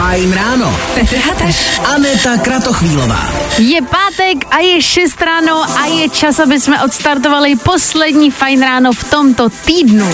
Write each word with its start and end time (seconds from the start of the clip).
Fajn 0.00 0.32
ráno. 0.32 0.72
Petr 0.94 1.16
Hateš. 1.16 1.80
Aneta 1.84 2.36
Kratochvílová. 2.36 3.20
Je 3.58 3.82
pátek 3.82 4.48
a 4.50 4.58
je 4.64 4.82
6 4.82 5.22
ráno 5.22 5.60
a 5.60 5.86
je 5.86 6.08
čas, 6.08 6.40
aby 6.40 6.60
jsme 6.60 6.82
odstartovali 6.84 7.56
poslední 7.56 8.30
fajn 8.30 8.62
ráno 8.62 8.92
v 8.92 9.04
tomto 9.04 9.48
týdnu. 9.48 10.08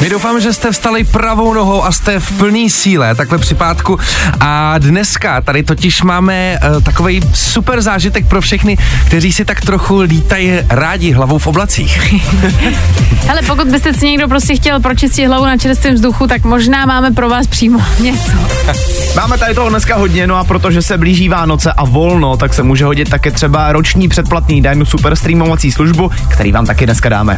My 0.00 0.10
doufáme, 0.10 0.40
že 0.40 0.52
jste 0.52 0.70
vstali 0.70 1.04
pravou 1.04 1.54
nohou 1.54 1.84
a 1.84 1.92
jste 1.92 2.20
v 2.20 2.38
plný 2.38 2.70
síle, 2.70 3.14
takhle 3.14 3.38
při 3.38 3.54
pátku. 3.54 3.98
A 4.40 4.78
dneska 4.78 5.40
tady 5.40 5.62
totiž 5.62 6.02
máme 6.02 6.58
uh, 6.76 6.82
takový 6.82 7.20
super 7.34 7.82
zážitek 7.82 8.28
pro 8.28 8.40
všechny, 8.40 8.78
kteří 9.06 9.32
si 9.32 9.44
tak 9.44 9.60
trochu 9.60 10.00
lítají 10.00 10.52
rádi 10.68 11.12
hlavou 11.12 11.38
v 11.38 11.46
oblacích. 11.46 12.14
Hele, 13.26 13.42
pokud 13.46 13.68
byste 13.68 13.94
si 13.94 14.06
někdo 14.06 14.28
prostě 14.28 14.56
chtěl 14.56 14.80
pročistit 14.80 15.26
hlavu 15.26 15.44
na 15.44 15.56
čerstvém 15.56 15.94
vzduchu, 15.94 16.26
tak 16.26 16.44
možná 16.44 16.86
máme 16.86 17.10
pro 17.10 17.28
vás 17.28 17.46
přímo 17.46 17.82
něco. 17.98 18.32
Máme 19.16 19.38
tady 19.38 19.54
toho 19.54 19.68
dneska 19.68 19.96
hodně, 19.96 20.26
no 20.26 20.36
a 20.36 20.44
protože 20.44 20.82
se 20.82 20.98
blíží 20.98 21.28
Vánoce 21.28 21.72
a 21.72 21.84
volno, 21.84 22.36
tak 22.36 22.54
se 22.54 22.62
může 22.62 22.84
hodit 22.84 23.10
také 23.10 23.30
třeba 23.30 23.72
roční 23.72 24.08
předplatný 24.08 24.62
daň 24.62 24.84
super 24.84 25.16
streamovací 25.16 25.72
službu, 25.72 26.10
který 26.30 26.52
vám 26.52 26.66
taky 26.66 26.86
dneska 26.86 27.08
dáme. 27.08 27.36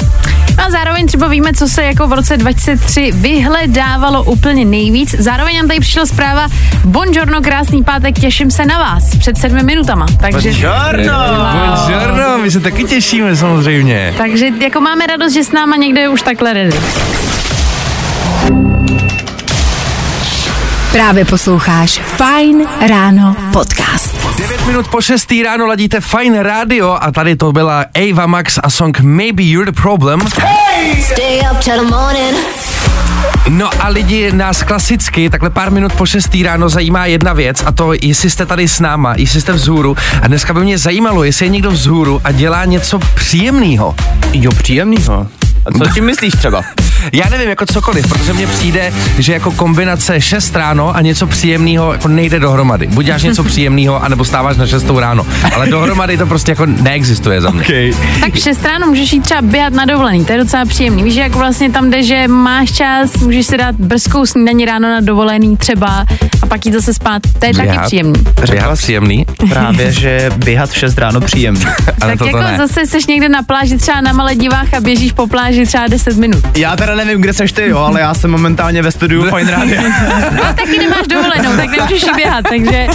No 0.58 0.64
a 0.66 0.70
zároveň 0.70 1.06
třeba 1.06 1.28
víme, 1.28 1.52
co 1.52 1.68
se 1.68 1.82
jako 1.84 2.08
v 2.08 2.12
roce 2.12 2.36
2003 2.36 3.12
vyhledávalo 3.14 4.24
úplně 4.24 4.64
nejvíc. 4.64 5.14
Zároveň 5.18 5.56
nám 5.56 5.68
tady 5.68 5.80
přišla 5.80 6.06
zpráva 6.06 6.48
Buongiorno, 6.84 7.40
krásný 7.40 7.84
pátek, 7.84 8.18
těším 8.18 8.50
se 8.50 8.64
na 8.66 8.78
vás 8.78 9.16
před 9.16 9.38
sedmi 9.38 9.62
minutama. 9.62 10.06
Takže, 10.20 10.52
Buongiorno, 10.52 12.38
my 12.42 12.50
se 12.50 12.60
taky 12.60 12.84
těšíme 12.84 13.36
samozřejmě. 13.36 14.14
takže 14.18 14.46
jako 14.60 14.80
máme 14.80 15.06
radost, 15.06 15.32
že 15.32 15.44
s 15.44 15.52
náma 15.52 15.76
někdo 15.76 16.00
je 16.00 16.08
už 16.08 16.22
takhle 16.22 16.52
ready. 16.52 16.80
Právě 20.92 21.24
posloucháš 21.24 22.00
Fajn 22.16 22.66
ráno 22.88 23.36
podcast. 23.52 24.36
9 24.38 24.66
minut 24.66 24.88
po 24.88 25.00
6. 25.00 25.34
ráno 25.44 25.66
ladíte 25.66 26.00
Fine 26.00 26.42
Radio 26.42 26.98
a 27.00 27.12
tady 27.12 27.36
to 27.36 27.52
byla 27.52 27.84
Ava 27.94 28.26
Max 28.26 28.58
a 28.62 28.70
song 28.70 29.00
Maybe 29.00 29.42
You're 29.42 29.72
the 29.72 29.80
Problem. 29.82 30.20
Stay 31.02 31.40
up 31.52 31.58
till 31.64 31.84
the 31.84 31.90
morning. 31.90 32.36
No 33.48 33.70
a 33.80 33.88
lidi 33.88 34.32
nás 34.32 34.62
klasicky, 34.62 35.30
takhle 35.30 35.50
pár 35.50 35.70
minut 35.70 35.92
po 35.92 36.06
6. 36.06 36.34
ráno 36.44 36.68
zajímá 36.68 37.06
jedna 37.06 37.32
věc 37.32 37.62
a 37.66 37.72
to, 37.72 37.92
jestli 38.02 38.30
jste 38.30 38.46
tady 38.46 38.68
s 38.68 38.80
náma, 38.80 39.14
jestli 39.16 39.40
jste 39.40 39.52
vzhůru. 39.52 39.96
A 40.22 40.26
dneska 40.26 40.54
by 40.54 40.60
mě 40.60 40.78
zajímalo, 40.78 41.24
jestli 41.24 41.46
je 41.46 41.50
někdo 41.50 41.70
vzhůru 41.70 42.20
a 42.24 42.32
dělá 42.32 42.64
něco 42.64 42.98
příjemného. 42.98 43.94
Jo, 44.32 44.50
příjemnýho. 44.52 45.26
A 45.66 45.72
co 45.78 45.94
tím 45.94 46.04
myslíš 46.04 46.32
třeba? 46.32 46.62
Já 47.12 47.28
nevím, 47.28 47.48
jako 47.48 47.66
cokoliv, 47.66 48.08
protože 48.08 48.32
mně 48.32 48.46
přijde, 48.46 48.92
že 49.18 49.32
jako 49.32 49.50
kombinace 49.50 50.20
6 50.20 50.56
ráno 50.56 50.96
a 50.96 51.00
něco 51.00 51.26
příjemného 51.26 51.92
jako 51.92 52.08
nejde 52.08 52.40
dohromady. 52.40 52.86
Buď 52.86 53.04
děláš 53.06 53.22
něco 53.22 53.44
příjemného, 53.50 54.04
anebo 54.04 54.24
stáváš 54.24 54.56
na 54.56 54.66
6 54.66 54.86
ráno. 54.98 55.26
Ale 55.54 55.66
dohromady 55.66 56.18
to 56.18 56.26
prostě 56.26 56.52
jako 56.52 56.66
neexistuje 56.66 57.40
za 57.40 57.50
mě. 57.50 57.62
Okay. 57.62 57.92
Tak 58.20 58.34
v 58.34 58.38
6 58.38 58.64
ráno 58.64 58.86
můžeš 58.86 59.12
jít 59.12 59.22
třeba 59.22 59.42
běhat 59.42 59.72
na 59.72 59.84
dovolený, 59.84 60.24
to 60.24 60.32
je 60.32 60.38
docela 60.38 60.64
příjemný. 60.64 61.02
Víš, 61.02 61.14
že 61.14 61.20
jako 61.20 61.38
vlastně 61.38 61.70
tam 61.70 61.90
jde, 61.90 62.02
že 62.02 62.28
máš 62.28 62.72
čas, 62.72 63.16
můžeš 63.16 63.46
si 63.46 63.56
dát 63.56 63.74
brzkou 63.74 64.26
snídaní 64.26 64.64
ráno 64.64 64.88
na 64.88 65.00
dovolený 65.00 65.56
třeba 65.56 66.06
pak 66.50 66.66
jít 66.66 66.72
zase 66.72 66.94
spát, 66.94 67.22
to 67.38 67.46
je 67.46 67.54
taky 67.54 67.68
Běhat. 67.68 67.86
příjemný. 67.86 68.20
Běhat 68.50 68.78
příjemný. 68.78 69.26
Právě, 69.48 69.92
že 70.00 70.30
běhat 70.36 70.70
v 70.70 70.76
6 70.76 70.98
ráno 70.98 71.20
příjemný. 71.20 71.64
Ale 72.00 72.10
tak 72.10 72.18
toto 72.18 72.36
jako 72.36 72.50
ne. 72.50 72.58
zase 72.58 72.86
jsi 72.86 72.98
někde 73.08 73.28
na 73.28 73.42
pláži 73.42 73.78
třeba 73.78 74.00
na 74.00 74.12
Maledivách 74.12 74.74
a 74.74 74.80
běžíš 74.80 75.12
po 75.12 75.26
pláži 75.26 75.66
třeba 75.66 75.86
10 75.86 76.16
minut. 76.16 76.44
Já 76.56 76.76
teda 76.76 76.94
nevím, 76.94 77.20
kde 77.20 77.32
seš 77.32 77.52
ty, 77.52 77.68
jo, 77.68 77.78
ale 77.78 78.00
já 78.00 78.14
jsem 78.14 78.30
momentálně 78.30 78.82
ve 78.82 78.92
studiu 78.92 79.22
Fine 79.36 79.50
Radio. 79.56 79.82
No 80.32 80.42
taky 80.42 80.78
nemáš 80.78 81.06
dovolenou, 81.08 81.56
tak 81.56 81.70
nemůžeš 81.76 82.04
běhat, 82.16 82.44
takže 82.48 82.86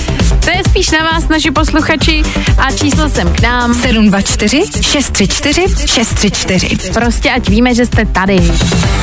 to 0.46 0.52
je 0.52 0.64
spíš 0.70 0.92
na 0.92 1.04
vás, 1.04 1.28
naši 1.28 1.52
posluchači 1.52 2.22
a 2.58 2.72
číslo 2.72 3.10
sem 3.10 3.34
k 3.34 3.42
nám. 3.42 3.74
724 3.74 4.62
634 4.82 5.62
634. 5.88 6.78
Prostě 6.94 7.32
ať 7.32 7.50
víme, 7.50 7.76
že 7.76 7.86
jste 7.86 8.06
tady. 8.06 8.38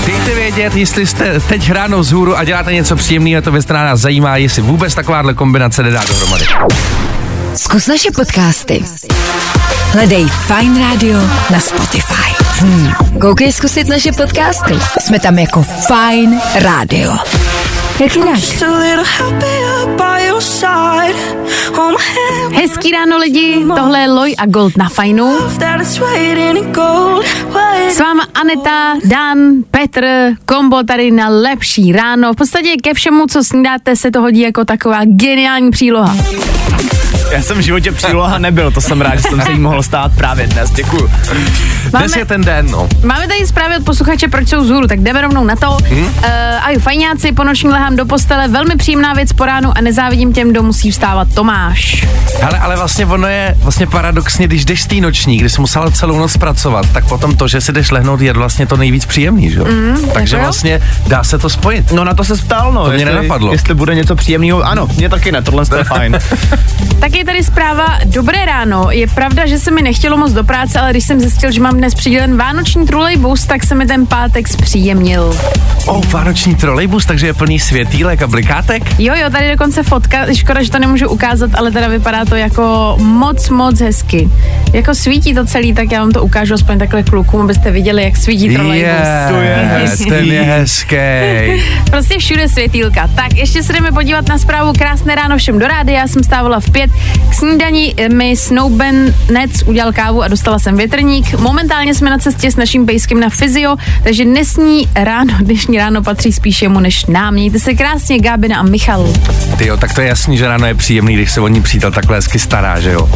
Dejte 0.07 0.35
vědět, 0.35 0.77
jestli 0.77 1.07
jste 1.07 1.41
teď 1.41 1.71
ráno 1.71 1.99
vzhůru 1.99 2.37
a 2.37 2.45
děláte 2.45 2.73
něco 2.73 2.97
příjemného, 2.97 3.43
to 3.43 3.53
věc, 3.53 3.65
která 3.65 3.85
nás 3.85 4.01
zajímá, 4.01 4.37
jestli 4.43 4.63
vůbec 4.63 4.95
takováhle 4.95 5.35
kombinace 5.35 5.83
nedá 5.83 6.05
dohromady. 6.09 6.45
Zkus 7.57 7.87
naše 7.87 8.11
podcasty. 8.11 8.85
Hledej 9.93 10.27
Fine 10.29 10.81
Radio 10.81 11.19
na 11.51 11.61
Spotify. 11.61 12.45
Hmm. 12.59 12.93
Koukej 13.21 13.53
zkusit 13.53 13.89
naše 13.89 14.13
podcasty. 14.13 14.75
Jsme 15.01 15.21
tam 15.21 15.39
jako 15.39 15.63
Fine 15.63 16.41
Radio. 16.55 17.17
Jak 18.01 18.17
jinak? 18.17 18.39
Hezký 22.53 22.91
ráno 22.91 23.19
lidi, 23.19 23.65
tohle 23.77 24.01
je 24.01 24.11
Loj 24.11 24.35
a 24.39 24.47
Gold 24.47 24.77
na 24.77 24.89
fajnu. 24.89 25.39
S 27.91 28.01
váma 28.01 28.27
Aneta, 28.35 28.95
Dan, 29.05 29.39
Petr, 29.71 30.07
kombo 30.47 30.83
tady 30.83 31.11
na 31.11 31.29
lepší 31.29 31.93
ráno. 31.93 32.33
V 32.33 32.37
podstatě 32.37 32.77
ke 32.83 32.95
všemu, 32.95 33.27
co 33.27 33.45
snídáte, 33.45 33.97
se 33.97 34.11
to 34.11 34.21
hodí 34.21 34.41
jako 34.41 34.65
taková 34.65 35.01
geniální 35.05 35.71
příloha. 35.71 36.17
Já 37.33 37.43
jsem 37.43 37.59
v 37.59 37.61
životě 37.61 37.93
příloha 37.93 38.39
nebyl, 38.39 38.71
to 38.71 38.81
jsem 38.81 39.01
rád, 39.01 39.17
že 39.17 39.23
jsem 39.23 39.41
se 39.41 39.53
jí 39.53 39.59
mohl 39.59 39.83
stát 39.83 40.13
právě 40.17 40.47
dnes. 40.47 40.71
Děkuju. 40.71 41.11
Máme, 41.93 42.07
Dnes 42.07 42.17
je 42.17 42.25
ten 42.25 42.41
den, 42.41 42.67
no. 42.71 42.89
máme 43.05 43.29
tady 43.29 43.47
zprávy 43.47 43.77
od 43.77 43.85
posluchače, 43.85 44.29
proč 44.29 44.49
jsou 44.49 44.61
vzhůru, 44.61 44.87
tak 44.87 45.01
jdeme 45.01 45.21
rovnou 45.21 45.45
na 45.45 45.57
to. 45.57 45.77
Hmm? 45.89 46.05
Uh, 46.05 46.11
a 46.63 46.71
jo, 46.71 46.81
fajňáci, 46.81 47.33
po 47.33 47.45
noční 47.45 47.71
lehám 47.71 47.97
do 47.97 48.07
postele, 48.07 48.49
velmi 48.49 48.77
příjemná 48.77 49.13
věc 49.13 49.33
po 49.33 49.45
ránu 49.45 49.73
a 49.79 49.81
nezávidím 49.81 50.33
těm, 50.33 50.51
kdo 50.51 50.63
musí 50.63 50.91
vstávat 50.91 51.29
Tomáš. 51.35 52.07
Ale, 52.43 52.59
ale 52.59 52.77
vlastně 52.77 53.07
ono 53.07 53.27
je 53.29 53.55
vlastně 53.59 53.87
paradoxně, 53.87 54.47
když 54.47 54.65
jdeš 54.65 54.83
z 54.83 54.87
té 54.87 54.95
noční, 54.95 55.37
kdy 55.37 55.51
jsi 55.51 55.61
musela 55.61 55.91
celou 55.91 56.19
noc 56.19 56.37
pracovat, 56.37 56.87
tak 56.93 57.09
potom 57.09 57.37
to, 57.37 57.49
že 57.49 57.61
si 57.61 57.73
jdeš 57.73 57.91
lehnout, 57.91 58.21
je 58.21 58.33
vlastně 58.33 58.67
to 58.67 58.77
nejvíc 58.77 59.07
příjemný, 59.07 59.51
že 59.51 59.59
jo? 59.59 59.65
Mm, 59.65 60.11
Takže 60.15 60.37
jo. 60.37 60.43
vlastně 60.43 60.81
dá 61.07 61.25
se 61.25 61.39
to 61.39 61.49
spojit. 61.49 61.93
No 61.93 62.05
na 62.05 62.15
to 62.15 62.25
se 62.25 62.37
ptal, 62.37 62.73
no. 62.73 62.85
To 62.85 62.91
mě 62.91 62.99
jestli, 62.99 63.15
nenapadlo. 63.15 63.53
Jestli 63.53 63.75
bude 63.75 63.95
něco 63.95 64.17
příjemného. 64.17 64.63
Ano, 64.63 64.89
mě 64.97 65.09
taky 65.09 65.33
ne, 65.33 65.43
tohle 65.43 65.65
je 65.77 65.85
fajn. 65.85 66.19
Tak 67.01 67.15
je 67.23 67.27
tady 67.27 67.45
zpráva, 67.45 67.99
dobré 68.05 68.45
ráno. 68.45 68.87
Je 68.91 69.07
pravda, 69.07 69.47
že 69.47 69.59
se 69.59 69.71
mi 69.71 69.83
nechtělo 69.83 70.17
moc 70.17 70.33
do 70.33 70.45
práce, 70.45 70.81
ale 70.81 70.91
když 70.91 71.05
jsem 71.05 71.21
zjistil, 71.21 71.51
že 71.51 71.61
mám 71.61 71.77
dnes 71.77 71.95
přidělen 71.95 72.37
vánoční 72.37 72.87
trolejbus, 72.87 73.45
tak 73.45 73.65
se 73.65 73.75
mi 73.75 73.87
ten 73.87 74.07
pátek 74.07 74.49
zpříjemnil. 74.49 75.35
O, 75.87 75.93
oh, 75.93 76.07
vánoční 76.11 76.55
trolejbus, 76.55 77.07
takže 77.07 77.27
je 77.27 77.35
plný 77.35 77.61
světýlek 77.61 78.23
a 78.23 78.27
blikátek. 78.27 79.01
Jo, 79.01 79.15
jo, 79.17 79.31
tady 79.31 79.51
dokonce 79.51 79.83
fotka, 79.83 80.35
škoda, 80.35 80.63
že 80.63 80.71
to 80.71 80.79
nemůžu 80.79 81.09
ukázat, 81.09 81.51
ale 81.55 81.71
teda 81.71 81.89
vypadá 81.89 82.25
to 82.25 82.37
jako 82.37 82.97
moc, 82.99 83.49
moc 83.49 83.81
hezky. 83.81 84.29
Jako 84.73 84.95
svítí 84.95 85.35
to 85.35 85.45
celý, 85.47 85.75
tak 85.75 85.93
já 85.93 86.01
vám 86.01 86.11
to 86.11 86.23
ukážu 86.23 86.55
aspoň 86.55 86.79
takhle 86.79 87.03
klukům, 87.03 87.41
abyste 87.41 87.71
viděli, 87.71 88.03
jak 88.03 88.17
svítí 88.17 88.55
trolejbus. 88.55 88.91
to 89.29 89.37
je 89.37 89.55
hezký. 89.81 90.11
ten 90.11 90.25
je 90.25 90.43
hezký. 90.43 90.97
Prostě 91.91 92.19
všude 92.19 92.49
světýlka. 92.49 93.09
Tak 93.15 93.37
ještě 93.37 93.63
se 93.63 93.73
jdeme 93.73 93.93
podívat 93.93 94.29
na 94.29 94.39
zprávu 94.39 94.73
Krásné 94.73 95.15
ráno 95.15 95.37
všem 95.37 95.59
do 95.59 95.67
rády. 95.67 95.93
Já 95.93 96.09
jsem 96.09 96.25
stávala 96.25 96.61
v 96.61 96.71
pět. 96.71 96.91
K 97.31 97.35
snídaní 97.35 97.95
mi 98.13 98.37
Snowbenec 98.37 99.63
udělal 99.67 99.93
kávu 99.93 100.23
a 100.23 100.29
dostala 100.29 100.59
jsem 100.59 100.77
větrník. 100.77 101.39
Momentálně 101.39 101.95
jsme 101.95 102.11
na 102.11 102.19
cestě 102.19 102.51
s 102.51 102.57
naším 102.57 102.87
pejskem 102.87 103.21
na 103.21 103.29
fyzio, 103.29 103.77
takže 104.03 104.25
dnesní 104.25 104.89
ráno, 104.95 105.35
dnešní 105.41 105.72
ráno 105.79 106.03
patří 106.03 106.33
spíš 106.33 106.63
jemu 106.63 106.81
než 106.81 107.07
nám. 107.07 107.35
Mějte 107.35 107.59
se 107.59 107.75
krásně, 107.75 108.19
Gábina 108.19 108.59
a 108.59 108.63
Michal. 108.63 109.13
Ty 109.59 109.67
jo, 109.67 109.77
tak 109.77 109.95
to 109.95 110.01
je 110.01 110.07
jasný, 110.09 110.37
že 110.39 110.49
ráno 110.49 110.67
je 110.67 110.75
příjemný, 110.75 111.15
když 111.15 111.33
se 111.33 111.41
o 111.41 111.49
ní 111.49 111.63
přítel 111.63 111.91
takhle 111.93 112.17
hezky 112.17 112.39
stará, 112.39 112.81
že 112.81 112.93
jo? 112.93 113.09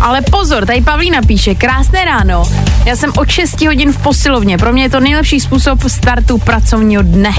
Ale 0.00 0.20
pozor, 0.30 0.66
tady 0.66 0.80
Pavlína 0.80 1.18
píše, 1.26 1.54
krásné 1.54 2.04
ráno. 2.04 2.42
Já 2.84 2.96
jsem 2.96 3.12
od 3.16 3.28
6 3.28 3.60
hodin 3.66 3.92
v 3.92 3.96
posilovně. 3.96 4.58
Pro 4.58 4.72
mě 4.72 4.82
je 4.82 4.90
to 4.90 5.00
nejlepší 5.00 5.40
způsob 5.40 5.78
startu 5.88 6.38
pracovního 6.38 7.02
dne. 7.02 7.30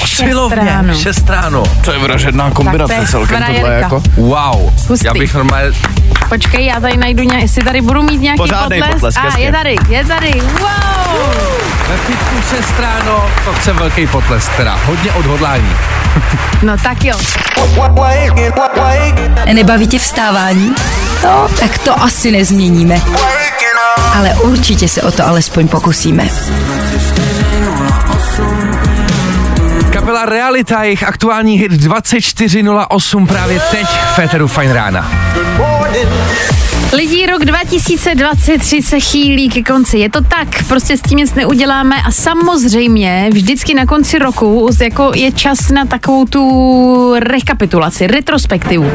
Posilovně, 0.00 0.56
ráno. 0.64 0.94
6 0.94 1.30
ráno. 1.30 1.62
To 1.84 1.92
je 1.92 1.98
vražedná 1.98 2.50
kombinace 2.50 2.94
to 2.94 3.00
je 3.00 3.06
celkem 3.06 3.42
tohle 3.42 3.60
frajerka. 3.60 3.76
jako. 3.94 4.02
Wow, 4.16 4.72
Hustý. 4.88 5.06
já 5.06 5.14
bych 5.14 5.34
normálně, 5.34 5.70
Počkej, 6.28 6.66
já 6.66 6.80
tady 6.80 6.96
najdu 6.96 7.22
nějak, 7.22 7.42
jestli 7.42 7.64
tady 7.64 7.80
budu 7.80 8.02
mít 8.02 8.20
nějaký 8.20 8.36
Pořádnej 8.38 8.78
potlesk. 8.82 8.94
potlesk, 8.96 9.18
A 9.18 9.24
jasně. 9.24 9.44
je 9.44 9.52
tady, 9.52 9.76
je 9.88 10.04
tady, 10.04 10.32
wow! 10.32 11.20
ve 11.88 11.96
fitku 11.96 12.56
6 12.56 12.72
to 13.44 13.52
chce 13.52 13.72
velký 13.72 14.06
potlesk, 14.06 14.56
teda 14.56 14.80
hodně 14.84 15.12
odhodlání. 15.12 15.76
No 16.62 16.76
tak 16.82 17.04
jo. 17.04 17.18
Nebaví 19.52 19.86
tě 19.86 19.98
vstávání? 19.98 20.74
No, 21.24 21.48
tak 21.60 21.78
to 21.78 22.02
asi 22.02 22.30
nezměníme. 22.30 23.00
Ale 24.14 24.34
určitě 24.34 24.88
se 24.88 25.02
o 25.02 25.12
to 25.12 25.26
alespoň 25.26 25.68
pokusíme. 25.68 26.28
Kapela 29.92 30.24
Realita, 30.26 30.82
jejich 30.82 31.02
aktuální 31.02 31.58
hit 31.58 31.72
2408 31.72 33.26
právě 33.26 33.60
teď 33.70 33.86
v 33.86 34.14
Féteru 34.14 34.48
Fine 34.48 34.72
Rána. 34.74 35.10
Lidi, 36.96 37.26
rok 37.26 37.44
2023 37.44 38.82
se 38.82 39.00
chýlí 39.00 39.48
ke 39.48 39.62
konci. 39.62 39.98
Je 39.98 40.10
to 40.10 40.20
tak, 40.20 40.64
prostě 40.68 40.96
s 40.96 41.02
tím 41.02 41.18
nic 41.18 41.34
neuděláme 41.34 41.96
a 42.06 42.10
samozřejmě 42.10 43.30
vždycky 43.32 43.74
na 43.74 43.86
konci 43.86 44.18
roku 44.18 44.68
jako 44.82 45.12
je 45.14 45.32
čas 45.32 45.70
na 45.70 45.84
takovou 45.84 46.24
tu 46.24 47.14
rekapitulaci, 47.18 48.06
retrospektivu. 48.06 48.90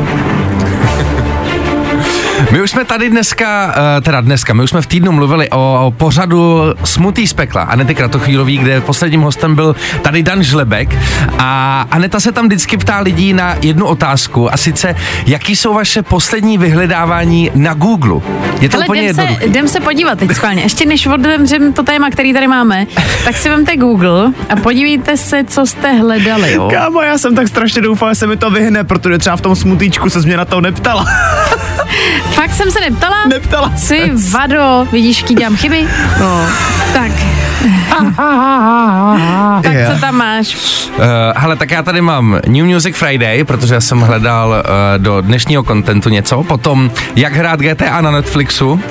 My 2.51 2.62
už 2.62 2.72
jsme 2.72 2.86
tady 2.86 3.10
dneska, 3.10 3.75
eh, 3.98 4.01
teda 4.01 4.22
dneska, 4.22 4.54
my 4.54 4.63
už 4.63 4.69
jsme 4.69 4.81
v 4.81 4.88
týdnu 4.88 5.12
mluvili 5.12 5.50
o, 5.50 5.94
pořadu 5.98 6.62
Smutý 6.84 7.28
z 7.28 7.34
pekla 7.34 7.62
Anety 7.62 7.96
Kratochvílový, 7.96 8.57
kde 8.57 8.81
posledním 8.81 9.22
hostem 9.22 9.56
byl 9.56 9.75
tady 10.01 10.24
Dan 10.24 10.44
Žlebek 10.44 10.98
a 11.38 11.86
Aneta 11.92 12.19
se 12.19 12.31
tam 12.31 12.46
vždycky 12.46 12.78
ptá 12.78 13.00
lidí 13.00 13.34
na 13.34 13.56
jednu 13.62 13.86
otázku 13.86 14.54
a 14.54 14.57
sice, 14.57 14.96
jaký 15.25 15.56
jsou 15.56 15.74
vaše 15.74 16.01
poslední 16.01 16.57
vyhledávání 16.57 17.51
na 17.56 17.74
Google? 17.74 18.22
Je 18.62 18.69
to 18.69 18.78
Ale 18.78 18.86
úplně 18.86 19.02
jdem 19.02 19.16
se, 19.16 19.45
jdem 19.45 19.68
se 19.68 19.80
podívat 19.80 20.19
teď 20.19 20.31
schválně. 20.31 20.62
Ještě 20.62 20.86
než 20.86 21.07
otevřem 21.07 21.74
to 21.74 21.84
téma, 21.84 22.10
který 22.10 22.34
tady 22.34 22.48
máme, 22.48 22.86
tak 23.24 23.38
si 23.38 23.50
vemte 23.50 23.78
Google 23.78 24.31
a 24.50 24.56
podívejte 24.56 25.18
se, 25.18 25.44
co 25.44 25.66
jste 25.66 25.92
hledali. 25.92 26.54
Jo? 26.54 26.69
Kámo, 26.72 27.02
já 27.02 27.18
jsem 27.18 27.36
tak 27.36 27.48
strašně 27.48 27.81
doufal, 27.81 28.10
že 28.10 28.16
se 28.16 28.28
mi 28.28 28.38
to 28.38 28.50
vyhne, 28.50 28.84
protože 28.84 29.18
třeba 29.18 29.36
v 29.38 29.42
tom 29.42 29.56
smutíčku 29.56 30.10
se 30.10 30.19
mě 30.19 30.38
na 30.38 30.45
to 30.45 30.62
neptala. 30.62 31.06
Fakt 32.32 32.54
jsem 32.54 32.72
se 32.72 32.80
neptala? 32.80 33.16
Neptala 33.28 33.72
Jsi 33.78 34.12
vado, 34.32 34.88
vidíš, 34.92 35.22
jaký 35.22 35.36
dělám 35.36 35.58
chyby? 35.58 35.88
No. 36.20 36.46
Tak. 36.94 37.12
tak 39.64 39.74
Je. 39.74 39.88
co 39.94 40.02
tam 40.02 40.16
máš? 40.16 40.56
Uh, 40.90 40.96
hele, 41.36 41.56
tak 41.56 41.72
já 41.72 41.84
tady 41.84 42.02
mám 42.02 42.40
New 42.48 42.66
Music 42.66 42.96
Friday, 42.96 43.44
protože 43.44 43.74
já 43.74 43.82
jsem 43.82 44.00
hledal 44.00 44.50
uh, 44.50 45.04
do 45.04 45.22
dnešního 45.22 45.64
kontentu 45.64 46.10
něco, 46.10 46.44
potom 46.44 46.92
jak 47.16 47.34
hrát 47.34 47.60
GTA 47.60 48.02
na 48.02 48.12
Netflixu 48.12 48.82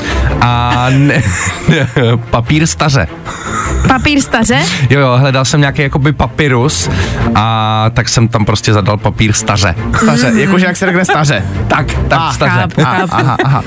a 0.41 0.87
ne, 0.91 1.23
papír 2.31 2.67
staře. 2.67 3.07
Papír 3.87 4.21
staře? 4.21 4.59
Jo, 4.91 5.01
jo, 5.01 5.17
hledal 5.17 5.45
jsem 5.45 5.61
nějaký 5.61 5.83
jakoby 5.83 6.13
papyrus 6.13 6.91
a 7.35 7.87
tak 7.95 8.09
jsem 8.09 8.29
tam 8.29 8.45
prostě 8.45 8.73
zadal 8.73 8.97
papír 8.97 9.33
staře. 9.33 9.75
Staře, 10.03 10.33
jakože 10.35 10.67
jak 10.67 10.77
se 10.77 10.87
řekne 10.87 11.05
staře. 11.05 11.43
Tak, 11.69 11.87
tak, 12.09 12.21
Ah, 12.23 12.33
staře. 12.35 12.53
chápu. 12.61 12.81
A, 12.83 13.07
aha, 13.11 13.37
aha. 13.45 13.63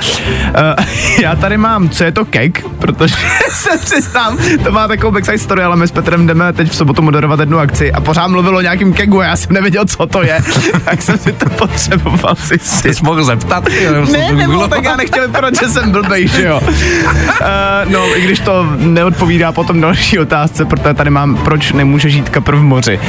Uh, 0.78 0.86
já 1.22 1.36
tady 1.36 1.58
mám, 1.58 1.90
co 1.90 2.04
je 2.04 2.12
to 2.12 2.26
kek, 2.26 2.66
protože 2.80 3.16
se 3.52 3.70
přiznám, 3.78 4.38
to 4.64 4.72
má 4.72 4.88
takovou 4.88 5.12
backside 5.12 5.38
story, 5.38 5.64
ale 5.64 5.76
my 5.76 5.88
s 5.88 5.92
Petrem 5.92 6.28
jdeme 6.28 6.54
teď 6.54 6.72
v 6.72 6.76
sobotu 6.76 7.02
moderovat 7.02 7.40
jednu 7.40 7.60
akci 7.60 7.92
a 7.92 8.02
pořád 8.02 8.28
mluvilo 8.28 8.58
o 8.58 8.62
nějakým 8.62 8.94
kegu 8.94 9.22
a 9.22 9.26
já 9.26 9.36
jsem 9.36 9.54
nevěděl, 9.54 9.86
co 9.86 10.06
to 10.06 10.24
je, 10.24 10.40
tak 10.86 11.02
jsem 11.02 11.18
si 11.18 11.32
to 11.32 11.50
potřeboval 11.50 12.36
si 12.36 12.58
Ty 12.82 12.94
jsi 12.94 13.04
mohl 13.04 13.24
zeptat? 13.24 13.64
Ne, 14.12 14.32
nebo 14.34 14.68
tak 14.68 14.84
já 14.84 14.96
nechtěl 14.96 15.28
vypadat, 15.28 15.54
že 15.62 15.68
jsem 15.68 15.92
blbej, 15.92 16.28
že 16.28 16.44
jo. 16.46 16.62
Uh, 16.62 17.92
no, 17.92 18.18
i 18.18 18.22
když 18.22 18.40
to 18.40 18.68
neodpovídá 18.78 19.52
potom 19.52 19.82
další 19.82 20.01
otázce, 20.20 20.66
protože 20.66 20.94
tady 20.94 21.10
mám, 21.10 21.38
proč 21.38 21.72
nemůže 21.72 22.10
žít 22.10 22.30
kapr 22.30 22.56
v 22.56 22.62
moři. 22.62 23.00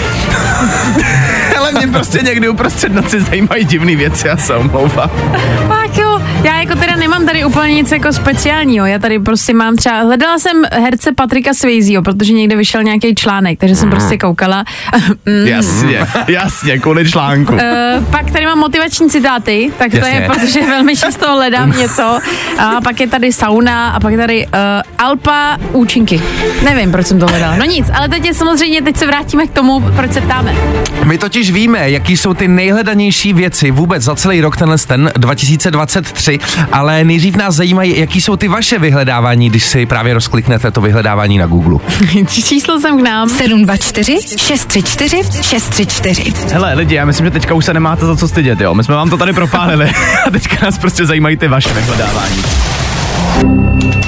Ale 1.59 1.73
mě 1.73 1.87
prostě 1.87 2.19
někdy 2.19 2.49
uprostřed 2.49 2.93
noci 2.93 3.21
zajímají 3.21 3.65
divné 3.65 3.97
věci, 3.97 4.29
já 4.29 4.37
se 4.37 4.55
omlouvám. 4.55 5.11
Jo, 5.99 6.02
já 6.45 6.61
jako 6.61 6.75
teda 6.75 6.97
nemám 6.97 7.27
tady 7.27 7.45
úplně 7.45 7.75
nic 7.75 7.93
jako 7.93 8.13
speciálního, 8.13 8.87
já 8.87 8.99
tady 8.99 9.19
prostě 9.19 9.55
mám 9.55 9.77
třeba, 9.77 10.01
hledala 10.01 10.39
jsem 10.39 10.63
herce 10.73 11.13
Patrika 11.13 11.55
Swayzeho, 11.55 12.03
protože 12.03 12.33
někde 12.33 12.57
vyšel 12.57 12.83
nějaký 12.83 13.15
článek, 13.15 13.59
takže 13.59 13.77
jsem 13.77 13.91
prostě 13.91 14.19
koukala. 14.19 14.65
Mm. 15.27 15.47
Jasně, 15.47 16.07
jasně, 16.29 16.79
kvůli 16.79 17.11
článku. 17.11 17.53
Uh, 17.53 17.61
pak 18.11 18.31
tady 18.31 18.47
mám 18.47 18.59
motivační 18.59 19.11
citáty, 19.11 19.73
tak 19.79 19.91
to 19.91 19.97
Jasně. 19.97 20.15
je, 20.15 20.29
protože 20.29 20.61
velmi 20.67 20.97
často 20.97 21.33
hledám 21.33 21.79
něco. 21.79 22.19
A 22.59 22.81
pak 22.85 23.01
je 23.01 23.07
tady 23.09 23.33
sauna 23.33 23.91
a 23.91 24.01
pak 24.01 24.13
je 24.13 24.19
tady 24.19 24.47
uh, 24.47 24.53
Alpa 24.99 25.59
účinky. 25.73 26.23
Nevím, 26.65 26.93
proč 26.93 27.07
jsem 27.07 27.19
to 27.19 27.27
hledala. 27.27 27.57
No 27.57 27.65
nic, 27.65 27.91
ale 27.95 28.09
teď 28.09 28.25
je 28.25 28.35
samozřejmě, 28.35 28.83
teď 28.83 28.97
se 28.97 29.07
vrátíme 29.07 29.47
k 29.47 29.51
tomu, 29.51 29.81
proč 29.81 30.13
se 30.13 30.21
ptáme. 30.21 30.55
My 31.05 31.19
totiž 31.19 31.51
víme, 31.51 31.91
jaký 31.91 32.17
jsou 32.17 32.35
ty 32.35 32.49
nejhledanější 32.49 33.33
věci 33.33 33.71
vůbec 33.71 34.03
za 34.03 34.17
celý 34.17 34.41
rok 34.41 34.57
tenhle 34.57 34.79
ten 34.79 35.11
2023, 35.17 36.32
ale 36.73 37.05
nejdřív 37.05 37.37
nás 37.37 37.55
zajímají, 37.55 38.01
jaký 38.01 38.21
jsou 38.21 38.37
ty 38.37 38.49
vaše 38.49 38.79
vyhledávání, 38.79 39.51
když 39.51 39.65
si 39.65 39.87
právě 39.87 40.15
rozkliknete 40.15 40.71
to 40.71 40.81
vyhledávání 40.81 41.39
na 41.39 41.47
Google. 41.47 41.79
Číslo 42.29 42.81
jsem 42.81 42.99
k 42.99 43.03
nám. 43.03 43.29
724 43.29 44.19
634 44.37 45.43
634. 45.43 46.33
Hele 46.53 46.75
lidi, 46.75 46.95
já 46.95 47.05
myslím, 47.05 47.27
že 47.27 47.31
teďka 47.31 47.55
už 47.55 47.65
se 47.65 47.75
nemáte 47.75 48.07
za 48.07 48.17
co 48.17 48.29
stydět, 48.29 48.61
jo. 48.61 48.75
My 48.75 48.85
jsme 48.85 48.95
vám 48.95 49.11
to 49.11 49.17
tady 49.17 49.33
propálili 49.33 49.91
a 50.27 50.31
teďka 50.31 50.57
nás 50.67 50.79
prostě 50.79 51.07
zajímají 51.07 51.37
ty 51.37 51.49
vaše 51.49 51.75
vyhledávání. 51.75 52.43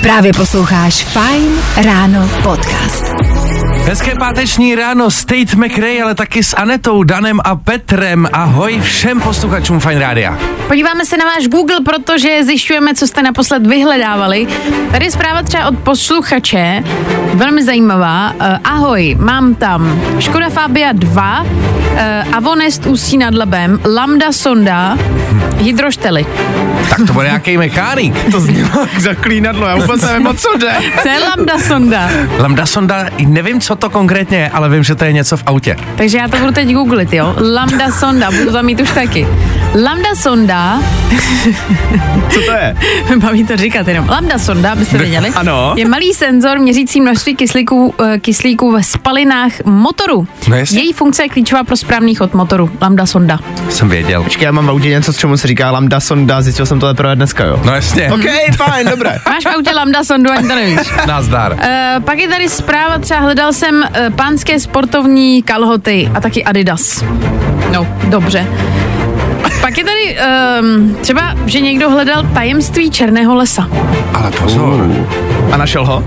Právě 0.03 0.32
posloucháš 0.32 1.05
Fine 1.05 1.85
Ráno 1.85 2.29
podcast. 2.43 3.24
Hezké 3.85 4.15
páteční 4.15 4.75
ráno 4.75 5.11
s 5.11 5.25
Tate 5.25 5.57
McRae, 5.57 6.03
ale 6.03 6.15
taky 6.15 6.45
s 6.45 6.57
Anetou, 6.57 7.03
Danem 7.03 7.41
a 7.45 7.57
Petrem. 7.57 8.29
Ahoj 8.33 8.81
všem 8.81 9.21
posluchačům 9.21 9.81
Fine 9.81 9.99
Rádia. 10.01 10.39
Podíváme 10.69 11.05
se 11.07 11.17
na 11.17 11.25
váš 11.25 11.49
Google, 11.49 11.81
protože 11.85 12.45
zjišťujeme, 12.45 12.95
co 12.95 13.07
jste 13.07 13.23
naposled 13.23 13.67
vyhledávali. 13.67 14.47
Tady 14.91 15.05
je 15.05 15.11
zpráva 15.11 15.43
třeba 15.43 15.69
od 15.69 15.79
posluchače, 15.79 16.85
velmi 17.35 17.65
zajímavá. 17.65 18.33
Uh, 18.33 18.41
ahoj, 18.65 19.17
mám 19.21 19.55
tam 19.55 20.03
Škoda 20.19 20.51
Fabia 20.51 20.93
2, 20.93 21.41
uh, 21.43 22.37
Avonest 22.37 22.87
Ústí 22.87 23.19
nad 23.19 23.35
Labem, 23.35 23.81
Lambda 23.95 24.33
Sonda, 24.33 24.99
Hydroštely. 25.59 26.27
Tak 26.91 27.07
to 27.07 27.13
bude 27.13 27.25
nějaký 27.25 27.57
mechanik. 27.59 28.31
To 28.31 28.41
znělo 28.41 28.87
jak 28.93 29.01
zaklínadlo, 29.01 29.67
já 29.67 29.77
vůbec 29.77 30.03
nevím, 30.03 30.27
o 30.27 30.35
co 30.35 30.59
jde. 30.59 30.75
Co 31.03 31.09
je 31.09 31.19
Lambda 31.19 31.59
Sonda? 31.59 32.11
Lambda 32.39 32.67
sonda, 32.67 33.07
nevím, 33.27 33.61
co 33.75 33.79
to 33.79 33.91
konkrétně 33.91 34.38
je, 34.38 34.49
ale 34.49 34.69
vím, 34.69 34.82
že 34.82 34.94
to 34.94 35.05
je 35.05 35.12
něco 35.12 35.37
v 35.37 35.43
autě. 35.47 35.76
Takže 35.97 36.19
já 36.19 36.29
to 36.29 36.37
budu 36.37 36.53
teď 36.53 36.73
googlit, 36.73 37.12
jo. 37.12 37.35
Lambda 37.55 37.91
Sonda, 37.91 38.31
budu 38.31 38.53
tam 38.53 38.67
mít 38.67 38.81
už 38.81 38.91
taky. 38.91 39.26
Lambda 39.75 40.15
Sonda, 40.15 40.79
Co 42.31 42.41
to 42.41 42.53
je? 42.53 42.77
baví 43.17 43.45
to 43.47 43.57
říkat 43.57 43.89
jenom. 43.89 44.09
Lambda 44.09 44.39
Sonda, 44.39 44.73
abyste 44.73 44.99
věděli, 44.99 45.29
Ano. 45.29 45.73
je 45.77 45.89
malý 45.89 46.15
senzor 46.15 46.59
měřící 46.59 47.01
množství 47.01 47.37
kyslíků, 47.37 47.95
eh, 48.05 48.19
kyslíků 48.19 48.73
ve 48.73 48.83
spalinách 48.83 49.53
motoru. 49.65 50.27
No 50.49 50.57
jasně. 50.57 50.81
Její 50.81 50.93
funkce 50.93 51.23
je 51.23 51.29
klíčová 51.29 51.65
pro 51.65 51.77
správný 51.77 52.15
chod 52.15 52.35
motoru. 52.35 52.71
Lambda 52.83 53.07
Sonda. 53.07 53.39
Jsem 53.71 53.89
věděl. 53.89 54.23
Počkej, 54.23 54.47
já 54.47 54.53
mám 54.53 54.67
v 54.67 54.71
autě 54.71 54.89
něco, 54.89 55.13
s 55.13 55.17
čemu 55.19 55.37
se 55.37 55.49
říká 55.49 55.71
lambda 55.71 56.01
sonda, 56.01 56.43
zjistil 56.43 56.67
jsem 56.67 56.81
to 56.81 56.87
teprve 56.87 57.17
dneska, 57.17 57.45
jo. 57.45 57.61
No 57.65 57.75
jasně. 57.75 58.13
OK, 58.13 58.57
fajn, 58.57 58.87
dobré. 58.91 59.19
Máš 59.29 59.45
v 59.45 59.49
autě 59.57 59.71
Lambda 59.75 60.05
Sondu, 60.05 60.31
ani 60.33 60.49
to 60.49 60.55
nevíš. 60.55 60.79
Nazdar. 61.07 61.53
Uh, 61.53 62.05
pak 62.05 62.19
je 62.19 62.29
tady 62.29 62.49
zpráva, 62.49 62.99
třeba 62.99 63.21
hledal 63.21 63.53
jsem 63.53 63.75
uh, 63.77 64.15
pánské 64.17 64.61
sportovní 64.61 65.43
kalhoty 65.43 66.11
a 66.15 66.21
taky 66.21 66.45
Adidas. 66.45 67.05
No, 67.73 67.87
dobře. 68.05 68.47
Pak 69.65 69.79
je 69.79 69.85
tady 69.85 70.17
um, 70.63 70.94
třeba, 71.01 71.35
že 71.47 71.61
někdo 71.61 71.91
hledal 71.91 72.23
tajemství 72.35 72.91
černého 72.91 73.35
lesa. 73.35 73.69
Ale 74.15 74.31
pozor. 74.31 75.06
A 75.53 75.56
našel 75.56 75.87
ho? 75.87 76.05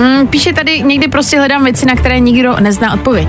Mm, 0.00 0.26
píše 0.26 0.52
tady, 0.52 0.82
někdy 0.82 1.08
prostě 1.08 1.38
hledám 1.38 1.64
věci, 1.64 1.86
na 1.86 1.94
které 1.94 2.20
nikdo 2.20 2.56
nezná 2.60 2.94
odpověď. 2.94 3.28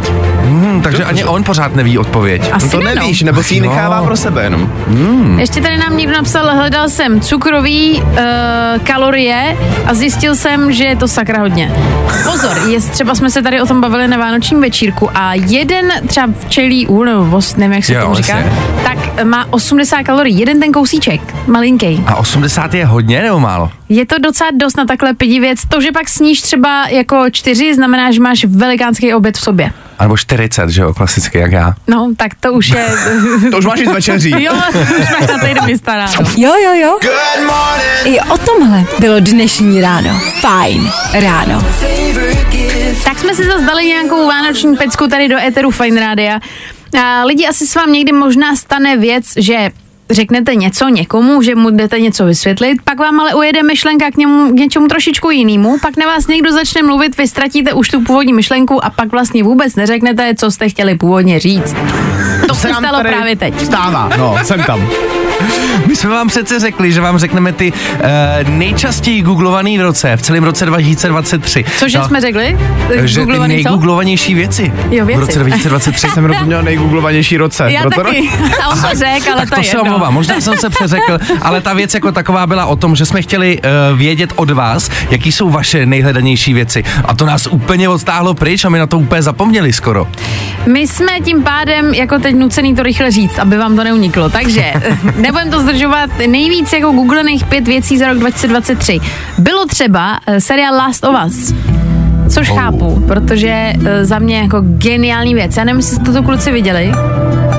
Hmm, 0.54 0.82
takže 0.82 1.04
ani 1.04 1.24
on 1.24 1.44
pořád 1.44 1.76
neví 1.76 1.98
odpověď. 1.98 2.50
Asi 2.52 2.66
No 2.66 2.72
to 2.72 2.80
ne, 2.82 2.96
nevíš, 2.96 3.22
nebo 3.22 3.44
si 3.44 3.54
ji 3.54 3.62
nechává 3.62 4.04
pro 4.04 4.18
sebe 4.18 4.44
jenom. 4.44 4.74
Ještě 5.40 5.62
tady 5.62 5.78
nám 5.78 5.98
někdo 5.98 6.14
napsal, 6.14 6.56
hledal 6.56 6.90
jsem 6.90 7.22
cukroví 7.22 8.02
uh, 8.02 8.18
kalorie 8.84 9.58
a 9.86 9.94
zjistil 9.94 10.36
jsem, 10.36 10.72
že 10.72 10.84
je 10.84 10.96
to 10.96 11.08
sakra 11.08 11.40
hodně. 11.40 11.72
Pozor, 12.32 12.58
jest, 12.70 12.90
třeba 12.90 13.16
jsme 13.16 13.30
se 13.30 13.42
tady 13.42 13.62
o 13.62 13.66
tom 13.66 13.82
bavili 13.82 14.08
na 14.08 14.18
vánočním 14.18 14.62
večírku 14.62 15.10
a 15.16 15.34
jeden 15.34 15.92
třeba 16.08 16.28
včelí 16.48 16.88
úl, 16.88 17.06
nebo 17.06 17.26
vost, 17.26 17.58
nevím, 17.58 17.74
jak 17.74 17.86
se 17.86 17.94
Jo, 17.94 18.02
tomu 18.02 18.16
říká, 18.16 18.38
jasně. 18.38 18.52
tak 18.84 19.24
má 19.26 19.46
80 19.50 20.04
kalorií. 20.04 20.40
Jeden 20.40 20.60
ten 20.60 20.72
kousíček, 20.72 21.22
malinký. 21.48 22.04
A 22.08 22.16
80 22.16 22.74
je 22.74 22.86
hodně 22.86 23.22
nebo 23.22 23.40
málo? 23.40 23.72
Je 23.90 24.06
to 24.06 24.16
docela 24.20 24.50
dost 24.60 24.78
na 24.78 24.86
takhle 24.86 25.14
pidi 25.14 25.40
věc. 25.40 25.60
To, 25.70 25.82
že 25.82 25.92
pak 25.92 26.10
sníš 26.10 26.42
třeba 26.42 26.88
jako 26.88 27.26
čtyři, 27.32 27.76
znamená, 27.76 28.12
že 28.12 28.20
máš 28.22 28.46
velikánský 28.46 29.14
oběd 29.14 29.38
v 29.38 29.42
sobě. 29.42 29.72
Nebo 30.04 30.18
40, 30.18 30.70
že 30.70 30.82
jo, 30.82 30.94
klasicky, 30.94 31.38
jak 31.38 31.52
já. 31.52 31.74
No, 31.88 32.12
tak 32.18 32.32
to 32.40 32.54
už 32.54 32.70
je... 32.70 32.86
To 33.52 33.58
už 33.58 33.66
máš 33.66 33.80
i 33.80 33.86
z 33.86 33.92
večeří. 33.92 34.30
jo, 34.44 34.54
už 35.00 35.10
máš 35.20 35.30
na 35.30 35.38
týden 35.38 35.66
vystaráno. 35.66 36.12
Jo, 36.38 36.54
jo, 36.64 36.74
jo. 36.74 36.98
I 38.06 38.20
o 38.20 38.38
tomhle 38.38 38.84
bylo 39.00 39.20
dnešní 39.20 39.82
ráno. 39.82 40.22
Fajn 40.42 40.92
ráno. 41.14 41.66
Tak 43.04 43.20
jsme 43.20 43.36
si 43.36 43.44
zase 43.44 43.66
dali 43.66 43.86
nějakou 43.86 44.28
vánoční 44.28 44.76
pecku 44.76 45.08
tady 45.08 45.28
do 45.28 45.38
Eteru 45.38 45.72
Fine 45.72 46.02
Rádia. 46.02 46.40
A 47.04 47.24
lidi, 47.24 47.48
asi 47.48 47.68
se 47.68 47.80
vám 47.80 47.92
někdy 47.92 48.12
možná 48.12 48.56
stane 48.56 48.98
věc, 48.98 49.26
že 49.38 49.70
řeknete 50.12 50.56
něco 50.56 50.90
někomu, 50.90 51.42
že 51.42 51.56
mu 51.56 51.70
jdete 51.70 52.00
něco 52.00 52.26
vysvětlit, 52.26 52.78
pak 52.84 53.00
vám 53.00 53.20
ale 53.20 53.34
ujede 53.34 53.64
myšlenka 53.64 54.12
k, 54.12 54.18
němu, 54.18 54.52
k 54.52 54.56
něčemu 54.56 54.88
trošičku 54.88 55.30
jinému, 55.30 55.78
pak 55.82 55.98
na 55.98 56.06
vás 56.06 56.28
někdo 56.28 56.52
začne 56.52 56.84
mluvit, 56.84 57.18
vy 57.18 57.28
ztratíte 57.28 57.74
už 57.74 57.90
tu 57.90 58.02
původní 58.02 58.34
myšlenku 58.34 58.86
a 58.86 58.90
pak 58.90 59.12
vlastně 59.12 59.44
vůbec 59.44 59.76
neřeknete, 59.76 60.36
co 60.36 60.52
jste 60.52 60.70
chtěli 60.70 60.96
původně 60.96 61.40
říct. 61.40 61.76
To 62.48 62.56
se 62.56 62.74
stalo 62.74 62.98
tady 62.98 63.10
právě 63.10 63.36
teď. 63.36 63.66
Stává, 63.66 64.10
no, 64.18 64.38
jsem 64.44 64.64
tam. 64.64 64.90
My 65.88 65.96
jsme 65.96 66.10
vám 66.10 66.28
přece 66.28 66.60
řekli, 66.60 66.92
že 66.92 67.02
vám 67.02 67.18
řekneme 67.18 67.54
ty 67.54 67.72
uh, 67.74 68.50
nejčastěji 68.50 69.22
googlované 69.22 69.78
v 69.78 69.82
roce, 69.82 70.18
v 70.18 70.22
celém 70.22 70.44
roce 70.44 70.66
2023. 70.66 71.66
Cože 71.80 71.98
No, 71.98 72.08
jsme 72.08 72.22
řekli? 72.22 72.58
Že 73.04 73.16
ty 73.16 73.20
Googlovaný 73.20 73.54
co? 73.54 73.56
nejgooglovanější 73.70 74.34
věci 74.34 74.74
Jo, 74.92 75.06
věci. 75.06 75.18
v 75.22 75.26
roce 75.26 75.40
2023. 75.40 76.08
Jsem 76.10 76.26
rozuměl 76.26 76.64
nejgooglovanější 76.64 77.38
roce. 77.38 77.72
Já 77.72 77.82
Proto- 77.82 78.04
taky. 78.04 78.30
A 78.64 78.70
on 78.70 78.82
to 78.82 78.88
řekl, 78.94 79.30
ale 79.32 79.40
tak 79.42 79.50
to, 79.50 79.56
to 79.56 79.62
je 79.62 79.68
se 79.68 79.80
omlouvám, 79.80 80.14
možná 80.14 80.42
jsem 80.42 80.58
se 80.58 80.70
přeřekl, 80.70 81.18
ale 81.42 81.62
ta 81.62 81.74
věc 81.74 81.94
jako 81.94 82.12
taková 82.12 82.48
byla 82.48 82.66
o 82.66 82.76
tom, 82.76 82.96
že 82.96 83.06
jsme 83.06 83.22
chtěli 83.22 83.60
uh, 83.92 83.98
vědět 84.00 84.34
od 84.36 84.50
vás, 84.52 84.90
jaký 85.10 85.32
jsou 85.32 85.50
vaše 85.50 85.86
nejhledanější 85.86 86.54
věci. 86.54 86.84
A 87.06 87.14
to 87.14 87.26
nás 87.26 87.48
úplně 87.48 87.90
odstáhlo 87.90 88.34
pryč 88.34 88.66
a 88.66 88.70
my 88.70 88.80
na 88.80 88.88
to 88.88 88.98
úplně 88.98 89.22
zapomněli 89.22 89.74
skoro. 89.74 90.08
My 90.72 90.88
jsme 90.88 91.20
tím 91.26 91.44
pádem 91.44 91.94
jako 91.94 92.20
teď 92.20 92.36
nucený 92.36 92.76
to 92.76 92.84
rychle 92.84 93.12
říct, 93.12 93.40
aby 93.40 93.58
vám 93.58 93.76
to 93.76 93.84
neuniklo. 93.84 94.30
Takže 94.30 94.74
nebudem 95.24 95.50
to 95.52 95.60
zdržovat. 95.62 96.10
Nejvíc 96.28 96.74
jako 96.74 96.92
googlených 96.92 97.46
pět 97.46 97.68
věcí 97.68 97.98
za 97.98 98.08
rok 98.08 98.18
2023. 98.18 99.00
Bylo 99.38 99.66
třeba 99.66 100.20
eh, 100.28 100.42
seriál 100.42 100.76
Last 100.76 101.06
of 101.06 101.16
Us. 101.28 101.54
Což 102.30 102.50
Oh. 102.50 102.58
chápu, 102.58 103.04
protože 103.08 103.74
eh, 103.86 104.06
za 104.06 104.20
mě 104.20 104.38
jako 104.38 104.62
geniální 104.62 105.34
věc. 105.34 105.58
Já 105.58 105.64
nevím, 105.64 105.80
jestli 105.80 105.96
jste 105.96 106.12
to 106.12 106.24
kluci 106.24 106.52
viděli. 106.52 106.92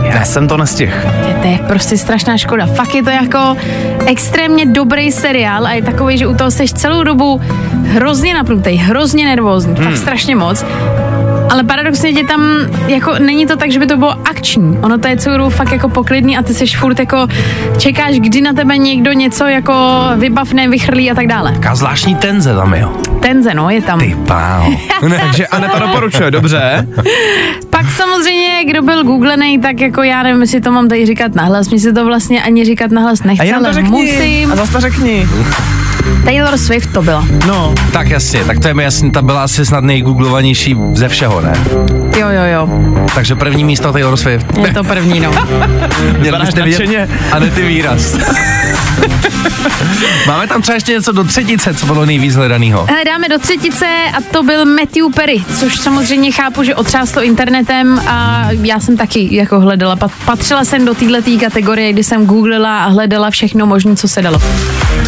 Já 0.05 0.25
jsem 0.25 0.49
to 0.49 0.57
nestihl. 0.57 0.93
Je 1.29 1.35
to 1.35 1.49
je 1.49 1.59
prostě 1.69 1.97
strašná 1.97 2.39
škoda. 2.39 2.67
Fakt 2.67 2.95
je 2.95 3.03
to 3.03 3.11
jako 3.11 3.57
extrémně 4.07 4.67
dobrý 4.67 5.13
seriál 5.13 5.67
a 5.67 5.73
je 5.73 5.83
takový, 5.83 6.19
že 6.19 6.27
u 6.27 6.35
toho 6.35 6.51
seš 6.51 6.73
celou 6.73 7.03
dobu 7.03 7.41
hrozně 7.87 8.35
napnutý, 8.35 8.71
hrozně 8.71 9.25
nervózní, 9.25 9.75
hmm. 9.75 9.85
fakt 9.85 9.97
strašně 9.97 10.37
moc. 10.37 10.65
Ale 11.51 11.65
paradoxně 11.65 12.13
tě 12.13 12.25
tam, 12.25 12.41
jako 12.87 13.15
není 13.19 13.47
to 13.47 13.57
tak, 13.57 13.71
že 13.71 13.79
by 13.79 13.87
to 13.87 13.97
bylo 13.97 14.29
akční. 14.29 14.79
Ono 14.83 14.99
to 14.99 15.09
je 15.09 15.17
celou 15.17 15.39
dobu 15.39 15.51
fakt 15.51 15.73
jako 15.73 15.89
poklidný 15.89 16.39
a 16.39 16.43
ty 16.43 16.55
seš 16.55 16.77
furt 16.77 16.99
jako, 16.99 17.29
čekáš, 17.79 18.15
kdy 18.21 18.41
na 18.41 18.53
tebe 18.53 18.79
někdo 18.79 19.13
něco 19.13 19.45
jako 19.45 20.03
vybavne, 20.17 20.69
vychrlí 20.69 21.11
a 21.11 21.15
tak 21.15 21.27
dále. 21.27 21.53
Taká 21.53 21.75
zvláštní 21.75 22.15
tenze 22.15 22.55
tam, 22.55 22.75
jo. 22.75 22.93
Tenze, 23.21 23.55
no, 23.55 23.71
je 23.71 23.83
tam. 23.83 23.99
Ty 24.01 24.17
páno. 24.27 24.77
Takže 25.21 25.47
Aneta 25.47 25.79
doporučuje, 25.79 26.31
dobře. 26.31 26.89
Pak 27.71 27.91
samozřejmě, 27.91 28.65
kdo 28.67 28.83
byl 28.83 29.05
googlený, 29.05 29.59
tak 29.59 29.81
jako 29.81 30.03
já 30.03 30.23
nevím, 30.23 30.41
jestli 30.41 30.61
to 30.61 30.71
mám 30.73 30.89
tady 30.89 31.07
říkat 31.07 31.35
nahlas. 31.35 31.69
Mně 31.69 31.81
se 31.81 31.93
to 31.93 32.05
vlastně 32.05 32.43
ani 32.43 32.65
říkat 32.65 32.91
nahlas 32.91 33.21
A 33.21 33.27
nechce, 33.27 33.47
to 33.49 33.57
ale 33.57 33.73
řekni. 33.73 33.91
musím. 33.91 34.53
A 34.53 34.57
zase 34.57 34.73
to 34.73 34.81
řekni. 34.81 35.29
Taylor 36.25 36.59
Swift 36.59 36.93
to 36.93 37.03
byla. 37.03 37.27
No. 37.47 37.75
Tak 37.93 38.11
jasně, 38.11 38.45
tak 38.45 38.59
to 38.59 38.69
je 38.69 38.75
mi 38.75 38.83
jasný, 38.83 39.11
ta 39.11 39.23
byla 39.23 39.45
asi 39.45 39.67
snad 39.67 39.85
nejgooglovanější 39.85 40.77
ze 40.93 41.09
všeho, 41.09 41.41
ne? 41.41 41.53
Jo, 42.19 42.29
jo, 42.29 42.43
jo. 42.53 42.69
Takže 43.15 43.35
první 43.35 43.65
místo 43.65 43.93
Taylor 43.93 44.17
Swift. 44.17 44.47
Je 44.67 44.75
to 44.75 44.85
první, 44.85 45.21
no. 45.21 45.31
Měl 46.19 46.41
byste 46.41 46.63
vidět, 46.63 47.11
ne 47.39 47.51
ty 47.51 47.63
výraz. 47.63 48.17
Máme 50.27 50.47
tam 50.47 50.63
třeba 50.63 50.75
ještě 50.75 50.93
něco 50.93 51.13
do 51.13 51.25
třetice, 51.25 51.75
co 51.75 51.87
bylo 51.87 52.07
nejvíc 52.07 52.35
hledanýho. 52.35 52.87
Dáme 53.07 53.29
do 53.29 53.39
třetice 53.39 53.87
a 54.19 54.21
to 54.33 54.43
byl 54.43 54.65
Matthew 54.65 55.05
Perry, 55.15 55.45
což 55.59 55.77
samozřejmě 55.77 56.33
chápu, 56.33 56.63
že 56.63 56.75
otřáslo 56.75 57.23
internetem 57.23 58.01
a 58.07 58.49
já 58.63 58.81
jsem 58.81 58.97
taky 58.97 59.37
jako 59.37 59.61
hledala. 59.61 59.97
Pat- 59.97 60.11
Patřila 60.25 60.65
jsem 60.65 60.85
do 60.85 60.95
této 60.95 61.23
kategorie, 61.41 61.93
kdy 61.93 62.05
jsem 62.05 62.27
googlila 62.27 62.85
a 62.85 62.89
hledala 62.89 63.31
všechno 63.31 63.67
možné, 63.67 63.97
co 63.97 64.09
se 64.09 64.23
dalo. 64.23 64.43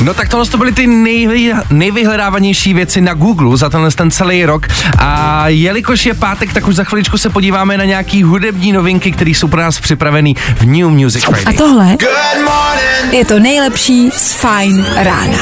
No 0.03 0.15
tak 0.15 0.29
tohle 0.29 0.47
to 0.47 0.59
byly 0.59 0.73
ty 0.73 0.86
nejvy, 0.87 1.53
nejvyhledávanější 1.71 2.75
věci 2.75 3.01
na 3.01 3.15
Google 3.15 3.57
za 3.57 3.71
tenhle 3.71 3.91
ten 3.91 4.11
celý 4.11 4.45
rok. 4.45 4.67
A 4.99 5.45
jelikož 5.49 6.07
je 6.07 6.15
pátek, 6.15 6.53
tak 6.53 6.69
už 6.69 6.75
za 6.75 6.85
chviličku 6.85 7.19
se 7.19 7.31
podíváme 7.31 7.77
na 7.79 7.85
nějaký 7.85 8.23
hudební 8.23 8.73
novinky, 8.73 9.13
které 9.13 9.31
jsou 9.31 9.49
pro 9.49 9.61
nás 9.61 9.81
připravený 9.81 10.37
v 10.57 10.67
New 10.67 10.89
Music 10.89 11.25
A 11.25 11.31
Friday. 11.31 11.57
tohle 11.57 11.97
je 13.11 13.25
to 13.25 13.39
nejlepší 13.39 14.11
z 14.11 14.35
Fine 14.35 14.85
rána. 14.97 15.39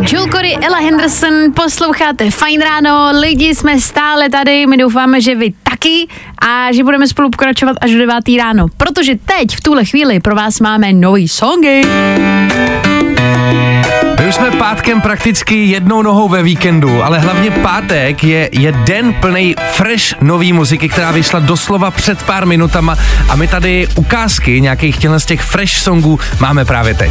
Joel 0.00 0.26
Corey, 0.26 0.56
Ella 0.62 0.78
Henderson, 0.78 1.32
posloucháte 1.54 2.30
Fajn 2.30 2.60
ráno, 2.60 3.20
lidi 3.20 3.54
jsme 3.54 3.80
stále 3.80 4.30
tady, 4.30 4.66
my 4.66 4.76
doufáme, 4.76 5.20
že 5.20 5.34
vy 5.34 5.52
taky 5.62 6.08
a 6.48 6.72
že 6.72 6.84
budeme 6.84 7.08
spolu 7.08 7.30
pokračovat 7.30 7.76
až 7.80 7.90
do 7.90 7.98
9 7.98 8.14
ráno, 8.38 8.66
protože 8.76 9.12
teď 9.24 9.56
v 9.56 9.60
tuhle 9.60 9.84
chvíli 9.84 10.20
pro 10.20 10.34
vás 10.34 10.60
máme 10.60 10.92
nový 10.92 11.28
songy. 11.28 11.82
My 14.20 14.28
už 14.28 14.34
jsme 14.34 14.50
pátkem 14.50 15.00
prakticky 15.00 15.64
jednou 15.64 16.02
nohou 16.02 16.28
ve 16.28 16.42
víkendu, 16.42 17.02
ale 17.02 17.18
hlavně 17.18 17.50
pátek 17.50 18.24
je, 18.24 18.48
je 18.52 18.72
den 18.72 19.14
plný 19.14 19.54
fresh 19.72 20.20
nový 20.20 20.52
muziky, 20.52 20.88
která 20.88 21.10
vyšla 21.10 21.40
doslova 21.40 21.90
před 21.90 22.22
pár 22.22 22.46
minutama 22.46 22.96
a 23.28 23.36
my 23.36 23.48
tady 23.48 23.88
ukázky 23.96 24.60
nějakých 24.60 24.98
těchto 24.98 25.20
z 25.20 25.24
těch 25.24 25.40
fresh 25.40 25.72
songů 25.72 26.18
máme 26.40 26.64
právě 26.64 26.94
teď. 26.94 27.10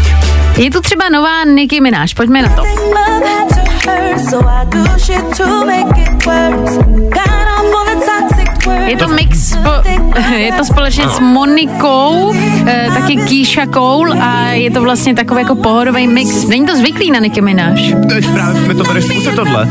Je 0.58 0.72
tu 0.72 0.82
třeba 0.82 1.10
nová 1.10 1.44
Nicki 1.44 1.82
Minaj, 1.82 2.08
pojďme 2.16 2.42
na 2.42 2.50
to. 2.50 2.62
Love 2.63 3.30
had 3.30 3.48
to 3.50 3.92
hurt, 3.92 4.30
so 4.30 4.50
I 4.50 4.66
do 4.66 5.00
shit 5.00 5.38
to 5.38 5.66
make 5.66 6.01
it 6.01 6.25
worse. 6.25 6.78
Got 7.10 7.48
off 7.58 7.75
all 7.75 7.86
the 7.86 8.06
toxic. 8.06 8.38
Je 8.86 8.98
to 8.98 9.08
mix, 9.08 9.38
spo- 9.56 10.34
je 10.38 10.52
to 10.52 10.66
společně 10.66 11.10
s 11.10 11.20
Monikou, 11.20 12.34
eh, 12.68 12.88
taky 12.94 13.16
Keisha 13.16 13.66
Cole 13.74 14.20
a 14.22 14.48
je 14.50 14.72
to 14.72 14.82
vlastně 14.82 15.16
takový 15.16 15.42
jako 15.42 15.56
pohodový 15.56 16.08
mix. 16.08 16.48
Není 16.48 16.66
to 16.66 16.76
zvyklý 16.78 17.12
na 17.12 17.20
Nicki 17.20 17.42
Minaj. 17.42 17.96
Teď 18.10 18.30
právě 18.30 18.62
mi 18.62 18.76
to 18.76 18.84
bereš 18.84 19.06
zkusit 19.06 19.36
tohle. 19.36 19.68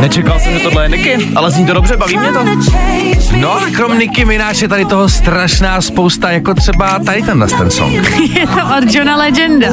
Nečekal 0.00 0.40
jsem, 0.40 0.52
že 0.52 0.58
tohle 0.58 0.84
je 0.84 0.88
Niky, 0.88 1.28
ale 1.36 1.50
zní 1.50 1.66
to 1.66 1.72
dobře, 1.74 1.96
baví 1.96 2.18
mě 2.18 2.32
to. 2.32 2.44
No 3.36 3.52
a 3.52 3.60
krom 3.76 3.98
Nicki 3.98 4.24
Minaj 4.24 4.54
je 4.62 4.68
tady 4.68 4.84
toho 4.84 5.08
strašná 5.08 5.80
spousta, 5.80 6.30
jako 6.30 6.54
třeba 6.54 6.98
tady 6.98 7.22
tenhle 7.22 7.46
ten 7.48 7.70
song. 7.70 7.92
Je 8.34 8.46
to 8.46 8.60
od 8.78 8.94
Johna 8.94 9.16
Legenda. 9.16 9.68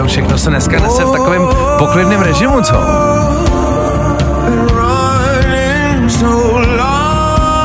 Tyjo, 0.00 0.08
všechno 0.08 0.38
se 0.38 0.50
dneska 0.50 0.80
nese 0.80 1.04
v 1.04 1.12
takovém 1.12 1.42
poklidném 1.78 2.22
režimu, 2.22 2.62
co? 2.62 2.74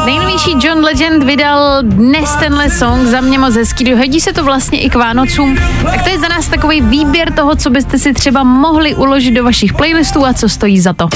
Nejnovější 0.05 0.55
John 0.63 0.83
Legend 0.83 1.23
vydal 1.23 1.83
dnes 1.83 2.35
tenhle 2.35 2.69
song, 2.69 3.07
za 3.07 3.21
mě 3.21 3.39
moc 3.39 3.55
hezký, 3.55 3.93
hodí 3.93 4.21
se 4.21 4.33
to 4.33 4.43
vlastně 4.43 4.81
i 4.81 4.89
k 4.89 4.95
Vánocům. 4.95 5.57
Tak 5.83 6.03
to 6.03 6.09
je 6.09 6.19
za 6.19 6.27
nás 6.27 6.47
takový 6.47 6.81
výběr 6.81 7.33
toho, 7.33 7.55
co 7.55 7.69
byste 7.69 7.99
si 7.99 8.13
třeba 8.13 8.43
mohli 8.43 8.95
uložit 8.95 9.31
do 9.31 9.43
vašich 9.43 9.73
playlistů 9.73 10.25
a 10.25 10.33
co 10.33 10.49
stojí 10.49 10.79
za 10.79 10.93
to. 10.93 11.09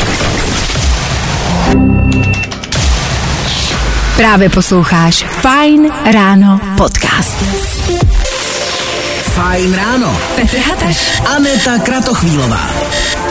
Právě 4.17 4.49
posloucháš 4.49 5.25
Fine 5.41 5.89
Ráno 6.11 6.59
podcast. 6.77 7.45
Fajn 9.29 9.74
ráno. 9.74 10.19
Petr 10.36 10.57
Hateš. 10.57 11.21
Aneta 11.36 11.77
Kratochvílová. 11.77 12.69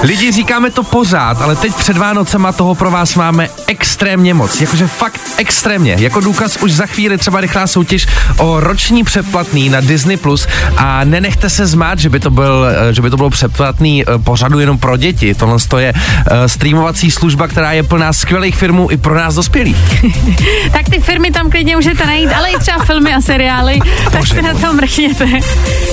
Lidi, 0.03 0.33
říkáme 0.33 0.71
to 0.71 0.83
pořád, 0.83 1.43
ale 1.43 1.57
teď 1.57 1.75
před 1.75 1.97
Vánocema 1.97 2.53
toho 2.53 2.75
pro 2.75 2.91
vás 2.91 3.15
máme 3.15 3.49
extrémně 3.67 4.35
moc. 4.35 4.61
Jakože 4.61 4.87
fakt 4.87 5.21
extrémně. 5.37 5.97
Jako 5.99 6.21
důkaz 6.21 6.57
už 6.57 6.73
za 6.73 6.87
chvíli 6.87 7.19
třeba 7.19 7.41
rychlá 7.41 7.67
soutěž 7.67 8.07
o 8.37 8.61
roční 8.61 9.05
předplatný 9.05 9.69
na 9.69 9.81
Disney+. 9.81 10.17
Plus 10.17 10.47
a 10.77 11.05
nenechte 11.05 11.51
se 11.51 11.67
zmát, 11.67 11.99
že 11.99 12.09
by 12.09 12.21
to, 12.21 12.31
byl, 12.31 12.67
eh, 12.91 12.95
že 12.95 13.03
by 13.03 13.11
to 13.11 13.17
bylo 13.17 13.31
předplatný 13.31 14.03
eh, 14.03 14.19
pořadu 14.19 14.61
jenom 14.61 14.79
pro 14.79 14.97
děti. 14.97 15.35
Tohle 15.35 15.59
to 15.69 15.79
je 15.79 15.93
eh, 15.95 16.49
streamovací 16.49 17.11
služba, 17.11 17.49
která 17.49 17.73
je 17.73 17.83
plná 17.83 18.13
skvělých 18.13 18.57
filmů 18.57 18.91
i 18.91 18.97
pro 18.97 19.15
nás 19.15 19.35
dospělých. 19.35 20.05
Tak 20.73 20.89
ty 20.89 21.01
firmy 21.01 21.31
tam 21.31 21.51
klidně 21.51 21.77
můžete 21.77 22.07
najít, 22.07 22.31
ale 22.37 22.51
i 22.51 22.59
třeba 22.59 22.85
filmy 22.85 23.15
a 23.15 23.21
seriály, 23.21 23.81
tak 24.13 24.27
se 24.27 24.43
na 24.43 24.55
to 24.55 24.73
mrkněte. 24.73 25.27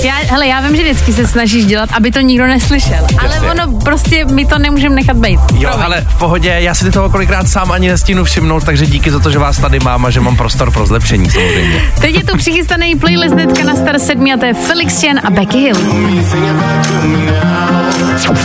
Já, 0.03 0.13
hele, 0.29 0.47
já 0.47 0.61
vím, 0.61 0.75
že 0.75 0.83
vždycky 0.83 1.13
se 1.13 1.27
snažíš 1.27 1.65
dělat, 1.65 1.89
aby 1.93 2.11
to 2.11 2.19
nikdo 2.19 2.47
neslyšel, 2.47 3.07
ale 3.19 3.33
Jasně. 3.33 3.51
ono 3.51 3.79
prostě 3.79 4.25
my 4.25 4.45
to 4.45 4.57
nemůžeme 4.59 4.95
nechat 4.95 5.17
být. 5.17 5.39
Jo, 5.57 5.69
ale 5.83 6.01
v 6.09 6.19
pohodě, 6.19 6.49
já 6.59 6.75
si 6.75 6.91
toho 6.91 7.09
kolikrát 7.09 7.47
sám 7.47 7.71
ani 7.71 7.87
nestínu 7.87 8.23
všimnout, 8.23 8.63
takže 8.63 8.85
díky 8.85 9.11
za 9.11 9.19
to, 9.19 9.31
že 9.31 9.39
vás 9.39 9.57
tady 9.57 9.79
mám 9.79 10.05
a 10.05 10.09
že 10.09 10.19
mám 10.19 10.37
prostor 10.37 10.71
pro 10.71 10.85
zlepšení 10.85 11.29
samozřejmě. 11.31 11.81
Teď 12.01 12.15
je 12.15 12.23
tu 12.23 12.37
přichystaný 12.37 12.95
playlist 12.95 13.33
hnedka 13.33 13.63
na 13.63 13.75
Star 13.75 13.99
7 13.99 14.31
a 14.33 14.37
to 14.37 14.45
je 14.45 14.53
Felix 14.53 15.03
Jen 15.03 15.21
a 15.23 15.29
Becky 15.29 15.57
Hill. 15.57 15.77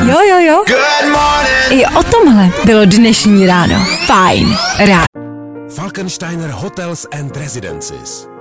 Jo, 0.09 0.19
jo, 0.31 0.39
jo. 0.47 0.65
I 1.71 1.87
o 1.87 2.03
tomhle 2.03 2.51
bylo 2.65 2.85
dnešní 2.85 3.47
ráno. 3.47 3.87
Fajn 4.07 4.57
ráno. 4.79 5.05
Falkensteiner 5.77 6.51
Hotels 6.51 7.07
and 7.21 7.37
Residences. 7.37 8.30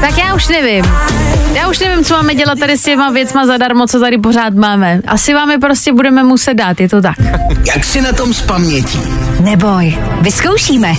Tak 0.00 0.18
já 0.18 0.34
už 0.34 0.48
nevím. 0.48 0.84
Já 1.54 1.68
už 1.68 1.78
nevím, 1.78 2.04
co 2.04 2.14
máme 2.14 2.34
dělat 2.34 2.58
tady 2.58 2.78
s 2.78 2.82
těma 2.82 3.10
věcma 3.10 3.46
zadarmo, 3.46 3.86
co 3.86 4.00
tady 4.00 4.18
pořád 4.18 4.54
máme. 4.54 5.00
Asi 5.06 5.34
vám 5.34 5.50
je 5.50 5.58
prostě 5.58 5.92
budeme 5.92 6.22
muset 6.22 6.54
dát, 6.54 6.80
je 6.80 6.88
to 6.88 7.02
tak. 7.02 7.16
Jak 7.74 7.84
si 7.84 8.00
na 8.00 8.12
tom 8.12 8.34
s 8.34 8.42
pamětí? 8.42 9.00
Neboj, 9.40 9.98
vyzkoušíme. 10.20 10.94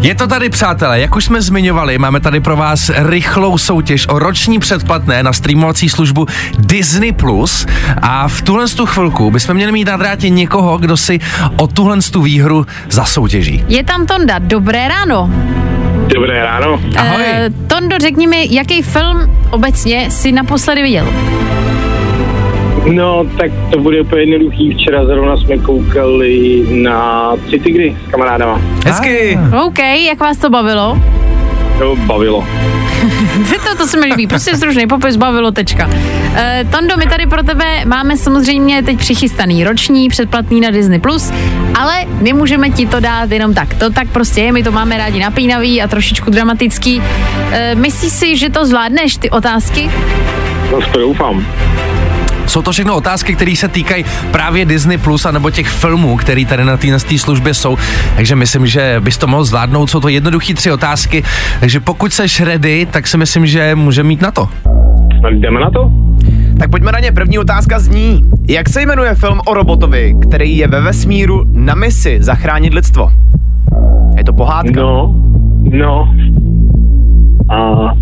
Je 0.00 0.14
to 0.14 0.26
tady, 0.26 0.48
přátelé, 0.48 1.00
jak 1.00 1.16
už 1.16 1.24
jsme 1.24 1.42
zmiňovali, 1.42 1.98
máme 1.98 2.20
tady 2.20 2.40
pro 2.40 2.56
vás 2.56 2.90
rychlou 2.94 3.58
soutěž 3.58 4.08
o 4.08 4.18
roční 4.18 4.58
předplatné 4.58 5.22
na 5.22 5.32
streamovací 5.32 5.88
službu 5.88 6.26
Disney+. 6.58 7.12
Plus 7.12 7.66
a 8.02 8.28
v 8.28 8.42
tuhle 8.42 8.68
tu 8.68 8.86
chvilku 8.86 9.30
bychom 9.30 9.54
měli 9.54 9.72
mít 9.72 9.88
na 9.88 9.96
drátě 9.96 10.28
někoho, 10.28 10.78
kdo 10.78 10.96
si 10.96 11.18
o 11.56 11.66
tuhle 11.66 11.98
tu 12.12 12.22
výhru 12.22 12.66
zasoutěží. 12.90 13.64
Je 13.68 13.84
tam 13.84 14.06
Tonda, 14.06 14.38
dobré 14.38 14.88
ráno. 14.88 15.30
Dobré 16.14 16.42
ráno. 16.42 16.80
Ahoj. 16.96 17.22
Eh, 17.26 17.50
Tondo, 17.66 17.98
řekni 17.98 18.26
mi, 18.26 18.48
jaký 18.50 18.82
film 18.82 19.30
obecně 19.50 20.10
si 20.10 20.32
naposledy 20.32 20.82
viděl? 20.82 21.06
No, 22.92 23.24
tak 23.38 23.50
to 23.70 23.78
bude 23.78 24.00
úplně 24.00 24.22
jednoduchý. 24.22 24.74
Včera 24.74 25.04
zrovna 25.04 25.36
jsme 25.36 25.58
koukali 25.58 26.64
na 26.70 27.32
Tři 27.46 27.58
tygry 27.58 27.96
s 28.08 28.10
kamarádama. 28.10 28.60
Hezky. 28.86 29.38
OK, 29.66 29.78
jak 29.78 30.20
vás 30.20 30.36
to 30.38 30.50
bavilo? 30.50 30.98
To 31.78 31.96
bavilo. 31.96 32.46
to, 33.64 33.76
to 33.76 33.86
se 33.86 34.00
mi 34.00 34.06
líbí, 34.06 34.26
prostě 34.26 34.56
stručný 34.56 34.86
popis, 34.86 35.16
bavilo, 35.16 35.50
tečka. 35.50 35.90
E, 36.34 36.64
Tondo, 36.70 36.96
my 36.96 37.06
tady 37.06 37.26
pro 37.26 37.42
tebe 37.42 37.84
máme 37.84 38.16
samozřejmě 38.16 38.82
teď 38.82 38.98
přichystaný 38.98 39.64
roční 39.64 40.08
předplatný 40.08 40.60
na 40.60 40.70
Disney+, 40.70 40.98
Plus, 40.98 41.32
ale 41.74 42.04
nemůžeme 42.20 42.70
ti 42.70 42.86
to 42.86 43.00
dát 43.00 43.30
jenom 43.30 43.54
tak. 43.54 43.74
To 43.74 43.90
tak 43.90 44.08
prostě 44.08 44.40
je, 44.40 44.52
my 44.52 44.62
to 44.62 44.72
máme 44.72 44.98
rádi 44.98 45.20
napínavý 45.20 45.82
a 45.82 45.88
trošičku 45.88 46.30
dramatický. 46.30 47.02
E, 47.50 47.74
myslíš 47.74 48.12
si, 48.12 48.36
že 48.36 48.50
to 48.50 48.66
zvládneš, 48.66 49.16
ty 49.16 49.30
otázky? 49.30 49.90
No, 50.72 50.80
to 50.92 50.98
doufám. 50.98 51.46
Jsou 52.46 52.62
to 52.62 52.72
všechno 52.72 52.96
otázky, 52.96 53.34
které 53.34 53.56
se 53.56 53.68
týkají 53.68 54.04
právě 54.30 54.64
Disney 54.64 54.98
Plus 54.98 55.26
a 55.26 55.30
nebo 55.30 55.50
těch 55.50 55.68
filmů, 55.68 56.16
které 56.16 56.44
tady 56.44 56.64
na 56.64 56.76
té 56.76 57.18
službě 57.18 57.54
jsou. 57.54 57.78
Takže 58.16 58.36
myslím, 58.36 58.66
že 58.66 58.96
bys 59.00 59.18
to 59.18 59.26
mohl 59.26 59.44
zvládnout. 59.44 59.90
Jsou 59.90 60.00
to 60.00 60.08
jednoduché 60.08 60.54
tři 60.54 60.72
otázky. 60.72 61.22
Takže 61.60 61.80
pokud 61.80 62.12
seš 62.12 62.40
ready, 62.40 62.86
tak 62.90 63.06
si 63.06 63.16
myslím, 63.16 63.46
že 63.46 63.74
může 63.74 64.02
mít 64.02 64.22
na 64.22 64.30
to. 64.30 64.48
Tak 65.22 65.34
jdeme 65.34 65.60
na 65.60 65.70
to? 65.70 65.90
Tak 66.58 66.70
pojďme 66.70 66.92
na 66.92 67.00
ně. 67.00 67.12
První 67.12 67.38
otázka 67.38 67.78
zní. 67.78 68.30
Jak 68.48 68.68
se 68.68 68.82
jmenuje 68.82 69.14
film 69.14 69.40
o 69.46 69.54
robotovi, 69.54 70.14
který 70.22 70.56
je 70.56 70.68
ve 70.68 70.80
vesmíru 70.80 71.44
na 71.52 71.74
misi 71.74 72.18
zachránit 72.20 72.74
lidstvo? 72.74 73.12
Je 74.16 74.24
to 74.24 74.32
pohádka? 74.32 74.80
No, 74.80 75.14
no. 75.72 76.14
A... 77.48 77.92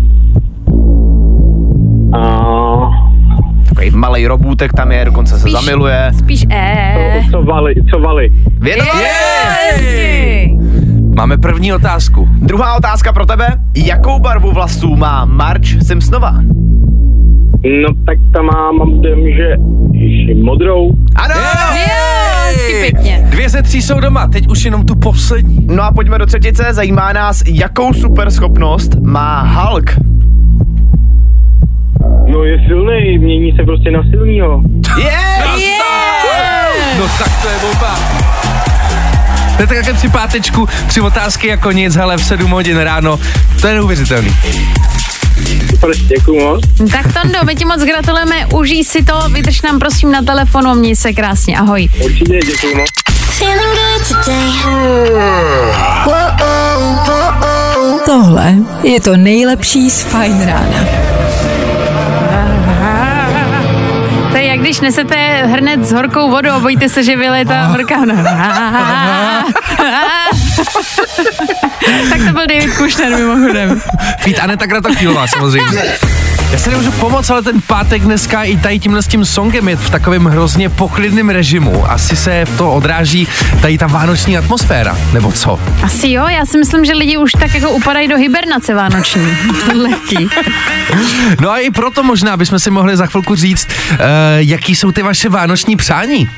Takový 3.75 3.91
malý 3.91 4.27
robůtek 4.27 4.73
tam 4.73 4.91
je, 4.91 5.05
dokonce 5.05 5.39
se 5.39 5.49
zamiluje. 5.49 6.11
Spíš 6.17 6.45
e. 6.51 7.23
Co 7.31 7.41
vali, 7.41 7.73
co 7.93 7.99
vali. 7.99 8.29
Yes! 8.63 9.81
Máme 11.15 11.37
první 11.37 11.73
otázku. 11.73 12.29
Druhá 12.41 12.75
otázka 12.75 13.13
pro 13.13 13.25
tebe. 13.25 13.47
Jakou 13.75 14.19
barvu 14.19 14.51
vlasů 14.51 14.95
má 14.95 15.25
Marge 15.25 15.81
Simpsonová? 15.81 16.31
No, 17.81 17.87
tak 18.05 18.17
tam 18.33 18.45
má, 18.45 18.71
mám 18.71 19.01
dojem, 19.01 19.19
že 19.37 19.55
modrou. 20.43 20.91
Ano! 21.15 21.35
Hezky 22.45 22.73
pěkně. 22.81 23.27
Dvě 23.29 23.49
ze 23.49 23.61
tří 23.61 23.81
jsou 23.81 23.99
doma, 23.99 24.27
teď 24.27 24.47
už 24.47 24.65
jenom 24.65 24.85
tu 24.85 24.95
poslední. 24.95 25.67
No 25.69 25.83
a 25.83 25.91
pojďme 25.91 26.17
do 26.17 26.25
třetice. 26.25 26.73
Zajímá 26.73 27.13
nás, 27.13 27.43
jakou 27.47 27.93
superschopnost 27.93 28.95
má 29.01 29.41
Hulk. 29.41 29.95
No, 32.35 32.43
je 32.43 32.57
silný, 32.67 33.17
mění 33.17 33.55
se 33.55 33.63
prostě 33.63 33.91
na 33.91 34.03
silnýho. 34.09 34.61
Yes! 34.97 35.75
No 36.97 37.09
tak 37.19 37.41
to 37.41 37.47
je 37.47 37.59
bomba. 37.61 37.99
To 39.55 39.63
je 39.63 39.67
tak 39.67 39.77
jaké 39.77 39.93
při 39.93 40.09
pátečku, 40.09 40.69
tři 40.87 41.01
otázky 41.01 41.47
jako 41.47 41.71
nic, 41.71 41.95
hele, 41.95 42.17
v 42.17 42.23
7 42.23 42.51
hodin 42.51 42.77
ráno. 42.77 43.19
To 43.61 43.67
je 43.67 43.73
neuvěřitelný. 43.73 44.35
Super, 45.69 45.89
děkuju 45.97 46.43
moc. 46.43 46.61
Tak 46.91 47.13
Tondo, 47.13 47.39
my 47.45 47.55
ti 47.55 47.65
moc 47.65 47.83
gratulujeme, 47.83 48.45
užij 48.45 48.83
si 48.83 49.03
to, 49.03 49.29
vydrž 49.29 49.61
nám 49.61 49.79
prosím 49.79 50.11
na 50.11 50.21
telefonu, 50.21 50.75
měj 50.75 50.95
se 50.95 51.13
krásně, 51.13 51.57
ahoj. 51.57 51.89
Určitě, 52.03 52.39
děkuju 52.45 52.77
moc. 52.77 52.89
Tohle 58.05 58.55
je 58.83 59.01
to 59.01 59.17
nejlepší 59.17 59.89
z 59.89 60.03
Fine 60.03 60.45
rána. 60.45 61.14
Když 64.65 64.79
nesete 64.79 65.15
hrnec 65.45 65.87
s 65.87 65.91
horkou 65.91 66.31
vodou 66.31 66.49
a 66.49 66.59
bojíte 66.59 66.89
se, 66.89 67.03
že 67.03 67.15
vylije 67.15 67.45
ta 67.45 67.65
horká 67.65 67.99
voda. 67.99 68.13
tak 72.09 72.17
to 72.27 72.33
byl 72.33 72.47
David 72.47 72.77
Kushner 72.77 73.15
mimochodem. 73.15 73.81
Fít 74.19 74.39
Aneta 74.39 74.67
Kratochvílová 74.67 75.27
samozřejmě. 75.27 75.97
Já 76.51 76.57
se 76.57 76.69
nemůžu 76.69 76.91
pomoct, 76.91 77.29
ale 77.29 77.41
ten 77.41 77.61
pátek 77.61 78.01
dneska 78.01 78.43
i 78.43 78.57
tady 78.57 78.79
tímhle 78.79 79.01
s 79.01 79.07
tím 79.07 79.25
songem 79.25 79.69
je 79.69 79.75
v 79.75 79.89
takovém 79.89 80.25
hrozně 80.25 80.69
poklidným 80.69 81.29
režimu. 81.29 81.91
Asi 81.91 82.15
se 82.15 82.45
v 82.45 82.57
to 82.57 82.73
odráží 82.73 83.27
tady 83.61 83.77
ta 83.77 83.87
vánoční 83.87 84.37
atmosféra, 84.37 84.97
nebo 85.13 85.31
co? 85.31 85.59
Asi 85.83 86.09
jo, 86.09 86.27
já 86.27 86.45
si 86.45 86.57
myslím, 86.57 86.85
že 86.85 86.93
lidi 86.93 87.17
už 87.17 87.31
tak 87.31 87.53
jako 87.55 87.71
upadají 87.71 88.07
do 88.07 88.17
hibernace 88.17 88.73
vánoční. 88.73 89.37
Lehký. 89.75 90.29
No 91.41 91.51
a 91.51 91.57
i 91.57 91.71
proto 91.71 92.03
možná 92.03 92.37
bychom 92.37 92.59
si 92.59 92.71
mohli 92.71 92.97
za 92.97 93.05
chvilku 93.05 93.35
říct, 93.35 93.67
uh, 93.91 93.97
jaký 94.37 94.75
jsou 94.75 94.91
ty 94.91 95.01
vaše 95.01 95.29
vánoční 95.29 95.75
přání. 95.75 96.29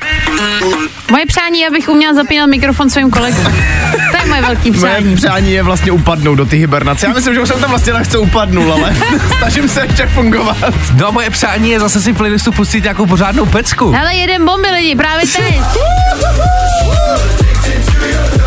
Moje 1.10 1.26
přání 1.26 1.60
je, 1.60 1.68
abych 1.68 1.88
uměla 1.88 2.14
zapínat 2.14 2.50
mikrofon 2.50 2.90
svým 2.90 3.10
kolegům. 3.10 3.46
Moje 4.28 4.42
velký 4.42 4.70
Moje 4.70 4.92
přání. 4.94 5.16
přání 5.16 5.52
je 5.52 5.62
vlastně 5.62 5.92
upadnout 5.92 6.38
do 6.38 6.46
ty 6.46 6.56
hibernace. 6.56 7.06
Já 7.06 7.12
myslím, 7.12 7.34
že 7.34 7.40
už 7.40 7.48
jsem 7.48 7.60
tam 7.60 7.70
vlastně 7.70 7.92
lehce 7.92 8.18
upadnul, 8.18 8.72
ale 8.72 8.96
snažím 9.38 9.68
se 9.68 9.82
ještě 9.82 10.06
fungovat. 10.06 10.56
No 10.96 11.08
a 11.08 11.10
moje 11.10 11.30
přání 11.30 11.70
je 11.70 11.80
zase 11.80 12.00
si 12.00 12.12
v 12.12 12.16
playlistu 12.16 12.52
pustit 12.52 12.82
nějakou 12.82 13.06
pořádnou 13.06 13.46
pecku. 13.46 13.90
Hele, 13.92 14.14
jeden 14.14 14.44
bomby 14.44 14.68
lidi, 14.70 14.96
právě 14.96 15.26
teď. 15.26 15.60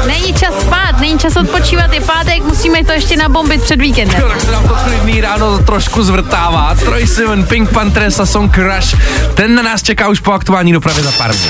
Není 0.08 0.34
čas 0.34 0.54
spát, 0.62 1.00
není 1.00 1.20
čas 1.20 1.36
odpočívat, 1.36 1.94
je 1.94 2.02
pátek, 2.02 2.44
musíme 2.44 2.84
to 2.84 2.92
ještě 2.92 3.18
nabombit 3.18 3.64
před 3.64 3.82
víkendem. 3.82 4.22
Jo, 4.22 4.30
tak 4.30 4.42
se 4.42 4.52
nám 4.52 4.68
to 4.68 4.78
klidný 4.84 5.22
ráno 5.22 5.58
trošku 5.60 6.04
zvrtává. 6.04 6.76
Troy 6.76 7.08
Sivan, 7.08 7.44
Pink 7.46 7.70
Panthers 7.70 8.20
a 8.20 8.26
song 8.26 8.56
Crush. 8.56 8.96
Ten 9.34 9.56
na 9.56 9.62
nás 9.64 9.84
čeká 9.84 10.08
už 10.08 10.20
po 10.20 10.32
aktuální 10.32 10.74
dopravě 10.74 11.04
za 11.04 11.12
pár 11.12 11.32
dní. 11.36 11.50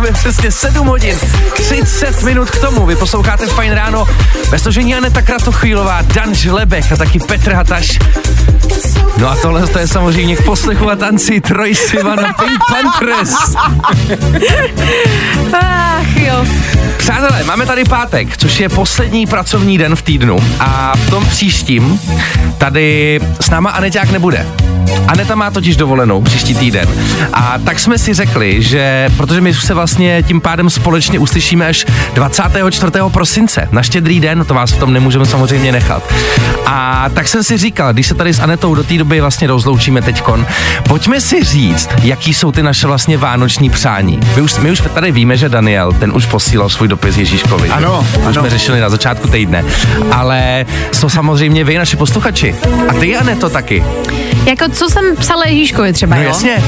Máme 0.00 0.12
přesně 0.12 0.52
7 0.52 0.86
hodin, 0.86 1.18
30 1.54 2.22
minut 2.22 2.50
k 2.50 2.60
tomu. 2.60 2.86
Vy 2.86 2.96
posloucháte 2.96 3.46
Fajn 3.46 3.72
ráno. 3.72 4.06
Bez 4.50 4.62
složení 4.62 4.94
Aneta 4.94 5.22
Kratochvílová, 5.22 6.02
Dan 6.02 6.34
Žlebek 6.34 6.92
a 6.92 6.96
taky 6.96 7.18
Petr 7.18 7.52
Hataš. 7.52 7.98
No 9.16 9.28
a 9.28 9.36
tohle 9.36 9.66
to 9.66 9.78
je 9.78 9.88
samozřejmě 9.88 10.36
k 10.36 10.44
poslechu 10.44 10.90
a 10.90 10.96
tanci 10.96 11.40
Troy 11.40 11.74
Sivan 11.74 12.20
a 12.20 12.32
Pink 12.32 12.60
Panthers. 12.70 13.56
Ach 15.52 16.16
jo. 16.16 16.46
Přátelé, 16.96 17.44
máme 17.44 17.66
tady 17.66 17.84
pátek, 17.84 18.36
což 18.36 18.60
je 18.60 18.68
poslední 18.68 19.26
pracovní 19.26 19.78
den 19.78 19.96
v 19.96 20.02
týdnu 20.02 20.38
a 20.60 20.92
v 20.96 21.10
tom 21.10 21.26
příštím 21.26 22.00
tady 22.58 23.20
s 23.40 23.50
náma 23.50 23.70
Aneťák 23.70 24.10
nebude. 24.10 24.46
Aneta 25.08 25.34
má 25.34 25.50
totiž 25.50 25.76
dovolenou 25.76 26.22
příští 26.22 26.54
týden. 26.54 26.88
A 27.32 27.54
tak 27.64 27.80
jsme 27.80 27.98
si 27.98 28.14
řekli, 28.14 28.62
že 28.62 29.10
protože 29.16 29.40
my 29.40 29.54
se 29.54 29.74
vlastně 29.74 30.22
tím 30.22 30.40
pádem 30.40 30.70
společně 30.70 31.18
uslyšíme 31.18 31.66
až 31.66 31.86
24. 32.14 32.92
prosince, 33.12 33.68
na 33.72 33.82
štědrý 33.82 34.20
den, 34.20 34.44
to 34.44 34.54
vás 34.54 34.72
v 34.72 34.78
tom 34.78 34.92
nemůžeme 34.92 35.26
samozřejmě 35.26 35.72
nechat. 35.72 36.02
A 36.66 37.08
tak 37.14 37.28
jsem 37.28 37.44
si 37.44 37.58
říkal, 37.58 37.92
když 37.92 38.06
se 38.06 38.14
tady 38.14 38.34
s 38.34 38.40
Anetou 38.40 38.74
do 38.74 38.84
té 38.84 38.98
doby 38.98 39.20
vlastně 39.20 39.46
rozloučíme 39.46 40.02
teďkon, 40.02 40.46
pojďme 40.88 41.20
si 41.20 41.44
říct, 41.44 41.88
jaký 42.02 42.34
jsou 42.34 42.52
ty 42.52 42.62
naše 42.62 42.86
vlastně 42.86 43.18
vánoční 43.18 43.70
přání. 43.70 44.20
My 44.36 44.42
už, 44.42 44.58
my 44.58 44.70
už 44.70 44.82
tady 44.94 45.12
víme, 45.12 45.36
že 45.36 45.48
Daniel, 45.48 45.92
ten 45.92 46.12
už 46.14 46.26
posílal 46.26 46.68
svůj 46.68 46.88
dopis 46.88 47.16
Ježíškovi. 47.16 47.68
Ano, 47.68 48.06
už 48.18 48.24
ano. 48.24 48.32
jsme 48.32 48.50
řešili 48.50 48.80
na 48.80 48.88
začátku 48.88 49.28
týdne. 49.28 49.64
Ale 50.10 50.66
jsou 50.92 51.08
samozřejmě 51.08 51.64
vy, 51.64 51.78
naši 51.78 51.96
posluchači. 51.96 52.54
A 52.88 52.92
ty, 52.92 53.16
Aneto, 53.16 53.50
taky. 53.50 53.84
Jako 54.48 54.68
co 54.68 54.88
jsem 54.88 55.16
psala 55.16 55.44
Ježíškovi 55.46 55.92
třeba, 55.92 56.16
No 56.16 56.22
jo? 56.22 56.28
jasně. 56.28 56.62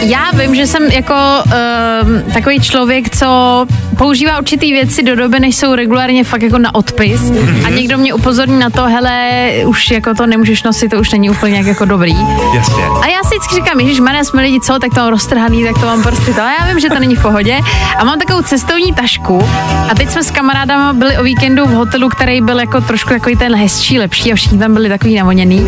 Já 0.00 0.30
vím, 0.30 0.54
že 0.54 0.66
jsem 0.66 0.82
jako 0.84 1.14
uh, 1.46 2.32
takový 2.32 2.60
člověk, 2.60 3.16
co 3.16 3.66
používá 3.98 4.38
určitý 4.38 4.72
věci 4.72 5.02
do 5.02 5.16
doby, 5.16 5.40
než 5.40 5.56
jsou 5.56 5.74
regulárně 5.74 6.24
fakt 6.24 6.42
jako 6.42 6.58
na 6.58 6.74
odpis 6.74 7.20
Mhm. 7.20 7.66
a 7.66 7.68
někdo 7.68 7.98
mě 7.98 8.14
upozorní 8.14 8.58
na 8.58 8.70
to, 8.70 8.82
hele, 8.84 9.48
už 9.66 9.90
jako 9.90 10.14
to 10.14 10.26
nemůžeš 10.26 10.62
nosit, 10.62 10.88
to 10.88 10.96
už 10.96 11.10
není 11.10 11.30
úplně 11.30 11.56
jak 11.56 11.66
jako 11.66 11.84
dobrý. 11.84 12.16
Jasně. 12.54 12.84
A 13.02 13.06
já 13.06 13.22
si 13.22 13.28
vždycky 13.28 13.54
říkám, 13.54 13.80
Ježíš, 13.80 14.00
Maria, 14.00 14.24
jsme 14.24 14.42
lidi, 14.42 14.60
co, 14.60 14.78
tak 14.78 14.94
to 14.94 15.00
mám 15.00 15.08
roztrhaný, 15.10 15.64
tak 15.64 15.74
to 15.80 15.86
mám 15.86 16.02
prostě 16.02 16.32
to. 16.34 16.40
A 16.42 16.52
já 16.60 16.66
vím, 16.66 16.80
že 16.80 16.88
to 16.88 16.98
není 16.98 17.16
v 17.16 17.22
pohodě. 17.22 17.58
A 17.98 18.04
mám 18.04 18.18
takovou 18.18 18.42
cestovní 18.42 18.92
tašku. 18.94 19.48
A 19.90 19.94
teď 19.94 20.10
jsme 20.10 20.22
s 20.22 20.30
kamarádama 20.30 20.92
byli 20.92 21.18
o 21.18 21.22
víkendu 21.22 21.66
v 21.66 21.70
hotelu, 21.70 22.08
který 22.08 22.40
byl 22.40 22.60
jako 22.60 22.80
trošku 22.80 23.10
takový 23.10 23.36
ten 23.36 23.54
hezčí, 23.56 23.98
lepší 23.98 24.32
a 24.32 24.34
všichni 24.36 24.58
tam 24.58 24.74
byli 24.74 24.88
takový 24.88 25.14
navoněný. 25.16 25.66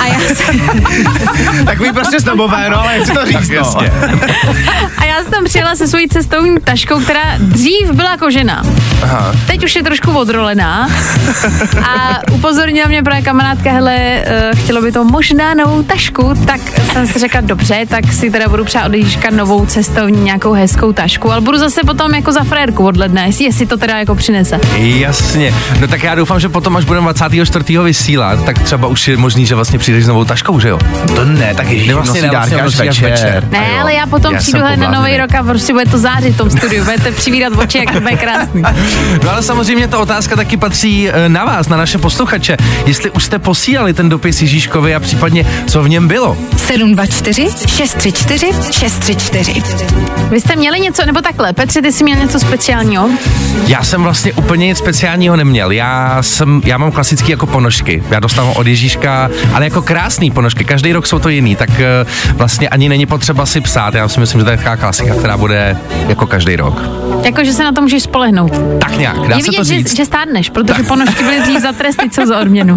A 0.00 0.06
já 0.06 0.18
jsem, 0.34 0.60
Takový 1.64 1.92
prostě 1.92 2.20
snobové, 2.20 2.70
no 2.70 2.80
ale 2.80 2.98
to 3.00 3.26
říct, 3.26 3.48
no. 3.48 3.54
Jasně. 3.54 3.92
a 4.98 5.04
já 5.04 5.22
jsem 5.22 5.30
tam 5.32 5.44
přijela 5.44 5.74
se 5.76 5.88
svojí 5.88 6.08
cestovní 6.08 6.56
taškou, 6.64 7.00
která 7.00 7.22
dřív 7.38 7.71
byla 7.92 8.16
kožená. 8.16 8.62
Aha. 9.02 9.34
Teď 9.46 9.64
už 9.64 9.76
je 9.76 9.82
trošku 9.82 10.10
odrolená. 10.18 10.88
A 11.88 12.18
upozornila 12.32 12.88
mě 12.88 13.02
právě 13.02 13.22
kamarádka, 13.22 13.72
hele, 13.72 14.24
uh, 14.52 14.58
chtělo 14.58 14.82
by 14.82 14.92
to 14.92 15.04
možná 15.04 15.54
novou 15.54 15.82
tašku, 15.82 16.32
tak 16.46 16.60
jsem 16.92 17.06
si 17.06 17.18
řekla, 17.18 17.40
dobře, 17.40 17.86
tak 17.88 18.12
si 18.12 18.30
teda 18.30 18.48
budu 18.48 18.64
přát 18.64 18.86
od 18.86 18.94
Ježíška 18.94 19.30
novou 19.30 19.66
cestovní 19.66 20.20
nějakou 20.24 20.52
hezkou 20.52 20.92
tašku, 20.92 21.32
ale 21.32 21.40
budu 21.40 21.58
zase 21.58 21.80
potom 21.86 22.14
jako 22.14 22.32
za 22.32 22.42
frérku 22.44 22.86
od 22.86 22.96
ledna, 22.96 23.24
jestli, 23.24 23.44
jestli 23.44 23.66
to 23.66 23.76
teda 23.76 23.98
jako 23.98 24.14
přinese. 24.14 24.58
Jasně. 24.76 25.54
No 25.80 25.86
tak 25.88 26.02
já 26.02 26.14
doufám, 26.14 26.40
že 26.40 26.48
potom, 26.48 26.76
až 26.76 26.84
budeme 26.84 27.12
24. 27.12 27.78
vysílat, 27.78 28.44
tak 28.44 28.58
třeba 28.58 28.88
už 28.88 29.08
je 29.08 29.16
možný, 29.16 29.46
že 29.46 29.54
vlastně 29.54 29.78
přijdeš 29.78 30.04
s 30.04 30.08
novou 30.08 30.24
taškou, 30.24 30.60
že 30.60 30.68
jo? 30.68 30.78
To 31.14 31.24
ne, 31.24 31.54
tak 31.54 31.68
Ježíš 31.70 31.88
Ne, 31.88 31.94
vlastně 31.94 32.22
ne, 32.22 32.28
vlastně 32.28 32.62
nosí 32.62 32.80
až 32.80 32.86
večer. 32.86 33.10
večer. 33.10 33.48
Ne, 33.50 33.80
ale 33.80 33.94
já 33.94 34.06
potom 34.06 34.34
Já 34.34 34.40
přijdu 34.40 34.60
na 34.76 34.90
nový 34.90 35.16
rok 35.16 35.34
a 35.34 35.42
prostě 35.42 35.72
bude 35.72 35.84
to 35.86 35.98
zářit 35.98 36.34
v 36.34 36.36
tom 36.36 36.50
studiu, 36.50 36.84
budete 36.84 37.12
přivírat 37.52 37.64
oči, 37.64 37.78
jak 37.78 37.90
to 37.90 38.00
bude 38.00 38.16
krásný. 38.16 38.62
No 39.24 39.30
ale 39.30 39.42
samozřejmě 39.42 39.88
ta 39.88 39.98
otázka 39.98 40.36
taky 40.36 40.56
patří 40.56 41.08
eh, 41.08 41.28
na 41.28 41.44
vás, 41.44 41.68
na 41.68 41.76
naše 41.76 41.98
posluchače. 41.98 42.56
Jestli 42.86 43.10
už 43.10 43.24
jste 43.24 43.38
posílali 43.38 43.94
ten 43.94 44.08
dopis 44.08 44.42
Ježíškovi 44.42 44.94
a 44.94 45.00
případně 45.00 45.46
co 45.66 45.82
v 45.82 45.88
něm 45.88 46.08
bylo. 46.08 46.36
724 46.56 47.48
634 47.66 48.46
634. 48.72 49.62
Vy 50.30 50.40
jste 50.40 50.56
měli 50.56 50.80
něco, 50.80 51.06
nebo 51.06 51.20
takhle, 51.20 51.52
Petře, 51.52 51.82
ty 51.82 51.92
jsi 51.92 52.04
měl 52.04 52.18
něco 52.18 52.40
speciálního? 52.40 53.10
Já 53.66 53.82
jsem 53.82 54.02
vlastně 54.02 54.32
úplně 54.32 54.66
nic 54.66 54.78
speciálního 54.78 55.36
neměl. 55.36 55.70
Já 55.70 56.18
jsem, 56.22 56.62
já 56.64 56.78
mám 56.78 56.92
klasický 56.92 57.30
jako 57.30 57.46
ponožky. 57.46 58.02
Já 58.10 58.20
dostávám 58.20 58.52
od 58.56 58.66
Ježíška, 58.66 59.30
ale 59.54 59.64
jako 59.64 59.82
krásný 59.82 60.30
ponožky. 60.30 60.64
Každý 60.64 60.92
rok 60.92 61.06
jsou 61.06 61.18
to 61.18 61.28
jiný, 61.28 61.56
tak 61.56 61.70
eh, 61.80 62.06
vlastně 62.32 62.68
ani 62.68 62.88
není 62.88 63.06
potřeba 63.06 63.46
si 63.46 63.60
psát. 63.60 63.94
Já 63.94 64.08
si 64.08 64.20
myslím, 64.20 64.40
že 64.40 64.44
to 64.44 64.50
je 64.50 64.56
taková 64.56 64.76
klasika, 64.76 65.14
která 65.14 65.36
bude 65.36 65.76
jako 66.08 66.26
každý 66.26 66.56
rok. 66.56 66.82
Jako, 67.24 67.41
že 67.44 67.52
se 67.52 67.64
na 67.64 67.72
to 67.72 67.82
můžeš 67.82 68.02
spolehnout. 68.02 68.52
Tak 68.80 68.98
nějak, 68.98 69.28
dá 69.28 69.36
je 69.36 69.42
se 69.44 69.52
to 69.52 69.62
vidět, 69.62 69.64
říct. 69.64 69.90
že, 69.90 69.96
že 69.96 70.04
stárneš, 70.04 70.50
protože 70.50 70.82
ponožky 70.82 71.24
byly 71.24 71.40
dřív 71.40 71.60
za 71.60 71.72
tresty, 71.72 72.10
co 72.10 72.26
za 72.26 72.38
odměnu. 72.40 72.76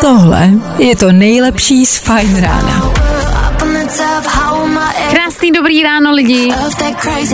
Tohle 0.00 0.50
je 0.78 0.96
to 0.96 1.12
nejlepší 1.12 1.86
z 1.86 1.98
Fajn 1.98 2.36
rána. 2.40 2.92
Krásný 5.10 5.52
dobrý 5.52 5.82
ráno 5.82 6.12
lidi. 6.12 6.52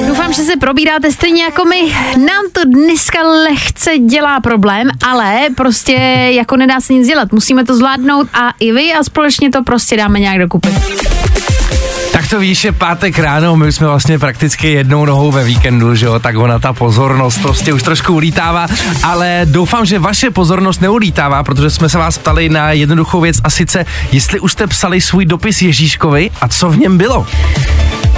Doufám, 0.09 0.33
že 0.33 0.43
se 0.43 0.57
probíráte 0.57 1.13
stejně 1.13 1.43
jako 1.43 1.65
my. 1.65 1.93
Nám 2.17 2.45
to 2.53 2.61
dneska 2.65 3.19
lehce 3.23 3.99
dělá 3.99 4.41
problém, 4.41 4.91
ale 5.07 5.41
prostě 5.57 5.93
jako 6.31 6.57
nedá 6.57 6.81
se 6.81 6.93
nic 6.93 7.09
dělat. 7.09 7.33
Musíme 7.33 7.65
to 7.65 7.77
zvládnout 7.77 8.29
a 8.33 8.51
i 8.61 8.73
vy 8.73 8.93
a 8.93 9.05
společně 9.05 9.51
to 9.51 9.63
prostě 9.63 9.97
dáme 9.97 10.21
nějak 10.21 10.39
dokupy. 10.39 10.69
Tak 12.25 12.31
to 12.31 12.41
víš, 12.41 12.65
je 12.65 12.73
pátek 12.73 13.19
ráno, 13.19 13.57
my 13.57 13.73
jsme 13.73 13.87
vlastně 13.87 14.19
prakticky 14.19 14.73
jednou 14.73 15.05
nohou 15.05 15.33
ve 15.33 15.45
víkendu, 15.45 15.95
že 15.95 16.07
jo, 16.07 16.19
tak 16.19 16.37
ona 16.37 16.59
ta 16.59 16.73
pozornost 16.73 17.39
prostě 17.43 17.73
už 17.73 17.83
trošku 17.83 18.15
ulítává, 18.15 18.67
ale 19.03 19.41
doufám, 19.45 19.87
že 19.87 19.99
vaše 19.99 20.31
pozornost 20.31 20.81
neulítává, 20.81 21.43
protože 21.43 21.71
jsme 21.71 21.89
se 21.89 21.99
vás 21.99 22.19
ptali 22.19 22.49
na 22.49 22.73
jednoduchou 22.73 23.21
věc 23.21 23.37
a 23.45 23.51
sice, 23.51 23.87
jestli 24.13 24.41
už 24.41 24.53
jste 24.53 24.67
psali 24.67 25.01
svůj 25.01 25.27
dopis 25.27 25.63
Ježíškovi 25.63 26.31
a 26.41 26.49
co 26.49 26.71
v 26.71 26.77
něm 26.77 26.99
bylo. 26.99 27.27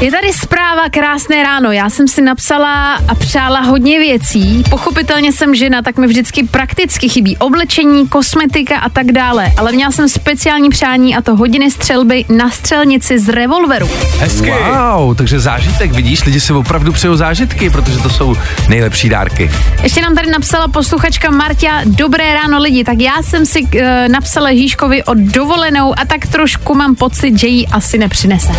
Je 0.01 0.11
tady 0.11 0.33
zpráva 0.33 0.89
krásné 0.91 1.43
ráno. 1.43 1.73
Já 1.73 1.91
jsem 1.91 2.09
si 2.09 2.23
napsala 2.23 2.95
a 3.09 3.15
přála 3.15 3.61
hodně 3.61 3.99
věcí. 3.99 4.65
Pochopitelně 4.71 5.33
jsem 5.33 5.55
žena, 5.55 5.83
tak 5.83 5.99
mi 5.99 6.07
vždycky 6.07 6.45
prakticky 6.45 7.09
chybí 7.09 7.37
oblečení, 7.37 8.09
kosmetika 8.09 8.79
a 8.79 8.89
tak 8.89 9.07
dále. 9.07 9.53
Ale 9.57 9.73
měla 9.73 9.93
jsem 9.93 10.09
speciální 10.09 10.71
přání 10.71 11.17
a 11.17 11.23
to 11.23 11.37
hodiny 11.37 11.71
střelby 11.71 12.25
na 12.29 12.51
střelnici 12.51 13.19
z 13.19 13.29
revolveru. 13.29 13.91
Hezky. 14.19 14.51
Wow, 14.51 15.17
takže 15.17 15.41
zážitek, 15.41 15.93
vidíš, 15.93 16.25
lidi 16.25 16.41
si 16.41 16.53
opravdu 16.53 16.93
přejou 16.93 17.17
zážitky, 17.17 17.71
protože 17.71 17.99
to 17.99 18.11
jsou 18.11 18.37
nejlepší 18.69 19.09
dárky. 19.09 19.51
Ještě 19.83 20.03
nám 20.03 20.15
tady 20.15 20.31
napsala 20.31 20.69
posluchačka 20.69 21.31
Marta, 21.31 21.81
dobré 21.85 22.35
ráno 22.35 22.59
lidi, 22.59 22.85
tak 22.85 23.01
já 23.01 23.23
jsem 23.23 23.47
si 23.47 23.63
uh, 23.63 23.81
napsala 24.09 24.51
Ježíškovi 24.51 25.05
o 25.05 25.15
dovolenou 25.15 25.99
a 25.99 26.05
tak 26.05 26.27
trošku 26.27 26.75
mám 26.75 26.95
pocit, 26.95 27.39
že 27.39 27.47
ji 27.47 27.67
asi 27.67 27.99
nepřinese. 27.99 28.53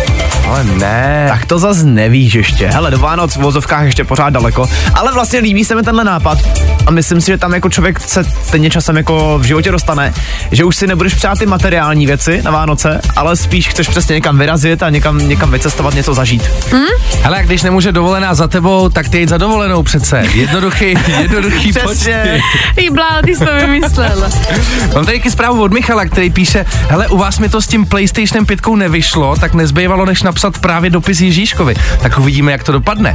Ale 0.48 0.64
ne. 0.64 1.27
Tak 1.28 1.46
to 1.46 1.58
zas 1.58 1.82
nevíš 1.84 2.34
ještě. 2.34 2.66
Hele, 2.66 2.90
do 2.90 2.98
Vánoc 2.98 3.36
v 3.36 3.40
vozovkách 3.40 3.84
ještě 3.84 4.04
pořád 4.04 4.30
daleko. 4.30 4.68
Ale 4.94 5.12
vlastně 5.12 5.38
líbí 5.38 5.64
se 5.64 5.74
mi 5.74 5.82
tenhle 5.82 6.04
nápad. 6.04 6.38
A 6.86 6.90
myslím 6.90 7.20
si, 7.20 7.26
že 7.26 7.38
tam 7.38 7.54
jako 7.54 7.70
člověk 7.70 8.00
se 8.00 8.24
stejně 8.24 8.70
časem 8.70 8.96
jako 8.96 9.38
v 9.38 9.42
životě 9.42 9.70
dostane, 9.72 10.14
že 10.50 10.64
už 10.64 10.76
si 10.76 10.86
nebudeš 10.86 11.14
přát 11.14 11.38
ty 11.38 11.46
materiální 11.46 12.06
věci 12.06 12.42
na 12.42 12.50
Vánoce, 12.50 13.00
ale 13.16 13.36
spíš 13.36 13.68
chceš 13.68 13.88
přesně 13.88 14.14
někam 14.14 14.38
vyrazit 14.38 14.82
a 14.82 14.90
někam, 14.90 15.28
někam 15.28 15.50
vycestovat, 15.50 15.94
něco 15.94 16.14
zažít. 16.14 16.50
Hele, 17.22 17.38
a 17.38 17.42
když 17.42 17.62
nemůže 17.62 17.92
dovolená 17.92 18.34
za 18.34 18.48
tebou, 18.48 18.88
tak 18.88 19.08
ty 19.08 19.18
jít 19.18 19.28
za 19.28 19.38
dovolenou 19.38 19.82
přece. 19.82 20.24
Jednoduchý, 20.34 20.94
jednoduchý 21.20 21.70
Přesně. 21.70 21.84
počty. 21.84 22.42
Ty 22.74 22.90
blá, 22.90 23.22
ty 23.24 23.36
jsi 23.36 23.44
to 23.44 23.50
vymyslel. 23.60 24.30
Mám 24.94 25.04
tady 25.04 25.18
taky 25.18 25.30
zprávu 25.30 25.62
od 25.62 25.72
Michala, 25.72 26.04
který 26.04 26.30
píše, 26.30 26.66
hele, 26.88 27.08
u 27.08 27.18
vás 27.18 27.38
mi 27.38 27.48
to 27.48 27.62
s 27.62 27.66
tím 27.66 27.86
PlayStationem 27.86 28.46
5 28.46 28.60
nevyšlo, 28.76 29.36
tak 29.36 29.54
nezbývalo, 29.54 30.06
než 30.06 30.22
napsat 30.22 30.58
právě 30.58 30.90
dopis 30.90 31.17
Ježíškovi. 31.20 31.74
Tak 32.02 32.18
uvidíme, 32.18 32.52
jak 32.52 32.64
to 32.64 32.72
dopadne. 32.72 33.14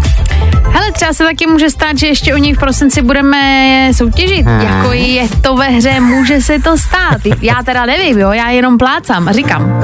Hele, 0.69 0.91
třeba 0.91 1.13
se 1.13 1.23
taky 1.23 1.47
může 1.47 1.69
stát, 1.69 1.97
že 1.97 2.07
ještě 2.07 2.35
u 2.35 2.37
něj 2.37 2.53
v 2.53 2.59
prosinci 2.59 3.01
budeme 3.01 3.89
soutěžit. 3.93 4.45
Hmm. 4.45 4.61
Jako 4.61 4.93
je 4.93 5.27
to 5.41 5.55
ve 5.55 5.65
hře, 5.65 5.99
může 5.99 6.41
se 6.41 6.59
to 6.59 6.77
stát. 6.77 7.17
Já 7.41 7.63
teda 7.65 7.85
nevím, 7.85 8.19
jo, 8.19 8.31
já 8.31 8.49
jenom 8.49 8.77
plácám 8.77 9.27
a 9.27 9.31
říkám. 9.31 9.83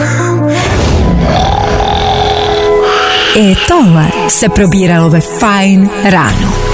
I 3.35 3.55
tohle 3.67 4.07
se 4.27 4.49
probíralo 4.49 5.09
ve 5.09 5.21
Fajn 5.21 5.89
ráno. 6.03 6.68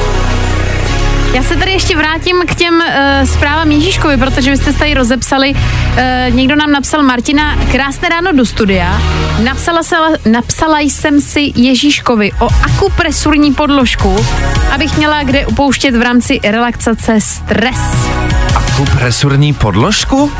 Já 1.35 1.43
se 1.43 1.55
tady 1.55 1.71
ještě 1.71 1.97
vrátím 1.97 2.35
k 2.47 2.55
těm 2.55 2.73
uh, 2.73 3.27
zprávám 3.27 3.71
Ježíškovi, 3.71 4.17
protože 4.17 4.51
vy 4.51 4.57
jste 4.57 4.73
se 4.73 4.79
tady 4.79 4.93
rozepsali. 4.93 5.53
Uh, 5.53 6.35
někdo 6.35 6.55
nám 6.55 6.71
napsal 6.71 7.03
Martina, 7.03 7.57
krásné 7.71 8.09
ráno 8.09 8.31
do 8.31 8.45
studia. 8.45 9.01
Napsala, 9.43 9.83
se, 9.83 9.95
napsala 10.29 10.79
jsem 10.79 11.21
si 11.21 11.51
Ježíškovi 11.55 12.31
o 12.39 12.47
akupresurní 12.63 13.53
podložku, 13.53 14.25
abych 14.71 14.97
měla 14.97 15.23
kde 15.23 15.45
upouštět 15.45 15.95
v 15.95 16.01
rámci 16.01 16.39
relaxace 16.43 17.21
stres. 17.21 17.77
Akupresurní 18.55 19.53
podložku? 19.53 20.31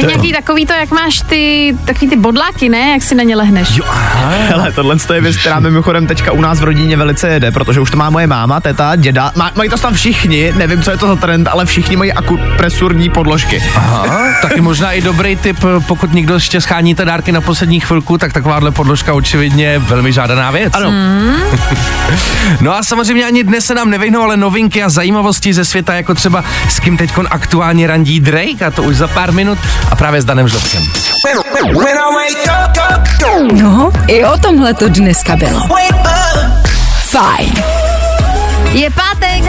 To 0.00 0.06
je 0.10 0.16
nějaký 0.16 0.32
takový 0.32 0.66
to, 0.66 0.72
jak 0.72 0.90
máš 0.90 1.20
ty, 1.20 1.74
takový 1.84 2.08
ty 2.08 2.16
bodláky, 2.16 2.68
ne? 2.68 2.90
Jak 2.90 3.02
si 3.02 3.14
na 3.14 3.22
ně 3.22 3.36
lehneš. 3.36 3.76
Jo, 3.76 3.84
aha. 3.88 4.28
Hele, 4.48 4.72
tohle 4.72 4.96
je 5.14 5.20
věc, 5.20 5.36
která 5.36 5.60
mimochodem 5.60 6.06
teďka 6.06 6.32
u 6.32 6.40
nás 6.40 6.60
v 6.60 6.64
rodině 6.64 6.96
velice 6.96 7.28
jede, 7.28 7.50
protože 7.50 7.80
už 7.80 7.90
to 7.90 7.96
má 7.96 8.10
moje 8.10 8.26
máma, 8.26 8.60
teta, 8.60 8.96
děda, 8.96 9.32
má, 9.36 9.50
mají 9.54 9.70
to 9.70 9.76
tam 9.76 9.94
všichni, 9.94 10.52
nevím, 10.56 10.82
co 10.82 10.90
je 10.90 10.96
to 10.96 11.06
za 11.08 11.16
trend, 11.16 11.48
ale 11.48 11.66
všichni 11.66 11.96
mají 11.96 12.12
akupresurní 12.12 13.10
podložky. 13.10 13.62
Aha, 13.76 14.24
taky 14.42 14.60
možná 14.60 14.92
i 14.92 15.00
dobrý 15.00 15.36
tip, 15.36 15.64
pokud 15.86 16.14
někdo 16.14 16.34
ještě 16.34 16.60
scháníte 16.60 17.04
dárky 17.04 17.32
na 17.32 17.40
poslední 17.40 17.80
chvilku, 17.80 18.18
tak 18.18 18.32
takováhle 18.32 18.70
podložka 18.70 19.14
očividně 19.14 19.64
je 19.64 19.78
velmi 19.78 20.12
žádaná 20.12 20.50
věc. 20.50 20.72
Ano. 20.76 20.92
No 22.60 22.76
a 22.76 22.82
samozřejmě 22.82 23.24
ani 23.24 23.44
dnes 23.44 23.64
se 23.66 23.74
nám 23.74 23.90
nevyhnou, 23.90 24.22
ale 24.22 24.36
novinky 24.36 24.82
a 24.82 24.88
zajímavosti 24.88 25.54
ze 25.54 25.64
světa, 25.64 25.94
jako 25.94 26.14
třeba 26.14 26.44
s 26.68 26.80
kým 26.80 26.96
teď 26.96 27.12
aktuálně 27.30 27.86
randí 27.86 28.20
Drake, 28.20 28.66
a 28.66 28.70
to 28.70 28.82
už 28.82 28.96
za 28.96 29.08
pár 29.08 29.32
minut, 29.32 29.58
a 29.90 29.96
právě 29.96 30.22
s 30.22 30.24
Danem 30.24 30.48
Žlobkem. 30.48 30.82
No, 33.52 33.90
i 34.06 34.24
o 34.24 34.38
tomhle 34.38 34.74
to 34.74 34.88
dneska 34.88 35.36
bylo. 35.36 35.60
Fajn. 37.02 37.52
Je 38.72 38.90
pátek. 38.90 39.42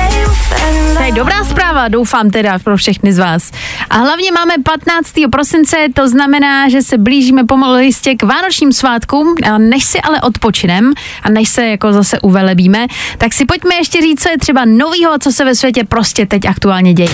To 0.98 1.04
je 1.04 1.12
dobrá 1.12 1.44
zpráva, 1.44 1.88
doufám 1.88 2.30
teda 2.30 2.60
pro 2.60 2.78
všechny 2.78 3.14
z 3.14 3.20
vás. 3.20 3.52
A 3.90 3.98
hlavně 3.98 4.32
máme 4.32 4.54
15. 4.64 5.14
prosince, 5.32 5.78
to 5.94 6.10
znamená, 6.10 6.70
že 6.70 6.82
se 6.82 6.98
blížíme 6.98 7.44
pomalu 7.44 7.80
jistě 7.80 8.16
k 8.16 8.24
vánočním 8.24 8.74
svátkům. 8.74 9.36
A 9.54 9.58
než 9.58 9.84
si 9.84 10.02
ale 10.02 10.22
odpočinem 10.22 10.94
a 11.24 11.30
než 11.30 11.50
se 11.50 11.66
jako 11.66 11.94
zase 11.94 12.20
uvelebíme, 12.20 12.88
tak 13.18 13.34
si 13.34 13.46
pojďme 13.46 13.76
ještě 13.76 14.02
říct, 14.02 14.24
co 14.24 14.30
je 14.30 14.38
třeba 14.38 14.62
novýho, 14.66 15.20
co 15.20 15.32
se 15.32 15.46
ve 15.46 15.56
světě 15.56 15.84
prostě 15.84 16.26
teď 16.26 16.46
aktuálně 16.46 16.94
děje. 16.94 17.10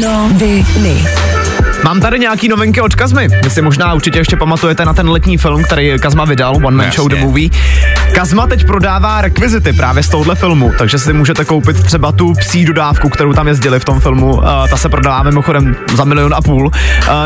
Noviny. 0.00 1.04
Mám 1.84 2.00
tady 2.00 2.18
nějaký 2.18 2.48
novinky 2.48 2.80
od 2.80 2.94
Kazmy. 2.94 3.28
Vy 3.28 3.50
si 3.50 3.62
možná 3.62 3.94
určitě 3.94 4.18
ještě 4.18 4.36
pamatujete 4.36 4.84
na 4.84 4.94
ten 4.94 5.08
letní 5.08 5.38
film, 5.38 5.62
který 5.62 5.98
Kazma 6.00 6.24
vydal, 6.24 6.56
One 6.56 6.76
Man 6.76 6.92
Show 6.92 7.08
The 7.08 7.16
Movie. 7.16 7.48
Kazma 8.14 8.46
teď 8.46 8.66
prodává 8.66 9.20
rekvizity 9.20 9.72
právě 9.72 10.02
z 10.02 10.08
tohohle 10.08 10.34
filmu, 10.34 10.72
takže 10.78 10.98
si 10.98 11.12
můžete 11.12 11.44
koupit 11.44 11.82
třeba 11.82 12.12
tu 12.12 12.32
psí 12.38 12.64
dodávku, 12.64 13.08
kterou 13.08 13.32
tam 13.32 13.48
jezdili 13.48 13.80
v 13.80 13.84
tom 13.84 14.00
filmu. 14.00 14.34
Uh, 14.34 14.42
ta 14.70 14.76
se 14.76 14.88
prodává 14.88 15.22
mimochodem 15.22 15.76
za 15.94 16.04
milion 16.04 16.34
a 16.34 16.42
půl. 16.42 16.66
Uh, 16.66 16.72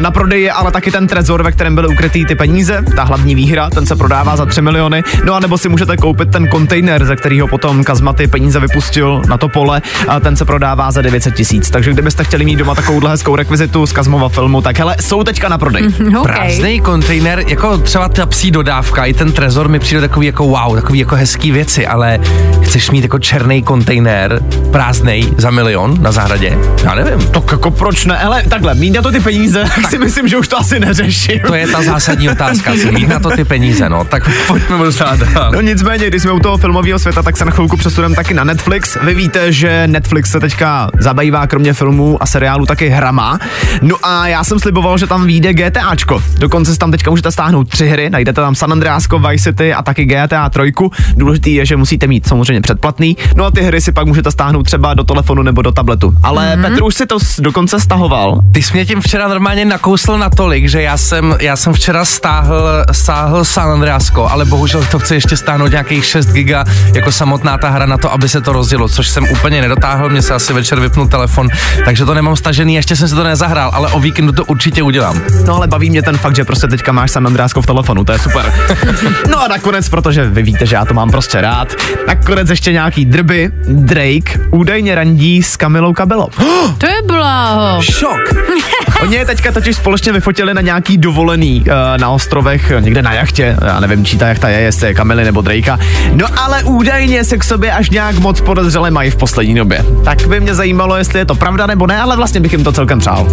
na 0.00 0.10
prodej 0.10 0.42
je 0.42 0.52
ale 0.52 0.72
taky 0.72 0.90
ten 0.90 1.06
trezor, 1.06 1.42
ve 1.42 1.52
kterém 1.52 1.74
byly 1.74 1.88
ukrytý 1.88 2.24
ty 2.24 2.34
peníze, 2.34 2.84
ta 2.96 3.04
hlavní 3.04 3.34
výhra, 3.34 3.70
ten 3.70 3.86
se 3.86 3.96
prodává 3.96 4.36
za 4.36 4.46
3 4.46 4.62
miliony. 4.62 5.02
No 5.24 5.34
a 5.34 5.40
nebo 5.40 5.58
si 5.58 5.68
můžete 5.68 5.96
koupit 5.96 6.30
ten 6.30 6.48
kontejner, 6.48 7.04
ze 7.04 7.16
kterého 7.16 7.48
potom 7.48 7.84
Kazma 7.84 8.12
ty 8.12 8.26
peníze 8.26 8.60
vypustil 8.60 9.22
na 9.28 9.38
to 9.38 9.48
pole, 9.48 9.82
a 10.08 10.20
ten 10.20 10.36
se 10.36 10.44
prodává 10.44 10.90
za 10.90 11.02
900 11.02 11.34
tisíc. 11.34 11.70
Takže 11.70 11.92
kdybyste 11.92 12.24
chtěli 12.24 12.44
mít 12.44 12.56
doma 12.56 12.74
takovouhle 12.74 13.10
hezkou 13.10 13.36
rekvizitu 13.36 13.86
z 13.86 13.92
Kazmova 13.92 14.28
filmu, 14.28 14.45
tak 14.62 14.78
hele, 14.78 14.96
jsou 15.00 15.24
teďka 15.24 15.48
na 15.48 15.58
prodej. 15.58 15.82
Okay. 15.86 16.22
Prázdný 16.22 16.80
kontejner, 16.80 17.44
jako 17.48 17.78
třeba 17.78 18.08
ta 18.08 18.26
psí 18.26 18.50
dodávka, 18.50 19.04
i 19.04 19.14
ten 19.14 19.32
trezor 19.32 19.68
mi 19.68 19.78
přijde 19.78 20.00
takový 20.00 20.26
jako 20.26 20.46
wow, 20.46 20.74
takový 20.74 20.98
jako 20.98 21.16
hezký 21.16 21.52
věci, 21.52 21.86
ale 21.86 22.18
chceš 22.62 22.90
mít 22.90 23.02
jako 23.02 23.18
černý 23.18 23.62
kontejner, 23.62 24.40
prázdný 24.70 25.34
za 25.36 25.50
milion 25.50 26.02
na 26.02 26.12
zahradě? 26.12 26.58
Já 26.84 26.94
nevím. 26.94 27.28
Tak 27.28 27.52
jako 27.52 27.70
proč 27.70 28.04
ne? 28.04 28.18
Ale 28.18 28.42
takhle, 28.48 28.74
mít 28.74 28.90
na 28.90 29.02
to 29.02 29.10
ty 29.10 29.20
peníze, 29.20 29.64
tak 29.74 29.90
si 29.90 29.98
myslím, 29.98 30.28
že 30.28 30.36
už 30.36 30.48
to 30.48 30.58
asi 30.58 30.80
neřeším. 30.80 31.40
To 31.46 31.54
je 31.54 31.66
ta 31.66 31.82
zásadní 31.82 32.30
otázka, 32.30 32.72
si 32.72 32.92
mít 32.92 33.08
na 33.08 33.18
to 33.18 33.30
ty 33.30 33.44
peníze, 33.44 33.88
no, 33.88 34.04
tak 34.04 34.30
pojďme 34.46 34.76
možná 34.76 35.16
dál. 35.16 35.52
No 35.52 35.60
nicméně, 35.60 36.06
když 36.06 36.22
jsme 36.22 36.32
u 36.32 36.38
toho 36.38 36.56
filmového 36.56 36.98
světa, 36.98 37.22
tak 37.22 37.36
se 37.36 37.44
na 37.44 37.50
chvilku 37.50 37.76
přesuneme 37.76 38.14
taky 38.14 38.34
na 38.34 38.44
Netflix. 38.44 38.98
Vy 39.02 39.14
víte, 39.14 39.52
že 39.52 39.86
Netflix 39.86 40.30
se 40.30 40.40
teďka 40.40 40.88
zabývá 40.98 41.46
kromě 41.46 41.72
filmů 41.72 42.22
a 42.22 42.26
seriálu 42.26 42.66
taky 42.66 42.88
hrama. 42.88 43.38
No 43.82 43.96
a 44.02 44.28
já 44.28 44.35
jsem 44.44 44.58
sliboval, 44.58 44.98
že 44.98 45.06
tam 45.06 45.26
vyjde 45.26 45.54
GTAčko. 45.54 46.22
Dokonce 46.38 46.72
si 46.72 46.78
tam 46.78 46.90
teďka 46.90 47.10
můžete 47.10 47.30
stáhnout 47.30 47.68
tři 47.68 47.88
hry, 47.88 48.10
najdete 48.10 48.40
tam 48.40 48.54
San 48.54 48.72
Andreasko, 48.72 49.18
Vice 49.18 49.44
City 49.44 49.74
a 49.74 49.82
taky 49.82 50.04
GTA 50.04 50.48
3. 50.48 50.72
Důležitý 51.14 51.54
je, 51.54 51.66
že 51.66 51.76
musíte 51.76 52.06
mít 52.06 52.26
samozřejmě 52.26 52.60
předplatný. 52.60 53.16
No 53.34 53.44
a 53.44 53.50
ty 53.50 53.62
hry 53.62 53.80
si 53.80 53.92
pak 53.92 54.06
můžete 54.06 54.30
stáhnout 54.30 54.62
třeba 54.62 54.94
do 54.94 55.04
telefonu 55.04 55.42
nebo 55.42 55.62
do 55.62 55.72
tabletu. 55.72 56.14
Ale 56.22 56.56
mm-hmm. 56.56 56.62
Petr 56.62 56.82
už 56.82 56.94
si 56.94 57.06
to 57.06 57.18
dokonce 57.38 57.80
stahoval. 57.80 58.40
Ty 58.52 58.62
jsi 58.62 58.72
mě 58.72 58.86
tím 58.86 59.00
včera 59.00 59.28
normálně 59.28 59.64
nakousl 59.64 60.18
natolik, 60.18 60.68
že 60.68 60.82
já 60.82 60.96
jsem, 60.96 61.36
já 61.40 61.56
jsem 61.56 61.72
včera 61.72 62.04
stáhl, 62.04 62.84
stáhl 62.92 63.44
San 63.44 63.70
Andreasko, 63.70 64.28
ale 64.28 64.44
bohužel 64.44 64.84
to 64.90 64.98
chce 64.98 65.14
ještě 65.14 65.36
stáhnout 65.36 65.70
nějakých 65.70 66.04
6 66.04 66.26
giga 66.26 66.64
jako 66.94 67.12
samotná 67.12 67.58
ta 67.58 67.68
hra 67.70 67.86
na 67.86 67.98
to, 67.98 68.12
aby 68.12 68.28
se 68.28 68.40
to 68.40 68.52
rozdělo, 68.52 68.88
což 68.88 69.08
jsem 69.08 69.24
úplně 69.32 69.60
nedotáhl, 69.60 70.08
mě 70.08 70.22
se 70.22 70.34
asi 70.34 70.52
večer 70.52 70.80
vypnul 70.80 71.08
telefon, 71.08 71.48
takže 71.84 72.04
to 72.04 72.14
nemám 72.14 72.36
stažený, 72.36 72.74
ještě 72.74 72.96
jsem 72.96 73.08
si 73.08 73.14
to 73.14 73.24
nezahrál, 73.24 73.70
ale 73.74 73.88
o 73.92 74.00
víkendu 74.00 74.25
to 74.32 74.44
určitě 74.44 74.82
udělám. 74.82 75.20
No 75.46 75.54
ale 75.54 75.66
baví 75.66 75.90
mě 75.90 76.02
ten 76.02 76.18
fakt, 76.18 76.36
že 76.36 76.44
prostě 76.44 76.66
teďka 76.66 76.92
máš 76.92 77.10
San 77.10 77.26
Andreasko 77.26 77.62
v 77.62 77.66
telefonu, 77.66 78.04
to 78.04 78.12
je 78.12 78.18
super. 78.18 78.52
no 79.30 79.42
a 79.42 79.48
nakonec, 79.48 79.88
protože 79.88 80.24
vy 80.24 80.42
víte, 80.42 80.66
že 80.66 80.74
já 80.74 80.84
to 80.84 80.94
mám 80.94 81.10
prostě 81.10 81.40
rád, 81.40 81.74
nakonec 82.06 82.50
ještě 82.50 82.72
nějaký 82.72 83.04
drby, 83.04 83.50
Drake 83.68 84.40
údajně 84.50 84.94
randí 84.94 85.42
s 85.42 85.56
Kamilou 85.56 85.92
Kabelou. 85.92 86.28
To 86.78 86.86
je 86.86 87.02
bláho. 87.06 87.82
Šok! 87.82 88.20
Oni 89.02 89.16
je 89.16 89.26
teďka 89.26 89.52
totiž 89.52 89.76
společně 89.76 90.12
vyfotili 90.12 90.54
na 90.54 90.60
nějaký 90.60 90.98
dovolený 90.98 91.60
uh, 91.60 91.66
na 92.00 92.10
ostrovech, 92.10 92.70
eh, 92.70 92.80
někde 92.80 93.02
na 93.02 93.12
jachtě, 93.12 93.56
já 93.66 93.80
nevím, 93.80 94.04
čí 94.04 94.18
ta 94.18 94.28
jachta 94.28 94.48
je, 94.48 94.60
jestli 94.60 94.86
je 94.86 94.94
Kamily 94.94 95.24
nebo 95.24 95.40
Drakea. 95.40 95.78
No 96.12 96.26
ale 96.36 96.62
údajně 96.62 97.24
se 97.24 97.38
k 97.38 97.44
sobě 97.44 97.72
až 97.72 97.90
nějak 97.90 98.18
moc 98.18 98.40
podezřele 98.40 98.90
mají 98.90 99.10
v 99.10 99.16
poslední 99.16 99.54
době. 99.54 99.84
Tak 100.04 100.26
by 100.26 100.40
mě 100.40 100.54
zajímalo, 100.54 100.96
jestli 100.96 101.18
je 101.18 101.24
to 101.24 101.34
pravda 101.34 101.66
nebo 101.66 101.86
ne, 101.86 102.00
ale 102.00 102.16
vlastně 102.16 102.40
bych 102.40 102.52
jim 102.52 102.64
to 102.64 102.72
celkem 102.72 102.98
přál. 102.98 103.26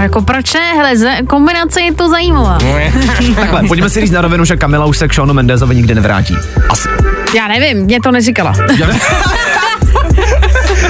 A 0.00 0.02
Jako 0.02 0.22
proč 0.22 0.54
ne? 0.54 0.74
Hele, 0.74 1.22
kombinace 1.28 1.80
je 1.80 1.94
to 1.94 2.08
zajímavá. 2.08 2.58
Takhle, 3.36 3.62
pojďme 3.68 3.90
si 3.90 4.00
říct 4.00 4.10
na 4.10 4.20
rovinu, 4.20 4.44
že 4.44 4.56
Kamila 4.56 4.86
už 4.86 4.98
se 4.98 5.08
k 5.08 5.14
Seanu 5.14 5.34
Mendezovi 5.34 5.74
nikdy 5.74 5.94
nevrátí. 5.94 6.36
Asi. 6.68 6.88
Já 7.34 7.48
nevím, 7.48 7.78
mě 7.78 8.00
to 8.00 8.10
neříkala. 8.10 8.52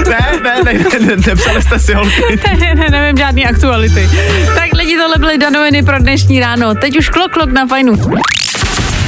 Ne, 0.08 0.18
ne, 0.44 0.62
ne, 0.64 0.72
ne, 0.72 1.06
ne 1.06 1.16
nepsali 1.26 1.62
jste 1.62 1.78
si 1.78 1.94
holky. 1.94 2.22
ne, 2.60 2.74
ne, 2.74 2.86
nevím 2.90 3.16
žádný 3.16 3.46
aktuality. 3.46 4.10
Tak 4.54 4.72
lidi, 4.74 4.96
tohle 4.98 5.18
byly 5.18 5.38
danoviny 5.38 5.82
pro 5.82 5.98
dnešní 5.98 6.40
ráno. 6.40 6.74
Teď 6.74 6.98
už 6.98 7.08
klok, 7.08 7.32
klok 7.32 7.52
na 7.52 7.66
fajnu. 7.66 7.92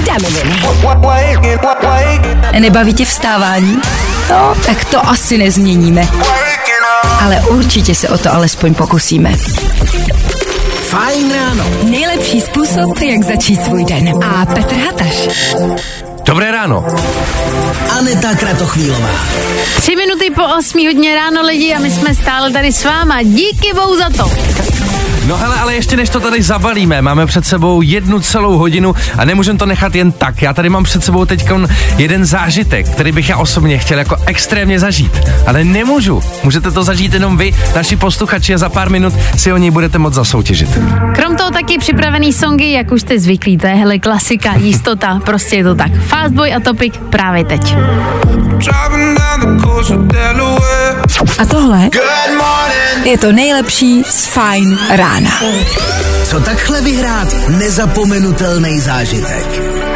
Danoviny. 0.06 0.62
Nebaví 2.60 2.94
tě 2.94 3.04
vstávání? 3.04 3.80
No, 4.30 4.54
tak 4.66 4.84
to 4.84 5.08
asi 5.08 5.38
nezměníme. 5.38 6.08
Ale 7.24 7.40
určitě 7.40 7.94
se 7.94 8.08
o 8.08 8.18
to 8.18 8.34
alespoň 8.34 8.74
pokusíme. 8.74 9.32
Fajn 10.88 11.32
ráno. 11.34 11.64
Nejlepší 11.82 12.40
způsob, 12.40 12.98
jak 12.98 13.22
začít 13.22 13.64
svůj 13.64 13.84
den. 13.84 14.12
A 14.24 14.46
Petr 14.46 14.74
Hataš. 14.74 15.28
Dobré 16.24 16.50
ráno. 16.52 16.84
Aneta 17.98 18.34
Kratochvílová. 18.34 19.10
Tři 19.76 19.96
minuty 19.96 20.30
po 20.30 20.42
8 20.58 20.86
hodně 20.86 21.14
ráno 21.14 21.42
lidi 21.42 21.74
a 21.74 21.78
my 21.78 21.90
jsme 21.90 22.14
stále 22.14 22.50
tady 22.50 22.72
s 22.72 22.84
váma. 22.84 23.22
Díky 23.22 23.74
bohu 23.74 23.96
za 23.98 24.10
to. 24.10 24.30
No 25.32 25.38
hele, 25.38 25.56
ale 25.60 25.74
ještě 25.74 25.96
než 25.96 26.08
to 26.08 26.20
tady 26.20 26.42
zabalíme, 26.42 27.02
máme 27.02 27.26
před 27.26 27.46
sebou 27.46 27.82
jednu 27.82 28.20
celou 28.20 28.58
hodinu 28.58 28.94
a 29.18 29.24
nemůžeme 29.24 29.58
to 29.58 29.66
nechat 29.66 29.94
jen 29.94 30.12
tak. 30.12 30.42
Já 30.42 30.52
tady 30.52 30.68
mám 30.68 30.84
před 30.84 31.04
sebou 31.04 31.24
teď 31.24 31.48
jeden 31.96 32.24
zážitek, 32.24 32.88
který 32.88 33.12
bych 33.12 33.28
já 33.28 33.36
osobně 33.36 33.78
chtěl 33.78 33.98
jako 33.98 34.16
extrémně 34.26 34.80
zažít. 34.80 35.20
Ale 35.46 35.64
nemůžu. 35.64 36.22
Můžete 36.44 36.70
to 36.70 36.84
zažít 36.84 37.14
jenom 37.14 37.36
vy, 37.36 37.54
naši 37.74 37.96
posluchači 37.96 38.54
a 38.54 38.58
za 38.58 38.68
pár 38.68 38.90
minut 38.90 39.14
si 39.36 39.52
o 39.52 39.56
něj 39.56 39.70
budete 39.70 39.98
moc 39.98 40.14
zasoutěžit. 40.14 40.78
Krom 41.14 41.36
toho 41.36 41.50
taky 41.50 41.78
připravený 41.78 42.32
songy, 42.32 42.72
jak 42.72 42.92
už 42.92 43.00
jste 43.00 43.18
zvyklí, 43.18 43.58
to 43.58 43.66
je 43.66 43.74
hele 43.74 43.98
klasika, 43.98 44.54
jistota, 44.54 45.20
prostě 45.24 45.56
je 45.56 45.64
to 45.64 45.74
tak. 45.74 45.92
Fastboy 45.92 46.52
a 46.52 46.60
Topic 46.60 46.94
právě 47.10 47.44
teď. 47.44 47.76
A 51.38 51.44
tohle 51.46 51.90
je 53.04 53.18
to 53.18 53.32
nejlepší 53.32 54.04
z 54.04 54.26
Fine 54.26 54.76
rána. 54.96 55.30
Co 56.24 56.40
takhle 56.40 56.80
vyhrát 56.80 57.28
nezapomenutelný 57.48 58.80
zážitek? 58.80 59.46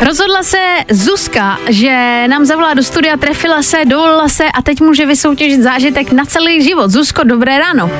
Rozhodla 0.06 0.42
se 0.42 0.58
Zuzka, 0.90 1.58
že 1.68 2.24
nám 2.28 2.44
zavolá 2.44 2.74
do 2.74 2.82
studia, 2.82 3.16
trefila 3.16 3.62
se, 3.62 3.84
dovolila 3.84 4.28
se 4.28 4.44
a 4.44 4.62
teď 4.62 4.80
může 4.80 5.06
vysoutěžit 5.06 5.62
zážitek 5.62 6.12
na 6.12 6.24
celý 6.24 6.62
život. 6.64 6.90
Zuzko, 6.90 7.24
dobré 7.24 7.58
ráno. 7.58 7.90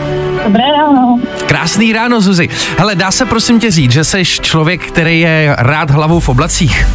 Dobré 0.44 0.62
ráno. 0.79 1.18
Krásný 1.46 1.92
ráno, 1.92 2.20
Zuzi. 2.20 2.49
Hele, 2.79 2.94
dá 2.94 3.11
se 3.11 3.27
prosím 3.27 3.61
tě 3.61 3.70
říct, 3.70 3.92
že 3.92 4.05
jsi 4.05 4.25
člověk, 4.25 4.87
který 4.87 5.20
je 5.20 5.57
rád 5.59 5.90
hlavou 5.90 6.20
v 6.20 6.29
oblacích? 6.29 6.87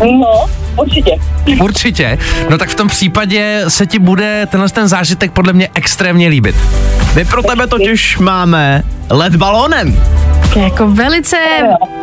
No, 0.00 0.61
určitě. 0.76 1.10
Určitě. 1.60 2.18
No 2.50 2.58
tak 2.58 2.68
v 2.68 2.74
tom 2.74 2.88
případě 2.88 3.64
se 3.68 3.86
ti 3.86 3.98
bude 3.98 4.46
tenhle 4.50 4.68
ten 4.68 4.88
zážitek 4.88 5.32
podle 5.32 5.52
mě 5.52 5.68
extrémně 5.74 6.28
líbit. 6.28 6.56
My 7.14 7.24
pro 7.24 7.42
tebe 7.42 7.66
totiž 7.66 8.18
máme 8.18 8.82
let 9.10 9.36
balónem. 9.36 10.02
To 10.52 10.58
je 10.58 10.64
jako 10.64 10.86
velice, 10.86 11.36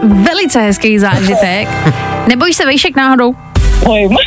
velice 0.03 0.61
hezký 0.61 0.99
zážitek. 0.99 1.67
Nebojíš 2.27 2.55
se 2.55 2.65
vejšek 2.65 2.95
náhodou? 2.95 3.33
Bojím. 3.85 4.09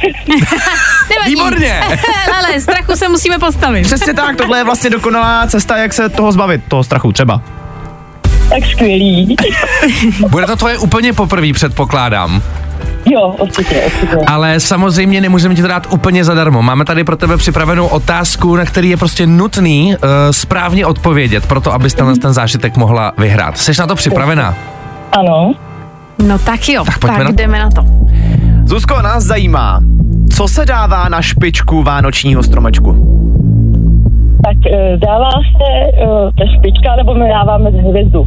Nevadí. 1.10 1.30
Výborně. 1.30 1.80
Ale 2.38 2.60
strachu 2.60 2.96
se 2.96 3.08
musíme 3.08 3.38
postavit. 3.38 3.82
Přesně 3.86 4.14
tak, 4.14 4.36
tohle 4.36 4.58
je 4.58 4.64
vlastně 4.64 4.90
dokonalá 4.90 5.46
cesta, 5.46 5.76
jak 5.76 5.92
se 5.92 6.08
toho 6.08 6.32
zbavit, 6.32 6.60
toho 6.68 6.84
strachu 6.84 7.12
třeba. 7.12 7.42
tak 8.48 8.64
skvělý. 8.72 9.36
Bude 10.28 10.46
to 10.46 10.56
tvoje 10.56 10.78
úplně 10.78 11.12
poprvé, 11.12 11.52
předpokládám. 11.52 12.42
Jo, 13.04 13.34
určitě, 13.40 13.82
určitě. 13.86 14.16
Ale 14.26 14.60
samozřejmě 14.60 15.20
nemůžeme 15.20 15.54
ti 15.54 15.62
to 15.62 15.68
dát 15.68 15.86
úplně 15.90 16.24
zadarmo. 16.24 16.62
Máme 16.62 16.84
tady 16.84 17.04
pro 17.04 17.16
tebe 17.16 17.36
připravenou 17.36 17.86
otázku, 17.86 18.56
na 18.56 18.64
který 18.64 18.90
je 18.90 18.96
prostě 18.96 19.26
nutný 19.26 19.94
uh, 19.94 20.08
správně 20.30 20.86
odpovědět, 20.86 21.46
proto 21.46 21.72
abys 21.72 21.94
tenhle 21.94 22.16
ten 22.16 22.32
zážitek 22.32 22.76
mohla 22.76 23.12
vyhrát. 23.18 23.58
Jsi 23.58 23.72
na 23.80 23.86
to 23.86 23.94
připravená? 23.94 24.54
Ano. 25.12 25.54
No 26.28 26.38
tak 26.38 26.68
jo, 26.68 26.84
Tak 26.84 26.98
tak, 26.98 27.18
na 27.18 27.24
to. 27.24 27.32
jdeme 27.32 27.58
na 27.58 27.70
to. 27.70 27.82
Zuzko, 28.64 29.02
nás 29.02 29.24
zajímá, 29.24 29.80
co 30.36 30.48
se 30.48 30.66
dává 30.66 31.08
na 31.08 31.22
špičku 31.22 31.82
vánočního 31.82 32.42
stromečku? 32.42 32.92
Tak 34.44 34.56
eh, 34.72 34.96
dává 34.96 35.30
se 35.30 35.68
eh, 36.02 36.06
ta 36.38 36.44
špička, 36.58 36.96
nebo 36.96 37.14
my 37.14 37.28
dáváme 37.28 37.70
hvězdu. 37.70 38.24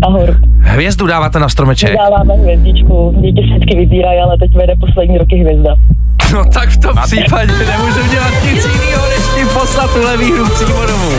Nahoru. 0.00 0.34
Hvězdu 0.60 1.06
dáváte 1.06 1.38
na 1.38 1.48
stromeček. 1.48 1.96
Dáváme 1.96 2.34
hvězdičku. 2.34 3.14
Děti 3.20 3.40
vždycky 3.40 3.76
vybírají, 3.76 4.20
ale 4.20 4.36
teď 4.38 4.56
vede 4.56 4.74
poslední 4.80 5.18
roky 5.18 5.36
hvězda. 5.36 5.74
No 6.32 6.44
tak 6.44 6.68
v 6.68 6.76
tom 6.80 6.96
případě 7.02 7.52
nemůžu 7.52 8.10
dělat 8.10 8.32
nic 8.44 8.64
jiného, 8.64 9.02
než 9.08 9.18
ti 9.36 9.58
poslat 9.58 9.92
tuhle 9.94 10.16
výhru 10.16 10.48
přímo 10.54 10.86
domů. 10.86 11.10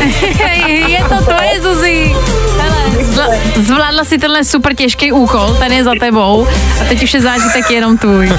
je 0.87 0.99
to 1.09 1.23
tvoje, 1.25 1.61
Zuzi. 1.61 2.11
Hele, 2.59 3.03
zvla- 3.03 3.61
zvládla 3.61 4.03
si 4.03 4.17
tenhle 4.17 4.43
super 4.43 4.75
těžký 4.75 5.11
úkol, 5.11 5.53
ten 5.59 5.71
je 5.71 5.83
za 5.83 5.91
tebou 5.99 6.47
a 6.81 6.83
teď 6.89 7.03
už 7.03 7.13
je 7.13 7.21
zážitek 7.21 7.71
jenom 7.71 7.97
tvůj. 7.97 8.31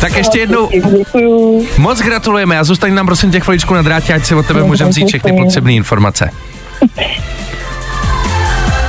Tak 0.00 0.16
ještě 0.16 0.38
jednou 0.38 0.68
moc 1.78 2.00
gratulujeme 2.00 2.58
a 2.58 2.64
zůstaň 2.64 2.94
nám 2.94 3.06
prosím 3.06 3.30
těch 3.30 3.42
chviličku 3.42 3.74
na 3.74 3.82
drátě, 3.82 4.14
ať 4.14 4.24
si 4.24 4.34
od 4.34 4.46
tebe 4.46 4.62
můžeme 4.62 4.90
vzít 4.90 5.06
všechny 5.08 5.32
potřebné 5.32 5.72
informace. 5.72 6.30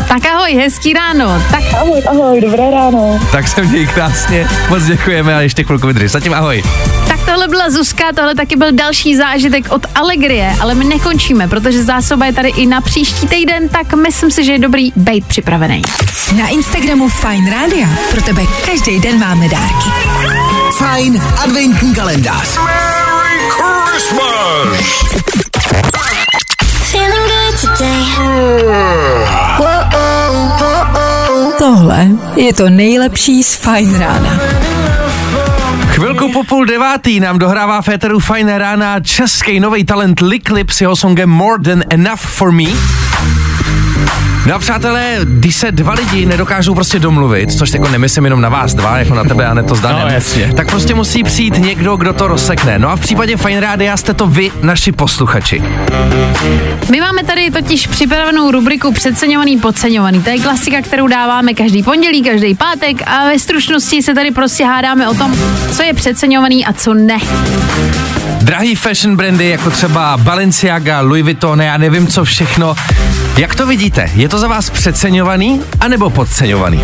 Tak 0.08 0.26
ahoj, 0.26 0.56
hezký 0.56 0.93
ráno. 0.93 1.43
Tak 1.52 1.63
Ahoj, 1.74 2.02
ahoj, 2.08 2.41
dobré 2.41 2.72
ráno. 2.72 3.20
Tak 3.32 3.48
se 3.48 3.62
měj 3.62 3.88
krásně, 3.88 4.48
moc 4.70 4.84
děkujeme 4.84 5.36
a 5.36 5.41
ještě 5.41 5.63
chvilku 5.63 5.88
vydrž. 5.88 6.12
Zatím 6.12 6.34
ahoj. 6.34 6.63
Tak 7.08 7.20
tohle 7.26 7.48
byla 7.48 7.70
Zuzka, 7.70 8.04
tohle 8.15 8.36
taky 8.36 8.56
byl 8.56 8.72
další 8.72 9.15
zážitek 9.15 9.72
od 9.72 9.86
Allegrie, 9.96 10.56
ale 10.60 10.76
my 10.76 10.86
nekončíme, 10.86 11.48
protože 11.48 11.84
zásoba 11.84 12.26
je 12.26 12.34
tady 12.34 12.50
i 12.50 12.65
na 12.65 12.82
příští 12.82 13.28
týden, 13.28 13.70
tak 13.70 13.93
myslím 13.93 14.32
si, 14.32 14.43
že 14.43 14.52
je 14.52 14.60
dobrý 14.60 14.91
být 14.96 15.26
připravený. 15.26 15.82
Na 16.38 16.48
Instagramu 16.48 17.10
Fine 17.10 17.52
Radio 17.52 17.88
pro 18.12 18.22
tebe 18.22 18.41
každý 18.65 19.00
den 19.00 19.20
máme 19.20 19.50
dárky. 19.50 19.89
Fajn 20.78 21.22
adventní 21.43 21.96
kalendář. 21.96 22.58
Whoa, 22.58 23.98
whoa, 24.13 24.78
Tohle 31.58 32.08
je 32.36 32.54
to 32.54 32.70
nejlepší 32.70 33.43
z 33.43 33.56
Fine 33.56 34.00
Rána. 34.00 34.39
Chvilku 35.88 36.32
po 36.34 36.43
půl 36.43 36.65
devátý 36.65 37.20
nám 37.20 37.39
dohrává 37.39 37.82
Féteru 37.82 38.20
Fajn 38.20 38.48
rána 38.48 39.00
český 39.00 39.60
nový 39.60 39.84
talent 39.84 40.20
Liklip 40.20 40.70
s 40.70 40.82
jeho 40.82 40.96
songem 40.96 41.30
More 41.30 41.63
Than 41.63 41.84
Enough 41.89 42.20
For 42.20 42.52
Me. 42.52 42.63
No 44.45 44.55
a 44.55 44.60
přátelé, 44.60 45.17
když 45.23 45.55
se 45.55 45.71
dva 45.71 45.93
lidi 45.93 46.25
nedokážou 46.25 46.75
prostě 46.75 46.99
domluvit, 46.99 47.51
což 47.51 47.73
jako 47.73 47.88
nemyslím 47.88 48.23
jenom 48.23 48.41
na 48.41 48.49
vás 48.49 48.73
dva, 48.73 48.97
jako 48.97 49.15
na 49.15 49.23
tebe 49.23 49.45
a 49.45 49.53
ne 49.53 49.63
to 49.63 49.75
s 49.75 49.79
Danem, 49.79 50.07
No, 50.07 50.13
jasně. 50.13 50.53
tak 50.55 50.69
prostě 50.69 50.93
musí 50.93 51.23
přijít 51.23 51.57
někdo, 51.57 51.95
kdo 51.97 52.13
to 52.13 52.27
rozsekne. 52.27 52.79
No 52.79 52.89
a 52.89 52.95
v 52.95 52.99
případě 52.99 53.38
Fajn 53.38 53.60
Rádia 53.60 53.97
jste 53.97 54.13
to 54.13 54.27
vy, 54.27 54.51
naši 54.62 54.91
posluchači. 54.91 55.63
My 56.91 56.99
máme 57.01 57.23
tady 57.23 57.51
totiž 57.51 57.88
připravenou 57.88 58.51
rubriku 58.51 58.91
Přeceňovaný, 58.91 59.57
podceňovaný. 59.57 60.21
To 60.23 60.29
je 60.29 60.39
klasika, 60.39 60.81
kterou 60.81 61.07
dáváme 61.07 61.53
každý 61.53 61.83
pondělí, 61.83 62.21
každý 62.23 62.55
pátek 62.55 62.97
a 63.07 63.27
ve 63.27 63.39
stručnosti 63.39 64.01
se 64.03 64.13
tady 64.13 64.31
prostě 64.31 64.65
hádáme 64.65 65.07
o 65.10 65.13
tom, 65.13 65.36
co 65.71 65.83
je 65.83 65.93
přeceňovaný 65.93 66.65
a 66.65 66.73
co 66.73 66.93
ne. 66.93 67.17
Drahý 68.41 68.75
fashion 68.75 69.15
brandy, 69.15 69.49
jako 69.49 69.69
třeba 69.71 70.17
Balenciaga, 70.17 71.01
Louis 71.01 71.23
Vuitton, 71.23 71.62
já 71.62 71.77
nevím 71.77 72.07
co 72.07 72.23
všechno. 72.23 72.75
Jak 73.38 73.55
to 73.55 73.67
vidíte? 73.88 74.12
Je 74.15 74.30
to 74.30 74.39
za 74.39 74.47
vás 74.47 74.69
přeceňovaný 74.69 75.62
anebo 75.80 76.10
podceňovaný? 76.10 76.82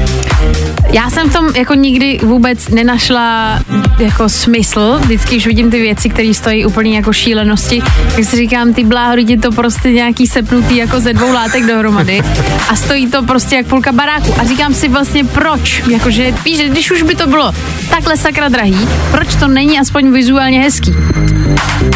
Já 0.91 1.09
jsem 1.09 1.29
v 1.29 1.33
tom 1.33 1.55
jako 1.55 1.73
nikdy 1.73 2.19
vůbec 2.23 2.67
nenašla 2.67 3.59
jako 3.99 4.29
smysl. 4.29 4.99
Vždycky, 5.01 5.35
když 5.35 5.47
vidím 5.47 5.71
ty 5.71 5.81
věci, 5.81 6.09
které 6.09 6.33
stojí 6.33 6.65
úplně 6.65 6.95
jako 6.95 7.13
šílenosti, 7.13 7.81
tak 8.15 8.25
si 8.25 8.35
říkám, 8.35 8.73
ty 8.73 8.83
bláho, 8.83 9.15
je 9.17 9.37
to 9.37 9.51
prostě 9.51 9.91
nějaký 9.91 10.27
sepnutý 10.27 10.77
jako 10.77 10.99
ze 10.99 11.13
dvou 11.13 11.31
látek 11.31 11.65
dohromady 11.65 12.21
a 12.69 12.75
stojí 12.75 13.07
to 13.07 13.23
prostě 13.23 13.55
jak 13.55 13.67
půlka 13.67 13.91
baráku. 13.91 14.35
A 14.39 14.43
říkám 14.43 14.73
si 14.73 14.87
vlastně 14.87 15.23
proč, 15.23 15.83
jakože 15.91 16.33
víš, 16.45 16.59
když 16.59 16.91
už 16.91 17.01
by 17.01 17.15
to 17.15 17.27
bylo 17.27 17.53
takhle 17.89 18.17
sakra 18.17 18.49
drahý, 18.49 18.87
proč 19.11 19.35
to 19.35 19.47
není 19.47 19.79
aspoň 19.79 20.11
vizuálně 20.11 20.59
hezký? 20.61 20.93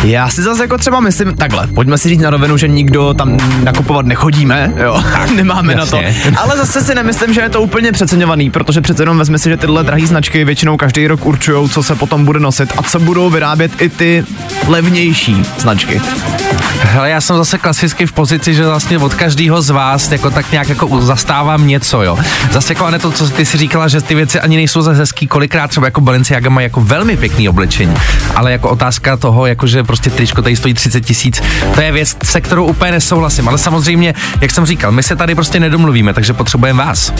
Já 0.04 0.30
si 0.30 0.41
zase 0.41 0.63
jako 0.63 0.78
třeba 0.78 1.00
myslím, 1.00 1.36
takhle, 1.36 1.67
pojďme 1.67 1.98
si 1.98 2.10
říct 2.10 2.22
na 2.22 2.30
rovinu, 2.30 2.58
že 2.58 2.67
nikdo 2.67 3.13
tam 3.13 3.38
nakupovat 3.63 4.06
nechodíme, 4.06 4.74
jo, 4.78 5.04
nemáme 5.36 5.74
jasně. 5.74 6.02
na 6.02 6.32
to. 6.32 6.39
Ale 6.41 6.58
zase 6.58 6.82
si 6.82 6.96
nemyslím, 6.96 7.34
že 7.34 7.41
je 7.41 7.50
to 7.50 7.62
úplně 7.62 7.91
přeceňovaný, 7.91 8.50
protože 8.52 8.82
přece 8.82 9.04
jenom 9.04 9.17
vezme 9.17 9.39
si, 9.39 9.50
že 9.50 9.58
tyhle 9.58 9.84
drahé 9.84 10.08
značky 10.08 10.46
většinou 10.46 10.78
každý 10.78 11.08
rok 11.08 11.26
určují, 11.26 11.70
co 11.70 11.84
se 11.84 11.96
potom 11.96 12.26
bude 12.26 12.39
nosit 12.39 12.74
a 12.78 12.84
co 12.84 13.00
budou 13.00 13.30
vyrábět 13.30 13.82
i 13.82 13.89
ty 13.89 14.24
levnější 14.67 15.43
značky. 15.60 16.02
Hele, 16.80 17.10
já 17.10 17.22
jsem 17.22 17.38
zase 17.38 17.58
klasicky 17.58 18.06
v 18.06 18.12
pozici, 18.12 18.54
že 18.54 18.66
vlastně 18.66 18.98
od 18.98 19.13
každého 19.13 19.62
z 19.62 19.70
vás 19.70 20.12
jako 20.12 20.30
tak 20.30 20.52
nějak 20.52 20.70
jako 20.70 21.02
zastávám 21.02 21.68
něco, 21.68 22.04
jo. 22.04 22.18
Zase 22.52 22.74
jako 22.74 23.00
to, 23.00 23.12
co 23.12 23.30
ty 23.30 23.46
si 23.46 23.58
říkala, 23.58 23.88
že 23.88 24.02
ty 24.02 24.16
věci 24.16 24.40
ani 24.40 24.56
nejsou 24.56 24.82
zase 24.82 25.00
hezký, 25.00 25.28
kolikrát 25.28 25.68
třeba 25.68 25.88
jako 25.88 26.02
Balenciaga 26.02 26.50
má 26.50 26.62
jako 26.62 26.82
velmi 26.82 27.18
pěkný 27.18 27.50
oblečení, 27.50 27.96
ale 28.36 28.52
jako 28.52 28.70
otázka 28.70 29.18
toho, 29.18 29.46
jako 29.46 29.68
že 29.68 29.84
prostě 29.84 30.10
tričko 30.10 30.42
tady 30.42 30.56
stojí 30.56 30.74
30 30.74 31.02
tisíc, 31.02 31.42
to 31.76 31.82
je 31.82 31.92
věc, 31.92 32.18
se 32.24 32.42
kterou 32.42 32.66
úplně 32.66 32.92
nesouhlasím, 32.92 33.50
ale 33.50 33.58
samozřejmě, 33.58 34.13
jak 34.42 34.52
jsem 34.52 34.66
říkal, 34.66 34.92
my 34.92 35.04
se 35.04 35.16
tady 35.16 35.36
prostě 35.36 35.60
nedomluvíme, 35.60 36.13
takže 36.13 36.34
potřebujeme 36.34 36.86
vás. 36.86 37.13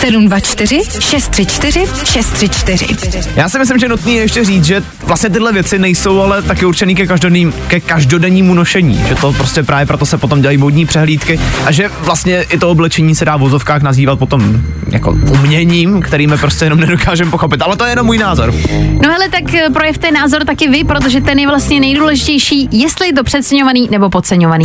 724 0.00 0.82
634 1.00 1.86
634. 2.04 3.30
Já 3.36 3.48
si 3.48 3.58
myslím, 3.58 3.78
že 3.78 3.88
nutný 3.88 4.14
je 4.14 4.22
ještě 4.22 4.44
říct, 4.44 4.64
že 4.64 4.82
vlastně 5.02 5.30
tyhle 5.30 5.52
věci 5.52 5.78
nejsou 5.78 6.20
ale 6.20 6.42
taky 6.42 6.64
určený 6.64 6.94
ke, 6.94 7.06
každodenní, 7.06 7.52
ke 7.68 7.80
každodennímu 7.80 8.54
nošení, 8.54 9.04
že 9.08 9.14
to 9.14 9.32
prostě 9.32 9.62
právě 9.62 9.86
proto 9.86 10.06
se 10.06 10.18
potom 10.18 10.40
dělají 10.40 10.58
modní 10.58 10.86
přehlídky 10.86 11.40
a 11.66 11.72
že 11.72 11.90
vlastně 12.00 12.42
i 12.42 12.58
to 12.58 12.70
oblečení 12.70 13.14
se 13.14 13.24
dá 13.24 13.36
v 13.36 13.40
vozovkách 13.40 13.82
nazývat 13.82 14.18
potom 14.18 14.60
jako 14.90 15.10
uměním, 15.10 16.00
kterým 16.00 16.30
my 16.30 16.36
prostě 16.36 16.64
jenom 16.64 16.80
nedokážeme 16.80 17.30
pochopit, 17.30 17.62
ale 17.62 17.76
to 17.76 17.84
je 17.84 17.90
jenom 17.90 18.06
můj 18.06 18.18
názor. 18.18 18.54
No 19.02 19.10
hele, 19.10 19.28
tak 19.28 19.54
eh, 19.54 19.70
projevte 19.70 20.10
názor 20.10 20.44
taky 20.44 20.68
vy, 20.68 20.84
protože 20.84 21.20
ten 21.20 21.38
je 21.38 21.48
vlastně 21.48 21.80
nejdůležitější, 21.80 22.68
jestli 22.72 23.06
je 23.06 23.12
to 23.12 23.24
přeceňovaný 23.24 23.88
nebo 23.90 24.10
podceňovaný. 24.10 24.64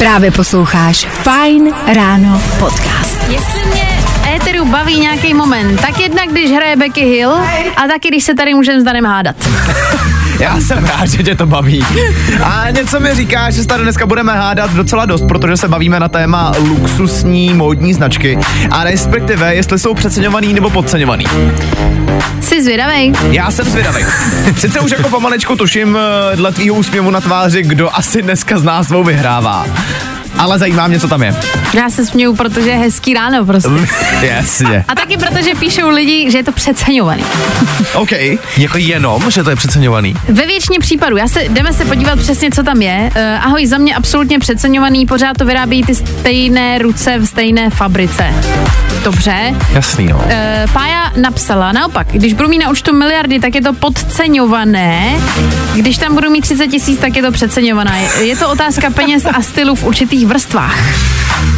Právě 0.00 0.30
posloucháš 0.30 1.06
Fine 1.06 1.70
Ráno 1.94 2.42
podcast. 2.58 3.28
Jestli 3.28 3.66
mě 3.66 3.88
éteru 4.36 4.64
baví 4.64 5.00
nějaký 5.00 5.34
moment, 5.34 5.76
tak 5.76 6.00
jednak 6.00 6.28
když 6.28 6.50
hraje 6.50 6.76
Becky 6.76 7.00
Hill 7.00 7.30
a 7.76 7.86
taky 7.88 8.08
když 8.08 8.24
se 8.24 8.34
tady 8.34 8.54
můžeme 8.54 8.80
s 8.80 8.84
Danem 8.84 9.04
hádat. 9.04 9.36
Já 10.40 10.60
jsem 10.60 10.84
rád, 10.84 11.06
že 11.06 11.22
tě 11.22 11.34
to 11.34 11.46
baví. 11.46 11.84
A 12.44 12.70
něco 12.70 13.00
mi 13.00 13.14
říká, 13.14 13.50
že 13.50 13.62
se 13.62 13.68
tady 13.68 13.82
dneska 13.82 14.06
budeme 14.06 14.32
hádat 14.32 14.72
docela 14.72 15.06
dost, 15.06 15.24
protože 15.28 15.56
se 15.56 15.68
bavíme 15.68 16.00
na 16.00 16.08
téma 16.08 16.52
luxusní 16.58 17.54
módní 17.54 17.94
značky 17.94 18.38
a 18.70 18.84
respektive, 18.84 19.54
jestli 19.54 19.78
jsou 19.78 19.94
přeceňovaný 19.94 20.54
nebo 20.54 20.70
podceňovaný. 20.70 21.24
Jsi 22.40 22.62
zvědavej? 22.64 23.12
Já 23.30 23.50
jsem 23.50 23.66
zvědavý. 23.66 24.04
Sice 24.58 24.80
už 24.80 24.90
jako 24.90 25.08
pomalečku 25.08 25.56
tuším 25.56 25.98
eh, 26.32 26.36
dle 26.36 26.52
tvýho 26.52 26.76
úsměvu 26.76 27.10
na 27.10 27.20
tváři, 27.20 27.62
kdo 27.62 27.96
asi 27.96 28.22
dneska 28.22 28.58
z 28.58 28.62
nás 28.62 28.86
dvou 28.86 29.04
vyhrává. 29.04 29.66
Ale 30.38 30.58
zajímá 30.58 30.86
mě, 30.86 31.00
co 31.00 31.08
tam 31.08 31.22
je. 31.22 31.36
Já 31.74 31.90
se 31.90 32.06
směju, 32.06 32.36
protože 32.36 32.70
je 32.70 32.76
hezký 32.76 33.14
ráno 33.14 33.44
prostě. 33.44 33.70
Jasně. 34.22 34.84
A 34.88 34.94
taky 34.94 35.16
protože 35.16 35.54
píšou 35.54 35.88
lidi, 35.88 36.30
že 36.30 36.38
je 36.38 36.44
to 36.44 36.52
přeceňovaný. 36.52 37.24
OK. 37.94 38.12
Jako 38.56 38.78
jenom, 38.78 39.30
že 39.30 39.42
to 39.42 39.50
je 39.50 39.56
přeceňovaný. 39.56 40.14
Ve 40.28 40.46
většině 40.46 40.78
případů, 40.78 41.16
já 41.16 41.28
se, 41.28 41.42
jdeme 41.48 41.72
se 41.72 41.84
podívat 41.84 42.18
přesně, 42.18 42.50
co 42.50 42.62
tam 42.62 42.82
je. 42.82 43.10
Uh, 43.16 43.46
ahoj, 43.46 43.66
za 43.66 43.78
mě 43.78 43.94
absolutně 43.94 44.38
přeceňovaný, 44.38 45.06
pořád 45.06 45.36
to 45.36 45.44
vyrábí 45.44 45.82
ty 45.82 45.94
stejné 45.94 46.78
ruce 46.78 47.18
v 47.18 47.26
stejné 47.26 47.70
fabrice. 47.70 48.34
Dobře. 49.04 49.54
Jasný, 49.72 50.06
no. 50.06 50.16
Uh, 50.16 50.30
Pája 50.72 51.12
napsala, 51.16 51.72
naopak, 51.72 52.06
když 52.10 52.32
budu 52.32 52.48
mít 52.48 52.58
na 52.58 52.70
účtu 52.70 52.96
miliardy, 52.96 53.40
tak 53.40 53.54
je 53.54 53.62
to 53.62 53.72
podceňované. 53.72 55.14
Když 55.74 55.98
tam 55.98 56.14
budu 56.14 56.30
mít 56.30 56.40
30 56.40 56.66
tisíc, 56.66 57.00
tak 57.00 57.16
je 57.16 57.22
to 57.22 57.32
přeceňované. 57.32 58.08
Je, 58.20 58.36
to 58.36 58.50
otázka 58.50 58.90
peněz 58.90 59.26
a 59.34 59.42
stylu 59.42 59.74
v 59.74 59.84
určitých 59.84 60.19
vrstvách. 60.26 60.78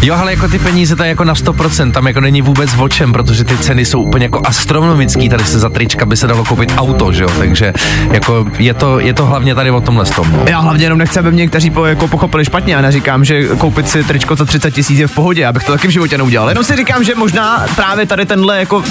Jo, 0.03 0.15
ale 0.15 0.33
jako 0.33 0.49
ty 0.49 0.59
peníze 0.59 0.97
to 0.97 1.03
je 1.03 1.09
jako 1.09 1.25
na 1.25 1.35
100%, 1.35 1.93
tam 1.93 2.07
jako 2.07 2.21
není 2.21 2.43
vůbec 2.43 2.71
o 2.79 2.89
čem, 2.89 3.13
protože 3.13 3.45
ty 3.45 3.59
ceny 3.59 3.85
jsou 3.85 4.03
úplně 4.03 4.25
jako 4.25 4.41
astronomický, 4.45 5.29
tady 5.29 5.45
se 5.45 5.59
za 5.59 5.69
trička 5.69 6.07
by 6.07 6.17
se 6.17 6.27
dalo 6.27 6.45
koupit 6.45 6.73
auto, 6.77 7.13
že 7.13 7.23
jo, 7.23 7.29
takže 7.39 7.73
jako 8.13 8.47
je 8.59 8.75
to, 8.75 9.01
je 9.01 9.15
to 9.15 9.27
hlavně 9.27 9.55
tady 9.55 9.71
o 9.71 9.81
tomhle 9.81 10.05
tom. 10.05 10.33
No. 10.33 10.45
Já 10.49 10.59
hlavně 10.59 10.85
jenom 10.85 10.99
nechci, 10.99 11.19
aby 11.19 11.33
mě 11.33 11.43
někteří 11.43 11.71
po, 11.71 11.85
jako 11.85 12.09
pochopili 12.09 12.45
špatně 12.45 12.77
a 12.77 12.81
neříkám, 12.81 13.25
že 13.25 13.49
koupit 13.49 13.89
si 13.89 14.05
tričko 14.05 14.37
za 14.37 14.45
30 14.45 14.71
tisíc 14.71 14.99
je 14.99 15.07
v 15.07 15.15
pohodě, 15.15 15.47
abych 15.47 15.65
to 15.65 15.73
taky 15.73 15.89
v 15.89 15.91
životě 15.91 16.19
neudělal. 16.19 16.49
Jenom 16.49 16.65
si 16.65 16.77
říkám, 16.77 17.05
že 17.05 17.15
možná 17.15 17.67
právě 17.77 18.07
tady 18.07 18.27
tenhle 18.27 18.59
jako 18.59 18.85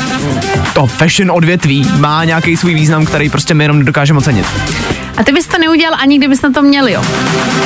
to 0.73 0.87
fashion 0.87 1.31
odvětví 1.31 1.91
má 1.97 2.23
nějaký 2.23 2.57
svůj 2.57 2.73
význam, 2.73 3.05
který 3.05 3.29
prostě 3.29 3.53
my 3.53 3.63
jenom 3.63 3.79
nedokážeme 3.79 4.19
ocenit. 4.19 4.45
A 5.17 5.23
ty 5.23 5.31
bys 5.31 5.47
to 5.47 5.57
neudělal 5.57 5.99
ani 6.01 6.17
kdybys 6.17 6.41
na 6.41 6.51
to 6.51 6.61
měl, 6.61 6.87
jo. 6.87 7.03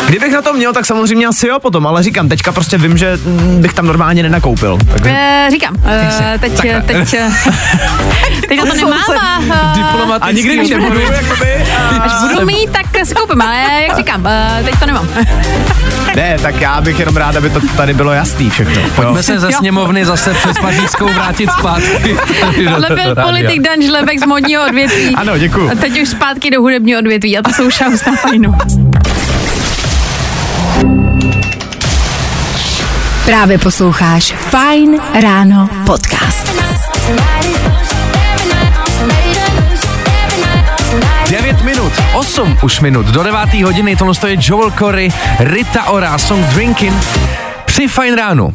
Kdybych 0.08 0.34
na 0.34 0.41
to 0.41 0.53
měl, 0.53 0.73
tak 0.73 0.86
samozřejmě 0.86 1.27
asi 1.27 1.47
jo 1.47 1.60
potom, 1.60 1.88
ale 1.88 2.03
říkám, 2.03 2.29
teďka 2.29 2.51
prostě 2.51 2.77
vím, 2.77 2.97
že 2.97 3.17
mm, 3.25 3.62
bych 3.62 3.73
tam 3.73 3.86
normálně 3.88 4.23
nenakoupil. 4.23 4.77
Takže... 4.93 5.10
E, 5.10 5.47
říkám, 5.51 5.75
e, 5.86 6.38
teď, 6.39 6.62
teď, 6.62 6.81
teď, 6.86 7.10
teď 8.47 8.58
na 8.58 8.65
to 8.65 8.75
nemám 8.75 8.99
a, 9.21 9.55
a, 10.13 10.17
A 10.21 10.31
nikdy 10.31 10.58
mít 10.58 10.69
nebudu, 10.69 10.99
jakoby. 10.99 11.65
až 12.01 12.12
budu 12.34 12.45
mít, 12.45 12.69
tak 12.71 13.05
si 13.05 13.15
koupím, 13.15 13.41
ale 13.41 13.84
jak 13.88 13.97
říkám, 13.97 14.27
teď 14.65 14.79
to 14.79 14.86
nemám. 14.86 15.10
Ne, 16.15 16.38
tak 16.41 16.62
já 16.62 16.81
bych 16.81 16.99
jenom 16.99 17.17
rád, 17.17 17.36
aby 17.36 17.49
to 17.49 17.60
tady 17.77 17.93
bylo 17.93 18.12
jasný 18.12 18.49
všechno. 18.49 18.81
Pojďme 18.95 19.23
se 19.23 19.39
ze 19.39 19.51
sněmovny 19.51 20.05
zase 20.05 20.34
přes 20.34 20.58
Pařížskou 20.62 21.05
vrátit 21.05 21.49
zpátky. 21.60 22.17
Tohle 22.63 22.89
byl 22.89 23.15
politik 23.23 23.61
Dan 23.61 23.82
Žlebek 23.82 24.19
z 24.19 24.26
modního 24.26 24.65
odvětví. 24.65 25.15
Ano, 25.15 25.38
děkuju. 25.38 25.72
A 25.72 25.76
teď 25.76 26.01
už 26.01 26.09
zpátky 26.09 26.51
do 26.51 26.61
hudebního 26.61 26.99
odvětví 26.99 27.34
a 27.38 27.41
to 27.41 27.53
jsou 27.53 27.69
šaus 27.69 28.05
na 28.05 28.15
fajnu. 28.15 28.57
Právě 33.25 33.57
posloucháš 33.57 34.33
Fine 34.49 34.97
Ráno 35.21 35.69
podcast. 35.86 36.55
9 41.29 41.61
minut, 41.61 41.93
8 42.13 42.57
už 42.61 42.79
minut, 42.79 43.05
do 43.05 43.23
9. 43.23 43.53
hodiny, 43.53 43.95
tohle 43.95 44.13
je 44.27 44.38
Joel 44.39 44.71
Corey, 44.71 45.09
Rita 45.39 45.83
Ora, 45.83 46.17
song 46.17 46.45
Drinking, 46.45 46.93
při 47.65 47.88
Fine 47.88 48.15
ránu. 48.15 48.53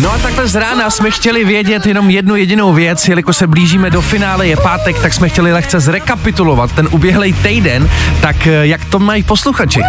No 0.00 0.12
a 0.12 0.18
takhle 0.18 0.48
z 0.48 0.54
rána 0.54 0.90
jsme 0.90 1.10
chtěli 1.10 1.44
vědět 1.44 1.86
jenom 1.86 2.10
jednu 2.10 2.36
jedinou 2.36 2.72
věc, 2.72 3.08
jelikož 3.08 3.36
se 3.36 3.46
blížíme 3.46 3.90
do 3.90 4.00
finále, 4.02 4.46
je 4.46 4.56
pátek, 4.56 4.98
tak 5.02 5.12
jsme 5.12 5.28
chtěli 5.28 5.52
lehce 5.52 5.80
zrekapitulovat 5.80 6.72
ten 6.72 6.88
uběhlej 6.90 7.32
týden, 7.32 7.90
tak 8.20 8.46
eh, 8.46 8.66
jak 8.66 8.84
to 8.84 8.98
mají 8.98 9.22
posluchači? 9.22 9.80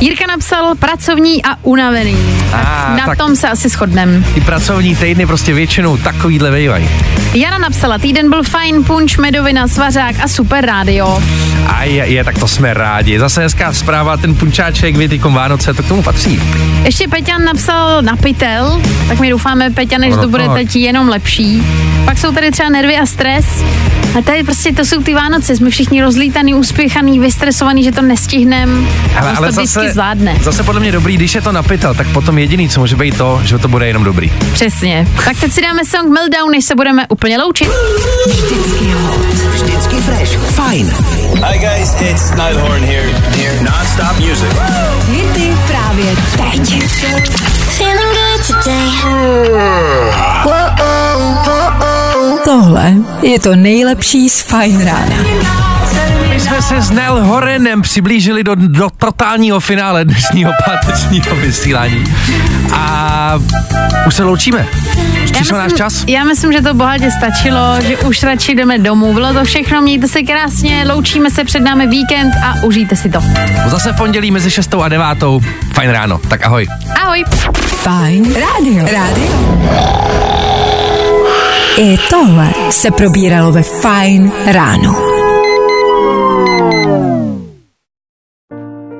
Jirka 0.00 0.26
napsal 0.26 0.74
pracovní 0.74 1.44
a 1.44 1.48
unavený. 1.62 2.16
A, 2.52 2.94
Na 2.98 3.06
tak 3.06 3.18
tom 3.18 3.36
se 3.36 3.48
asi 3.48 3.68
shodnem. 3.68 4.24
ty 4.34 4.40
pracovní 4.40 4.96
týdny 4.96 5.26
prostě 5.26 5.52
většinou 5.54 5.96
takovýhle 5.96 6.50
vejvají. 6.50 6.88
Jana 7.34 7.58
napsala, 7.58 7.98
týden 7.98 8.30
byl 8.30 8.42
fajn, 8.42 8.84
punč, 8.84 9.16
medovina, 9.16 9.68
svařák 9.68 10.16
a 10.24 10.28
super 10.28 10.64
rádio. 10.66 11.22
A 11.66 11.84
je, 11.84 12.06
je, 12.06 12.24
tak 12.24 12.38
to 12.38 12.48
jsme 12.48 12.74
rádi. 12.74 13.18
Zase 13.18 13.42
hezká 13.42 13.72
zpráva, 13.72 14.16
ten 14.16 14.34
punčáček, 14.34 14.96
větykom 14.96 15.34
Vánoce, 15.34 15.74
to 15.74 15.82
k 15.82 15.88
tomu 15.88 16.02
patří. 16.02 16.40
Ještě 16.84 17.08
Peťan 17.08 17.44
napsal 17.44 18.02
na 18.02 18.16
pytel, 18.16 18.82
tak 19.08 19.20
my 19.20 19.30
doufáme, 19.30 19.70
Peťane, 19.70 20.10
že 20.10 20.16
No 20.16 20.22
to 20.22 20.28
bude 20.28 20.46
tak. 20.46 20.54
teď 20.54 20.76
jenom 20.76 21.08
lepší. 21.08 21.62
Pak 22.04 22.18
jsou 22.18 22.32
tady 22.32 22.50
třeba 22.50 22.68
nervy 22.68 22.96
a 22.96 23.06
stres. 23.06 23.44
A 24.18 24.22
tady 24.22 24.42
prostě 24.42 24.72
to 24.72 24.84
jsou 24.84 25.02
ty 25.02 25.14
Vánoce, 25.14 25.56
jsme 25.56 25.70
všichni 25.70 26.02
rozlítaný, 26.02 26.54
uspěchaný, 26.54 27.20
vystresovaný, 27.20 27.84
že 27.84 27.92
to 27.92 28.02
nestihnem. 28.02 28.88
A 29.16 29.20
Ale, 29.20 29.32
ale, 29.32 29.46
to 29.48 29.52
zase, 29.52 29.92
zvládne. 29.92 30.36
zase 30.42 30.62
podle 30.62 30.80
mě 30.80 30.92
dobrý, 30.92 31.16
když 31.16 31.34
je 31.34 31.40
to 31.42 31.52
napitel, 31.52 31.94
tak 31.94 32.06
potom 32.08 32.38
jediný, 32.38 32.68
co 32.68 32.80
může 32.80 32.96
být 32.96 33.16
to, 33.16 33.40
že 33.44 33.58
to 33.58 33.68
bude 33.68 33.86
jenom 33.86 34.04
dobrý. 34.04 34.32
Přesně. 34.52 35.06
Tak 35.24 35.36
teď 35.40 35.52
si 35.52 35.62
dáme 35.62 35.84
song 35.84 36.12
Meltdown, 36.12 36.50
než 36.50 36.64
se 36.64 36.74
budeme 36.74 37.06
úplně 37.08 37.38
loučit. 37.38 37.68
Vždycky 38.26 38.84
hot, 38.92 39.26
vždycky 39.54 39.96
fresh. 39.96 40.38
Fajn. 40.38 40.90
Hi 41.54 41.60
guys, 41.62 41.94
it's 42.02 42.34
Niall 42.34 42.58
Horn 42.66 42.82
here. 42.82 43.06
Here, 43.38 43.54
non-stop 43.62 44.18
music. 44.18 44.50
Hity 45.06 45.54
právě 45.66 46.16
teď. 46.36 46.90
Feeling 47.78 48.14
good 48.14 48.46
today. 48.46 48.90
Whoa, 50.44 50.70
whoa, 50.78 52.38
Tohle 52.44 52.94
je 53.22 53.38
to 53.38 53.56
nejlepší 53.56 54.28
z 54.28 54.42
Fine 54.42 54.84
Rána. 54.84 55.73
My 56.34 56.40
jsme 56.40 56.62
se 56.62 56.82
s 56.82 56.90
Nel 56.90 57.24
Horenem 57.24 57.82
přiblížili 57.82 58.44
do, 58.44 58.54
do 58.54 58.90
totálního 58.98 59.60
finále 59.60 60.04
dnešního 60.04 60.52
pátečního 60.66 61.36
vysílání. 61.36 62.04
A 62.72 63.38
už 64.06 64.14
se 64.14 64.24
loučíme. 64.24 64.66
Už 65.24 65.30
přišel 65.30 65.58
náš 65.58 65.72
čas. 65.72 66.04
já 66.06 66.24
myslím, 66.24 66.52
že 66.52 66.62
to 66.62 66.74
bohatě 66.74 67.10
stačilo, 67.10 67.80
že 67.80 67.96
už 67.96 68.22
radši 68.22 68.54
jdeme 68.54 68.78
domů. 68.78 69.14
Bylo 69.14 69.32
to 69.32 69.44
všechno, 69.44 69.82
mějte 69.82 70.08
se 70.08 70.22
krásně, 70.22 70.84
loučíme 70.92 71.30
se 71.30 71.44
před 71.44 71.60
námi 71.60 71.86
víkend 71.86 72.32
a 72.44 72.62
užijte 72.62 72.96
si 72.96 73.10
to. 73.10 73.18
Zase 73.66 73.92
v 73.92 73.96
pondělí 73.96 74.30
mezi 74.30 74.50
6 74.50 74.74
a 74.74 74.88
9. 74.88 75.06
Fajn 75.72 75.90
ráno. 75.90 76.18
Tak 76.28 76.46
ahoj. 76.46 76.66
Ahoj. 77.02 77.24
Fine 77.56 78.40
Radio. 78.40 78.84
Radio. 78.84 79.32
I 81.78 81.98
tohle 82.10 82.48
se 82.70 82.90
probíralo 82.90 83.52
ve 83.52 83.62
Fine 83.62 84.30
Ráno. 84.46 85.13